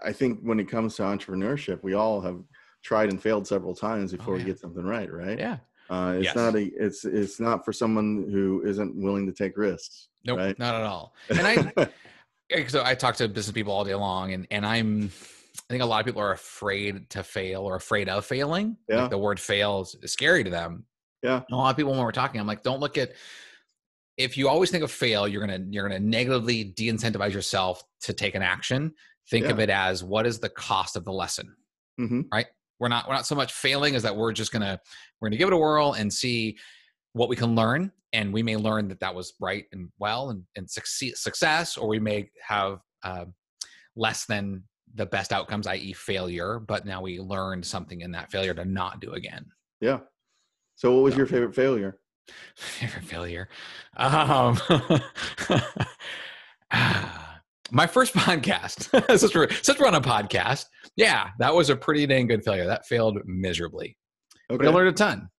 I 0.03 0.11
think 0.13 0.39
when 0.41 0.59
it 0.59 0.69
comes 0.69 0.95
to 0.95 1.03
entrepreneurship, 1.03 1.83
we 1.83 1.93
all 1.93 2.21
have 2.21 2.39
tried 2.83 3.09
and 3.09 3.21
failed 3.21 3.47
several 3.47 3.75
times 3.75 4.11
before 4.11 4.35
Oh, 4.35 4.37
yeah. 4.37 4.43
we 4.43 4.49
get 4.51 4.59
something 4.59 4.83
right, 4.85 5.11
right? 5.11 5.39
yeah, 5.39 5.57
Uh, 5.89 6.13
it's 6.17 6.25
Yes. 6.25 6.35
not 6.35 6.55
a, 6.55 6.63
it's 6.77 7.05
it's 7.05 7.39
not 7.39 7.65
for 7.65 7.73
someone 7.73 8.27
who 8.31 8.63
isn't 8.65 8.95
willing 8.95 9.25
to 9.27 9.33
take 9.33 9.57
risks. 9.57 10.09
nope, 10.25 10.37
Right. 10.39 10.57
not 10.59 10.75
at 10.75 10.83
all. 10.83 11.13
And 11.29 11.47
I 11.47 11.73
so 12.67 12.83
I 12.83 12.95
talk 12.95 13.15
to 13.15 13.27
business 13.27 13.53
people 13.53 13.73
all 13.73 13.83
day 13.83 13.95
long, 13.95 14.33
and 14.33 14.47
and 14.51 14.65
I'm 14.65 15.11
I 15.59 15.73
think 15.73 15.83
a 15.83 15.85
lot 15.85 15.99
of 15.99 16.05
people 16.05 16.21
are 16.21 16.31
afraid 16.31 17.09
to 17.11 17.23
fail 17.23 17.61
or 17.61 17.75
afraid 17.75 18.09
of 18.09 18.25
failing. 18.25 18.77
Yeah. 18.89 19.03
Like 19.03 19.11
the 19.11 19.17
word 19.17 19.39
fail 19.39 19.81
is, 19.81 19.95
is 20.01 20.13
scary 20.13 20.43
to 20.43 20.49
them. 20.49 20.85
Yeah. 21.23 21.37
And 21.37 21.45
a 21.51 21.55
lot 21.55 21.71
of 21.71 21.77
people 21.77 21.91
when 21.91 22.01
we're 22.01 22.11
talking, 22.11 22.39
I'm 22.39 22.47
like, 22.47 22.63
don't 22.63 22.79
look 22.79 22.97
at 22.97 23.13
if 24.17 24.37
you 24.37 24.47
always 24.47 24.71
think 24.71 24.83
of 24.83 24.91
fail, 24.91 25.27
you're 25.27 25.45
gonna 25.45 25.65
you're 25.69 25.87
gonna 25.87 25.99
negatively 25.99 26.63
de-incentivize 26.63 27.33
yourself 27.33 27.83
to 28.01 28.13
take 28.13 28.35
an 28.35 28.41
action. 28.41 28.93
Think 29.29 29.47
of 29.47 29.59
it 29.59 29.69
as 29.69 30.03
what 30.03 30.27
is 30.27 30.39
the 30.39 30.49
cost 30.49 30.95
of 30.95 31.03
the 31.03 31.11
lesson. 31.11 31.55
hmm 31.97 32.21
We're 32.79 32.89
not 32.89 33.07
we're 33.07 33.15
not 33.15 33.25
so 33.25 33.35
much 33.35 33.53
failing 33.53 33.95
as 33.95 34.03
that 34.03 34.15
we're 34.15 34.31
just 34.31 34.51
gonna 34.51 34.79
we're 35.19 35.29
gonna 35.29 35.37
give 35.37 35.47
it 35.47 35.53
a 35.53 35.57
whirl 35.57 35.93
and 35.93 36.11
see 36.13 36.57
what 37.13 37.29
we 37.29 37.35
can 37.35 37.55
learn, 37.55 37.91
and 38.13 38.33
we 38.33 38.43
may 38.43 38.55
learn 38.57 38.87
that 38.89 38.99
that 38.99 39.15
was 39.15 39.33
right 39.39 39.65
and 39.71 39.89
well 39.99 40.29
and 40.29 40.43
and 40.55 40.69
succeed 40.69 41.17
success, 41.17 41.77
or 41.77 41.87
we 41.87 41.99
may 41.99 42.29
have 42.45 42.79
uh, 43.03 43.25
less 43.95 44.25
than 44.25 44.63
the 44.95 45.05
best 45.05 45.31
outcomes, 45.31 45.67
i.e., 45.67 45.93
failure. 45.93 46.59
But 46.59 46.85
now 46.85 47.01
we 47.01 47.19
learned 47.19 47.65
something 47.65 48.01
in 48.01 48.11
that 48.11 48.31
failure 48.31 48.53
to 48.53 48.65
not 48.65 48.99
do 49.01 49.11
again. 49.13 49.45
Yeah. 49.81 49.99
So, 50.75 50.93
what 50.93 51.03
was 51.03 51.13
So- 51.13 51.17
your 51.19 51.27
favorite 51.27 51.55
failure? 51.55 51.99
Favorite 52.57 53.03
failure. 53.05 53.49
Um, 53.97 54.57
my 57.71 57.87
first 57.87 58.13
podcast, 58.13 58.89
since 59.19 59.35
we're, 59.35 59.49
since 59.61 59.79
we're 59.79 59.87
on 59.87 59.95
a 59.95 60.01
podcast, 60.01 60.65
yeah, 60.95 61.29
that 61.39 61.53
was 61.53 61.69
a 61.69 61.75
pretty 61.75 62.05
dang 62.07 62.27
good 62.27 62.43
failure. 62.43 62.65
That 62.65 62.85
failed 62.87 63.19
miserably, 63.25 63.97
but 64.49 64.65
I 64.65 64.69
learned 64.69 64.89
a 64.89 64.93
ton. 64.93 65.29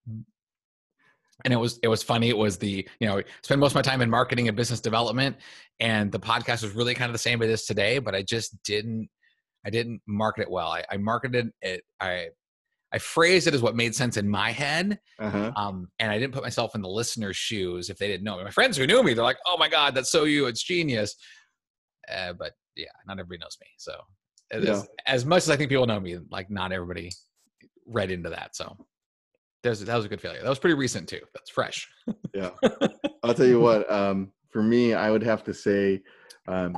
And 1.45 1.53
it 1.53 1.57
was 1.57 1.79
it 1.83 1.89
was 1.89 2.03
funny. 2.03 2.29
It 2.29 2.37
was 2.37 2.57
the 2.57 2.89
you 3.01 3.07
know 3.07 3.23
spend 3.43 3.61
most 3.61 3.73
of 3.73 3.77
my 3.77 3.83
time 3.83 4.01
in 4.01 4.09
marketing 4.11 4.49
and 4.49 4.57
business 4.57 4.81
development, 4.81 5.37
and 5.81 6.11
the 6.11 6.19
podcast 6.19 6.63
was 6.63 6.73
really 6.73 6.95
kind 6.95 7.09
of 7.09 7.13
the 7.13 7.19
same 7.19 7.43
as 7.43 7.49
it 7.49 7.53
is 7.53 7.65
today. 7.67 7.99
But 7.99 8.15
I 8.15 8.23
just 8.23 8.61
didn't 8.65 9.09
I 9.67 9.71
didn't 9.71 10.01
market 10.07 10.43
it 10.43 10.51
well. 10.51 10.69
I, 10.69 10.85
I 10.91 10.97
marketed 10.97 11.51
it. 11.61 11.83
I 12.01 12.29
I 12.93 12.99
phrased 12.99 13.49
it 13.49 13.53
as 13.55 13.61
what 13.63 13.75
made 13.75 13.95
sense 13.97 14.17
in 14.17 14.29
my 14.29 14.53
head, 14.53 14.99
Uh-huh. 15.19 15.51
um, 15.57 15.89
and 15.99 16.11
I 16.11 16.19
didn't 16.21 16.33
put 16.33 16.45
myself 16.45 16.77
in 16.77 16.81
the 16.83 16.89
listener's 16.89 17.37
shoes 17.37 17.91
if 17.91 17.99
they 17.99 18.07
didn't 18.07 18.23
know 18.23 18.39
me. 18.39 18.45
My 18.45 18.51
friends 18.51 18.77
who 18.77 18.87
knew 18.87 19.03
me, 19.03 19.13
they're 19.13 19.25
like, 19.25 19.39
"Oh 19.47 19.57
my 19.59 19.69
god, 19.69 19.95
that's 19.95 20.11
so 20.11 20.23
you! 20.25 20.47
It's 20.47 20.63
genius." 20.63 21.17
Uh, 22.15 22.33
but 22.35 22.53
yeah, 22.77 22.85
not 23.07 23.19
everybody 23.19 23.39
knows 23.41 23.57
me. 23.61 23.67
So 23.77 23.93
as, 24.53 24.65
Yeah. 24.65 24.83
as 25.07 25.27
much 25.27 25.43
as 25.43 25.51
I 25.51 25.57
think 25.57 25.69
people 25.71 25.87
know 25.87 25.99
me, 25.99 26.19
like 26.31 26.49
not 26.49 26.71
everybody 26.71 27.11
read 27.87 28.13
into 28.13 28.31
that. 28.31 28.55
So 28.55 28.77
there's 29.65 29.81
that 29.81 29.97
was 29.97 30.05
a 30.05 30.09
good 30.09 30.21
failure. 30.21 30.43
That 30.43 30.49
was 30.49 30.61
pretty 30.61 30.75
recent 30.77 31.09
too. 31.09 31.21
That's 31.35 31.51
fresh. 31.51 31.89
Yeah. 32.33 32.51
I'll 33.25 33.35
tell 33.35 33.47
you 33.47 33.59
what, 33.59 33.91
um, 33.91 34.31
for 34.51 34.63
me, 34.63 34.95
I 34.95 35.11
would 35.11 35.25
have 35.25 35.43
to 35.45 35.53
say 35.55 36.03
um, 36.47 36.77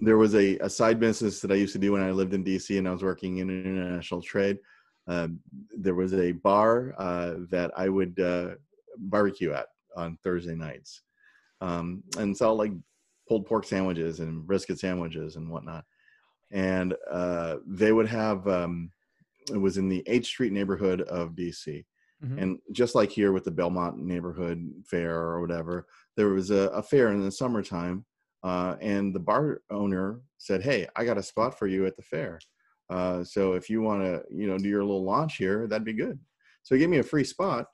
there 0.00 0.16
was 0.16 0.34
a, 0.34 0.56
a 0.58 0.70
side 0.70 0.98
business 0.98 1.40
that 1.40 1.52
I 1.52 1.56
used 1.56 1.72
to 1.74 1.78
do 1.78 1.92
when 1.92 2.02
I 2.02 2.10
lived 2.10 2.34
in 2.34 2.44
DC 2.44 2.78
and 2.78 2.88
I 2.88 2.92
was 2.92 3.02
working 3.02 3.38
in 3.38 3.50
international 3.50 4.22
trade. 4.22 4.58
Um, 5.06 5.40
there 5.76 5.94
was 5.94 6.14
a 6.14 6.32
bar 6.32 6.94
uh, 6.98 7.34
that 7.50 7.70
I 7.76 7.88
would 7.88 8.18
uh, 8.20 8.50
barbecue 8.98 9.52
at 9.52 9.66
on 9.96 10.18
Thursday 10.22 10.54
nights 10.54 11.02
um, 11.60 12.02
and 12.18 12.36
sell 12.36 12.56
like 12.56 12.72
pulled 13.28 13.46
pork 13.46 13.64
sandwiches 13.64 14.20
and 14.20 14.46
brisket 14.46 14.78
sandwiches 14.78 15.36
and 15.36 15.50
whatnot. 15.50 15.84
And 16.50 16.94
uh, 17.10 17.56
they 17.66 17.92
would 17.92 18.08
have, 18.08 18.46
um, 18.48 18.90
it 19.52 19.58
was 19.58 19.78
in 19.78 19.88
the 19.88 20.02
H 20.06 20.26
Street 20.26 20.52
neighborhood 20.52 21.02
of 21.02 21.30
DC. 21.30 21.84
Mhm. 22.24 22.42
And 22.42 22.58
just 22.72 22.94
like 22.94 23.10
here 23.10 23.32
with 23.32 23.44
the 23.44 23.50
Belmont 23.50 23.98
neighborhood 23.98 24.70
fair 24.84 25.16
or 25.16 25.40
whatever, 25.40 25.86
there 26.16 26.28
was 26.28 26.50
a, 26.50 26.68
a 26.70 26.82
fair 26.82 27.12
in 27.12 27.20
the 27.20 27.30
summertime, 27.30 28.04
uh, 28.42 28.76
and 28.80 29.14
the 29.14 29.20
bar 29.20 29.62
owner 29.70 30.20
said, 30.38 30.62
"Hey, 30.62 30.86
I 30.96 31.04
got 31.04 31.18
a 31.18 31.22
spot 31.22 31.58
for 31.58 31.66
you 31.66 31.86
at 31.86 31.96
the 31.96 32.02
fair. 32.02 32.38
Uh, 32.88 33.22
so 33.22 33.52
if 33.52 33.70
you 33.70 33.82
want 33.82 34.02
to, 34.02 34.22
you 34.30 34.46
know, 34.48 34.58
do 34.58 34.68
your 34.68 34.82
little 34.82 35.04
launch 35.04 35.36
here, 35.36 35.66
that'd 35.66 35.84
be 35.84 35.92
good." 35.92 36.18
So 36.62 36.74
he 36.74 36.80
gave 36.80 36.90
me 36.90 36.98
a 36.98 37.02
free 37.02 37.24
spot, 37.24 37.66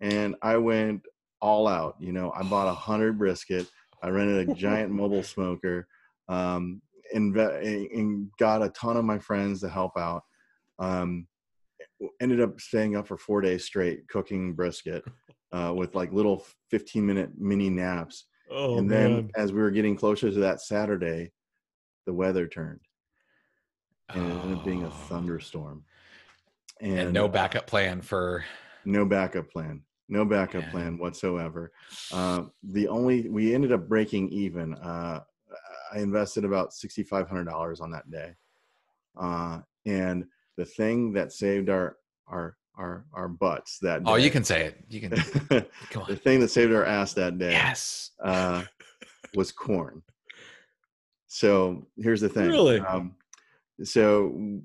and 0.00 0.34
I 0.42 0.56
went 0.56 1.02
all 1.40 1.68
out. 1.68 1.96
You 2.00 2.12
know, 2.12 2.32
I 2.34 2.42
bought 2.42 2.68
a 2.68 2.74
hundred 2.74 3.18
brisket. 3.18 3.68
I 4.02 4.08
rented 4.08 4.48
a 4.48 4.54
giant 4.54 4.90
mobile 5.02 5.22
smoker, 5.22 5.86
um, 6.28 6.80
and, 7.12 7.36
and 7.36 8.30
got 8.38 8.62
a 8.62 8.70
ton 8.70 8.96
of 8.96 9.04
my 9.04 9.18
friends 9.18 9.60
to 9.60 9.68
help 9.68 9.96
out. 9.96 10.22
Um, 10.78 11.26
ended 12.20 12.40
up 12.40 12.60
staying 12.60 12.96
up 12.96 13.06
for 13.06 13.16
four 13.16 13.40
days 13.40 13.64
straight 13.64 14.08
cooking 14.08 14.54
brisket 14.54 15.04
uh, 15.52 15.72
with 15.74 15.94
like 15.94 16.12
little 16.12 16.44
15 16.70 17.06
minute 17.06 17.30
mini 17.38 17.70
naps. 17.70 18.26
Oh 18.54 18.78
and 18.78 18.88
then 18.90 19.30
as 19.36 19.52
we 19.52 19.60
were 19.60 19.70
getting 19.72 19.96
closer 19.96 20.30
to 20.30 20.38
that 20.40 20.60
Saturday, 20.60 21.32
the 22.06 22.12
weather 22.12 22.46
turned 22.46 22.80
and 24.14 24.24
it 24.24 24.44
ended 24.44 24.58
up 24.58 24.64
being 24.64 24.84
a 24.84 24.86
Oh. 24.86 24.90
thunderstorm. 24.90 25.84
and, 26.80 27.12
no 27.12 27.26
backup 27.28 27.66
plan 27.66 28.00
for. 28.00 28.44
no 28.84 29.04
backup 29.04 29.50
plan 29.50 29.82
no 30.08 30.24
backup 30.24 30.64
Man. 30.64 30.70
plan 30.70 30.98
whatsoever 30.98 31.72
uh, 32.12 32.42
the 32.62 32.86
only 32.88 33.28
we 33.28 33.54
ended 33.54 33.72
up 33.72 33.88
breaking 33.88 34.28
even 34.28 34.74
uh, 34.74 35.20
i 35.92 35.98
invested 35.98 36.44
about 36.44 36.70
$6500 36.72 37.80
on 37.80 37.90
that 37.90 38.10
day 38.10 38.34
uh, 39.16 39.60
and 39.86 40.26
the 40.56 40.64
thing 40.64 41.12
that 41.14 41.32
saved 41.32 41.68
our 41.70 41.96
our 42.28 42.56
our, 42.76 43.04
our 43.12 43.28
butts 43.28 43.78
that 43.80 44.02
Oh, 44.04 44.16
you 44.16 44.30
can 44.30 44.44
say 44.44 44.64
it. 44.66 44.84
You 44.88 45.00
can 45.00 45.10
come 45.90 46.04
the 46.08 46.16
thing 46.16 46.40
that 46.40 46.48
saved 46.48 46.72
our 46.72 46.84
ass 46.84 47.12
that 47.14 47.38
day 47.38 47.52
Yes. 47.52 48.10
uh, 48.22 48.64
was 49.34 49.52
corn. 49.52 50.02
So 51.26 51.86
here's 51.96 52.20
the 52.20 52.28
thing. 52.28 52.48
Really? 52.48 52.80
Um, 52.80 53.14
so 53.82 54.60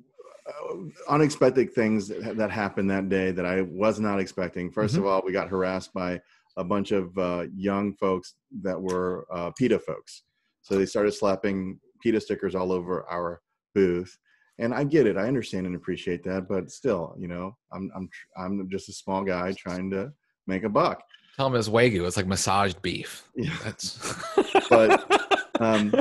uh, 0.47 0.75
unexpected 1.07 1.73
things 1.73 2.07
that, 2.09 2.37
that 2.37 2.51
happened 2.51 2.89
that 2.91 3.09
day 3.09 3.31
that 3.31 3.45
I 3.45 3.61
was 3.61 3.99
not 3.99 4.19
expecting. 4.19 4.71
1st 4.71 4.73
Mm-hmm. 4.91 4.99
of 4.99 5.05
all, 5.05 5.21
we 5.25 5.31
got 5.31 5.49
harassed 5.49 5.93
by 5.93 6.19
a 6.57 6.63
bunch 6.63 6.91
of 6.91 7.17
uh, 7.17 7.45
young 7.55 7.93
folks 7.93 8.35
that 8.61 8.79
were 8.79 9.25
uh, 9.31 9.51
PETA 9.57 9.79
folks. 9.79 10.23
So 10.61 10.77
they 10.77 10.85
started 10.85 11.13
slapping 11.13 11.79
PETA 12.01 12.21
stickers 12.21 12.53
all 12.55 12.71
over 12.71 13.03
our 13.09 13.41
booth. 13.73 14.17
And 14.59 14.73
I 14.73 14.83
get 14.83 15.07
it. 15.07 15.17
I 15.17 15.27
understand 15.27 15.65
and 15.65 15.75
appreciate 15.75 16.23
that, 16.25 16.47
but 16.47 16.69
still, 16.69 17.15
you 17.17 17.27
know, 17.27 17.55
I'm 17.71 17.89
I'm 17.95 18.09
I'm 18.37 18.69
just 18.69 18.89
a 18.89 18.93
small 18.93 19.23
guy 19.23 19.53
trying 19.53 19.89
to 19.91 20.11
make 20.47 20.63
a 20.63 20.69
buck. 20.69 21.01
Tell 21.37 21.49
them 21.49 21.57
it's 21.57 21.69
wagyu. 21.69 22.05
It's 22.05 22.17
like 22.17 22.27
massaged 22.27 22.81
beef. 22.81 23.23
Yeah. 23.35 23.55
That's. 23.63 24.15
But, 24.69 25.31
um, 25.59 25.91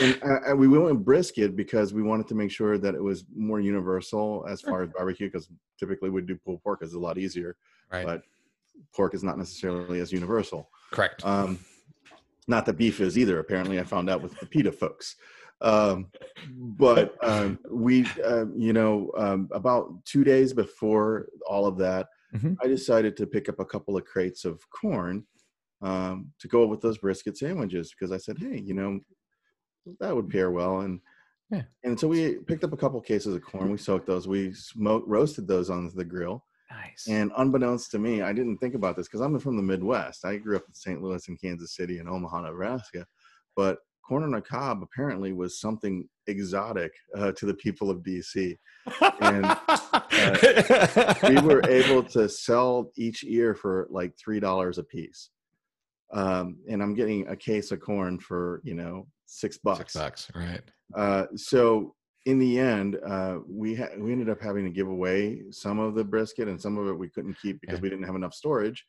and 0.00 0.22
uh, 0.22 0.54
we 0.54 0.68
went 0.68 0.84
with 0.84 1.04
brisket 1.04 1.56
because 1.56 1.92
we 1.92 2.02
wanted 2.02 2.28
to 2.28 2.34
make 2.34 2.50
sure 2.50 2.78
that 2.78 2.94
it 2.94 3.02
was 3.02 3.24
more 3.34 3.60
universal 3.60 4.46
as 4.48 4.60
far 4.60 4.82
as 4.82 4.90
barbecue 4.96 5.26
because 5.26 5.48
typically 5.78 6.10
we 6.10 6.22
do 6.22 6.36
pulled 6.36 6.62
pork 6.62 6.82
is 6.82 6.94
a 6.94 6.98
lot 6.98 7.18
easier 7.18 7.56
right. 7.92 8.06
but 8.06 8.22
pork 8.94 9.14
is 9.14 9.24
not 9.24 9.36
necessarily 9.36 10.00
as 10.00 10.12
universal 10.12 10.70
Correct. 10.92 11.24
um, 11.26 11.58
not 12.46 12.66
that 12.66 12.74
beef 12.78 13.00
is 13.00 13.18
either 13.18 13.40
apparently 13.40 13.80
i 13.80 13.82
found 13.82 14.08
out 14.08 14.22
with 14.22 14.38
the 14.38 14.46
PETA 14.46 14.72
folks 14.72 15.16
um, 15.60 16.06
but 16.50 17.16
um, 17.22 17.58
we 17.70 18.06
uh, 18.24 18.46
you 18.56 18.72
know 18.72 19.10
um, 19.16 19.48
about 19.52 19.92
two 20.04 20.24
days 20.24 20.52
before 20.52 21.28
all 21.48 21.66
of 21.66 21.76
that 21.78 22.08
Mhm. 22.34 22.56
i 22.62 22.66
decided 22.66 23.16
to 23.16 23.26
pick 23.26 23.48
up 23.48 23.58
a 23.58 23.64
couple 23.64 23.96
of 23.96 24.04
crates 24.04 24.44
of 24.44 24.60
corn 24.70 25.26
um, 25.80 26.30
to 26.40 26.46
go 26.48 26.66
with 26.66 26.80
those 26.82 26.98
brisket 26.98 27.38
sandwiches 27.38 27.90
because 27.92 28.12
i 28.12 28.18
said 28.18 28.36
hey 28.38 28.58
you 28.60 28.74
know 28.74 29.00
that 30.00 30.14
would 30.14 30.28
pair 30.28 30.50
well 30.50 30.80
and 30.80 31.00
Yeah. 31.50 31.62
and 31.84 31.98
so 31.98 32.06
we 32.06 32.34
picked 32.50 32.64
up 32.64 32.74
a 32.74 32.76
couple 32.76 33.00
cases 33.00 33.34
of 33.34 33.42
corn 33.42 33.70
we 33.72 33.78
soaked 33.78 34.06
those 34.06 34.28
we 34.28 34.52
smoked 34.52 35.08
roasted 35.08 35.48
those 35.48 35.70
on 35.70 35.90
the 35.94 36.04
grill 36.04 36.44
Nice. 36.70 37.06
And 37.08 37.32
unbeknownst 37.38 37.90
to 37.92 37.98
me, 37.98 38.20
I 38.20 38.34
didn't 38.34 38.58
think 38.58 38.74
about 38.74 38.94
this 38.94 39.08
because 39.08 39.22
I'm 39.22 39.38
from 39.38 39.56
the 39.56 39.62
Midwest. 39.62 40.26
I 40.26 40.36
grew 40.36 40.54
up 40.54 40.64
in 40.68 40.74
St. 40.74 41.00
Louis 41.00 41.26
and 41.26 41.40
Kansas 41.40 41.74
City 41.74 41.96
and 41.96 42.06
Omaha, 42.10 42.42
Nebraska. 42.42 43.06
But 43.56 43.78
corn 44.08 44.22
on 44.24 44.34
a 44.34 44.40
cob 44.40 44.82
apparently 44.82 45.32
was 45.32 45.60
something 45.60 46.08
exotic 46.26 46.92
uh, 47.16 47.32
to 47.32 47.44
the 47.46 47.54
people 47.54 47.90
of 47.90 47.98
DC. 47.98 48.56
And 49.20 49.44
uh, 49.44 51.14
we 51.28 51.36
were 51.42 51.62
able 51.68 52.02
to 52.04 52.28
sell 52.28 52.90
each 52.96 53.22
ear 53.24 53.54
for 53.54 53.86
like 53.90 54.16
three 54.16 54.40
dollars 54.40 54.78
a 54.78 54.82
piece. 54.84 55.30
Um, 56.10 56.56
and 56.70 56.82
I'm 56.82 56.94
getting 56.94 57.28
a 57.28 57.36
case 57.36 57.70
of 57.70 57.80
corn 57.80 58.18
for 58.18 58.62
you 58.64 58.74
know 58.74 59.06
six 59.26 59.58
bucks. 59.58 59.78
Six 59.78 59.94
bucks, 59.94 60.30
right? 60.34 60.62
Uh, 60.96 61.26
so 61.36 61.94
in 62.24 62.38
the 62.38 62.58
end, 62.58 62.98
uh, 63.06 63.38
we 63.46 63.74
ha- 63.74 63.94
we 63.98 64.12
ended 64.12 64.30
up 64.30 64.40
having 64.40 64.64
to 64.64 64.70
give 64.70 64.88
away 64.88 65.42
some 65.50 65.78
of 65.78 65.94
the 65.94 66.04
brisket, 66.04 66.48
and 66.48 66.58
some 66.60 66.78
of 66.78 66.88
it 66.88 66.98
we 66.98 67.10
couldn't 67.10 67.36
keep 67.42 67.60
because 67.60 67.76
Yeah. 67.78 67.82
we 67.82 67.90
didn't 67.90 68.04
have 68.06 68.16
enough 68.16 68.32
storage. 68.34 68.86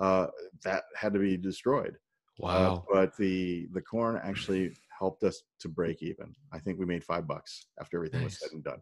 Uh, 0.00 0.26
that 0.64 0.84
had 0.96 1.12
to 1.12 1.20
be 1.20 1.36
destroyed. 1.36 1.96
Uh, 2.42 2.46
Wow. 2.46 2.84
but 2.92 3.16
the 3.16 3.68
the 3.72 3.80
corn 3.80 4.20
actually 4.22 4.74
helped 4.98 5.22
us 5.22 5.42
to 5.60 5.68
break 5.68 6.02
even. 6.02 6.34
I 6.52 6.58
think 6.58 6.78
we 6.78 6.86
made 6.86 7.04
five 7.04 7.26
bucks 7.26 7.66
after 7.80 7.96
everything 7.98 8.24
was 8.24 8.38
said 8.38 8.50
and 8.52 8.64
done. 8.64 8.78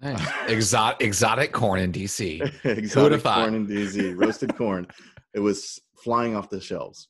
nice. 0.00 0.28
Exotic, 0.48 1.06
exotic 1.06 1.52
corn 1.52 1.80
in 1.80 1.92
DC. 1.92 2.64
Exotic 2.64 3.22
corn 3.22 3.54
in 3.54 3.66
DC, 3.66 4.14
roasted 4.16 4.56
corn. 4.56 4.86
It 5.34 5.40
was 5.40 5.80
flying 6.02 6.36
off 6.36 6.48
the 6.50 6.60
shelves. 6.60 7.08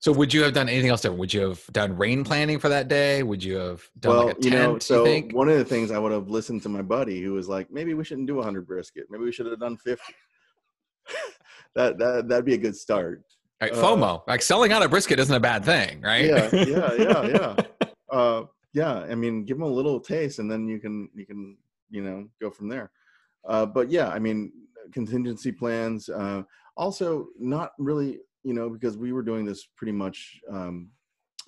So, 0.00 0.12
would 0.12 0.34
you 0.34 0.42
have 0.42 0.52
done 0.52 0.68
anything 0.68 0.90
else 0.90 1.00
different? 1.00 1.20
Would 1.20 1.32
you 1.32 1.48
have 1.48 1.64
done 1.72 1.96
rain 1.96 2.24
planning 2.24 2.58
for 2.58 2.68
that 2.68 2.88
day? 2.88 3.22
Would 3.22 3.42
you 3.42 3.56
have 3.56 3.82
done 4.00 4.16
well, 4.16 4.26
like 4.26 4.36
a 4.36 4.40
tent? 4.40 4.44
you 4.44 4.50
know, 4.50 4.74
you 4.74 4.80
so 4.80 5.04
think? 5.04 5.32
one 5.34 5.48
of 5.48 5.56
the 5.56 5.64
things 5.64 5.90
I 5.90 5.98
would 5.98 6.12
have 6.12 6.28
listened 6.28 6.62
to 6.64 6.68
my 6.68 6.82
buddy 6.82 7.22
who 7.22 7.32
was 7.32 7.48
like, 7.48 7.70
maybe 7.70 7.94
we 7.94 8.04
shouldn't 8.04 8.26
do 8.26 8.34
100 8.34 8.66
brisket. 8.66 9.04
Maybe 9.08 9.24
we 9.24 9.32
should 9.32 9.46
have 9.46 9.58
done 9.60 9.78
50. 9.78 10.02
that 11.74 11.96
that 11.98 12.28
that'd 12.28 12.44
be 12.44 12.52
a 12.54 12.58
good 12.58 12.76
start. 12.76 13.22
Right, 13.64 13.78
uh, 13.78 13.82
FOMO, 13.82 14.22
like 14.28 14.42
selling 14.42 14.72
out 14.72 14.82
a 14.82 14.88
brisket 14.88 15.18
isn't 15.18 15.34
a 15.34 15.40
bad 15.40 15.64
thing, 15.64 16.02
right? 16.02 16.26
Yeah, 16.26 16.48
yeah, 16.52 16.94
yeah, 16.94 17.26
yeah. 17.26 17.56
Uh, 18.10 18.44
yeah, 18.74 18.98
I 18.98 19.16
mean, 19.16 19.44
give 19.44 19.56
them 19.56 19.66
a 19.66 19.72
little 19.72 19.98
taste, 19.98 20.38
and 20.38 20.48
then 20.48 20.68
you 20.68 20.78
can 20.78 21.08
you 21.16 21.26
can 21.26 21.56
you 21.90 22.00
know 22.00 22.28
go 22.40 22.48
from 22.48 22.68
there. 22.68 22.92
Uh, 23.48 23.66
but 23.66 23.90
yeah, 23.90 24.08
I 24.08 24.20
mean, 24.20 24.52
contingency 24.92 25.50
plans. 25.50 26.08
Uh, 26.08 26.42
also, 26.76 27.26
not 27.40 27.72
really, 27.76 28.20
you 28.44 28.54
know, 28.54 28.70
because 28.70 28.96
we 28.96 29.12
were 29.12 29.22
doing 29.22 29.44
this 29.44 29.66
pretty 29.76 29.90
much 29.90 30.40
um, 30.48 30.90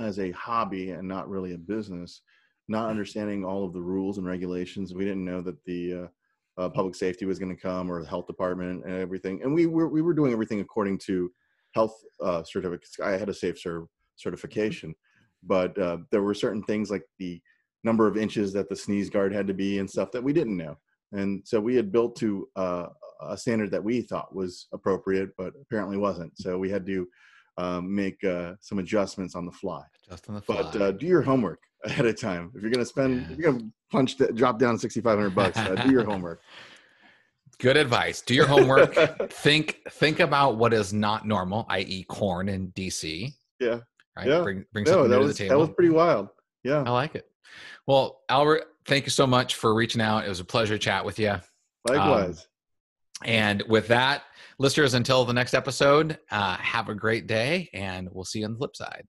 as 0.00 0.18
a 0.18 0.32
hobby 0.32 0.90
and 0.90 1.06
not 1.06 1.28
really 1.28 1.54
a 1.54 1.58
business. 1.58 2.22
Not 2.66 2.90
understanding 2.90 3.44
all 3.44 3.64
of 3.64 3.72
the 3.72 3.82
rules 3.82 4.18
and 4.18 4.26
regulations, 4.26 4.92
we 4.92 5.04
didn't 5.04 5.24
know 5.24 5.40
that 5.42 5.62
the 5.66 5.94
uh, 5.94 6.62
uh, 6.62 6.68
public 6.68 6.96
safety 6.96 7.26
was 7.26 7.38
going 7.38 7.54
to 7.54 7.62
come 7.62 7.92
or 7.92 8.02
the 8.02 8.08
health 8.08 8.26
department 8.26 8.84
and 8.84 8.96
everything. 8.96 9.40
And 9.44 9.54
we 9.54 9.66
were 9.66 9.88
we 9.88 10.02
were 10.02 10.14
doing 10.14 10.32
everything 10.32 10.58
according 10.58 10.98
to 11.06 11.30
health 11.76 11.96
uh, 12.24 12.42
certificates. 12.42 12.98
I 12.98 13.12
had 13.12 13.28
a 13.28 13.34
safe 13.34 13.58
serve 13.60 13.84
certification, 14.16 14.94
but 15.42 15.78
uh, 15.78 15.98
there 16.10 16.22
were 16.22 16.34
certain 16.34 16.62
things 16.62 16.90
like 16.90 17.04
the 17.18 17.40
number 17.84 18.06
of 18.08 18.16
inches 18.16 18.52
that 18.54 18.68
the 18.70 18.76
sneeze 18.84 19.10
guard 19.10 19.32
had 19.32 19.46
to 19.46 19.54
be 19.54 19.78
and 19.78 19.88
stuff 19.88 20.10
that 20.12 20.24
we 20.24 20.32
didn't 20.32 20.56
know. 20.56 20.74
And 21.12 21.42
so 21.44 21.60
we 21.60 21.76
had 21.76 21.92
built 21.92 22.16
to 22.16 22.48
uh, 22.56 22.86
a 23.20 23.36
standard 23.36 23.70
that 23.72 23.84
we 23.84 24.00
thought 24.00 24.34
was 24.34 24.66
appropriate, 24.72 25.30
but 25.36 25.52
apparently 25.60 25.98
wasn't. 25.98 26.32
So 26.38 26.58
we 26.58 26.70
had 26.70 26.86
to 26.86 27.06
um, 27.58 27.94
make 27.94 28.24
uh, 28.24 28.54
some 28.60 28.78
adjustments 28.78 29.34
on 29.34 29.44
the 29.46 29.52
fly. 29.52 29.84
Just 30.08 30.28
on 30.28 30.34
the 30.34 30.40
fly. 30.40 30.62
But 30.62 30.80
uh, 30.80 30.92
do 30.92 31.06
your 31.06 31.22
homework 31.22 31.60
ahead 31.84 32.06
of 32.06 32.18
time. 32.18 32.50
If 32.54 32.62
you're 32.62 32.70
going 32.70 32.86
to 32.86 32.92
spend, 32.96 33.30
if 33.30 33.38
you're 33.38 33.52
going 33.52 33.60
to 33.60 33.72
punch, 33.90 34.16
the, 34.16 34.32
drop 34.32 34.58
down 34.58 34.78
6,500 34.78 35.30
bucks, 35.34 35.58
uh, 35.58 35.74
do 35.86 35.90
your 35.92 36.04
homework. 36.12 36.40
Good 37.58 37.76
advice. 37.76 38.20
Do 38.20 38.34
your 38.34 38.46
homework. 38.46 38.94
think 39.32 39.80
think 39.90 40.20
about 40.20 40.56
what 40.56 40.74
is 40.74 40.92
not 40.92 41.26
normal, 41.26 41.64
i.e., 41.70 42.04
corn 42.04 42.48
in 42.48 42.68
DC. 42.72 43.32
Yeah. 43.60 43.80
Right. 44.16 44.26
Yeah. 44.26 44.42
Bring 44.42 44.64
bring 44.72 44.84
No, 44.84 44.92
something 44.92 45.10
that 45.10 45.18
new 45.18 45.24
was 45.24 45.36
to 45.36 45.42
the 45.42 45.48
table. 45.48 45.60
that 45.60 45.66
was 45.66 45.74
pretty 45.74 45.90
wild. 45.90 46.28
Yeah. 46.64 46.82
I 46.86 46.90
like 46.90 47.14
it. 47.14 47.26
Well, 47.86 48.20
Albert, 48.28 48.64
thank 48.86 49.04
you 49.06 49.10
so 49.10 49.26
much 49.26 49.54
for 49.54 49.74
reaching 49.74 50.00
out. 50.00 50.24
It 50.24 50.28
was 50.28 50.40
a 50.40 50.44
pleasure 50.44 50.74
to 50.74 50.78
chat 50.78 51.04
with 51.04 51.18
you. 51.18 51.36
Likewise. 51.88 52.46
And 53.24 53.62
with 53.68 53.88
that, 53.88 54.24
listeners, 54.58 54.92
until 54.94 55.24
the 55.24 55.32
next 55.32 55.54
episode, 55.54 56.18
uh, 56.30 56.56
have 56.56 56.88
a 56.90 56.94
great 56.94 57.26
day, 57.26 57.70
and 57.72 58.08
we'll 58.12 58.24
see 58.24 58.40
you 58.40 58.44
on 58.44 58.52
the 58.52 58.58
flip 58.58 58.76
side. 58.76 59.06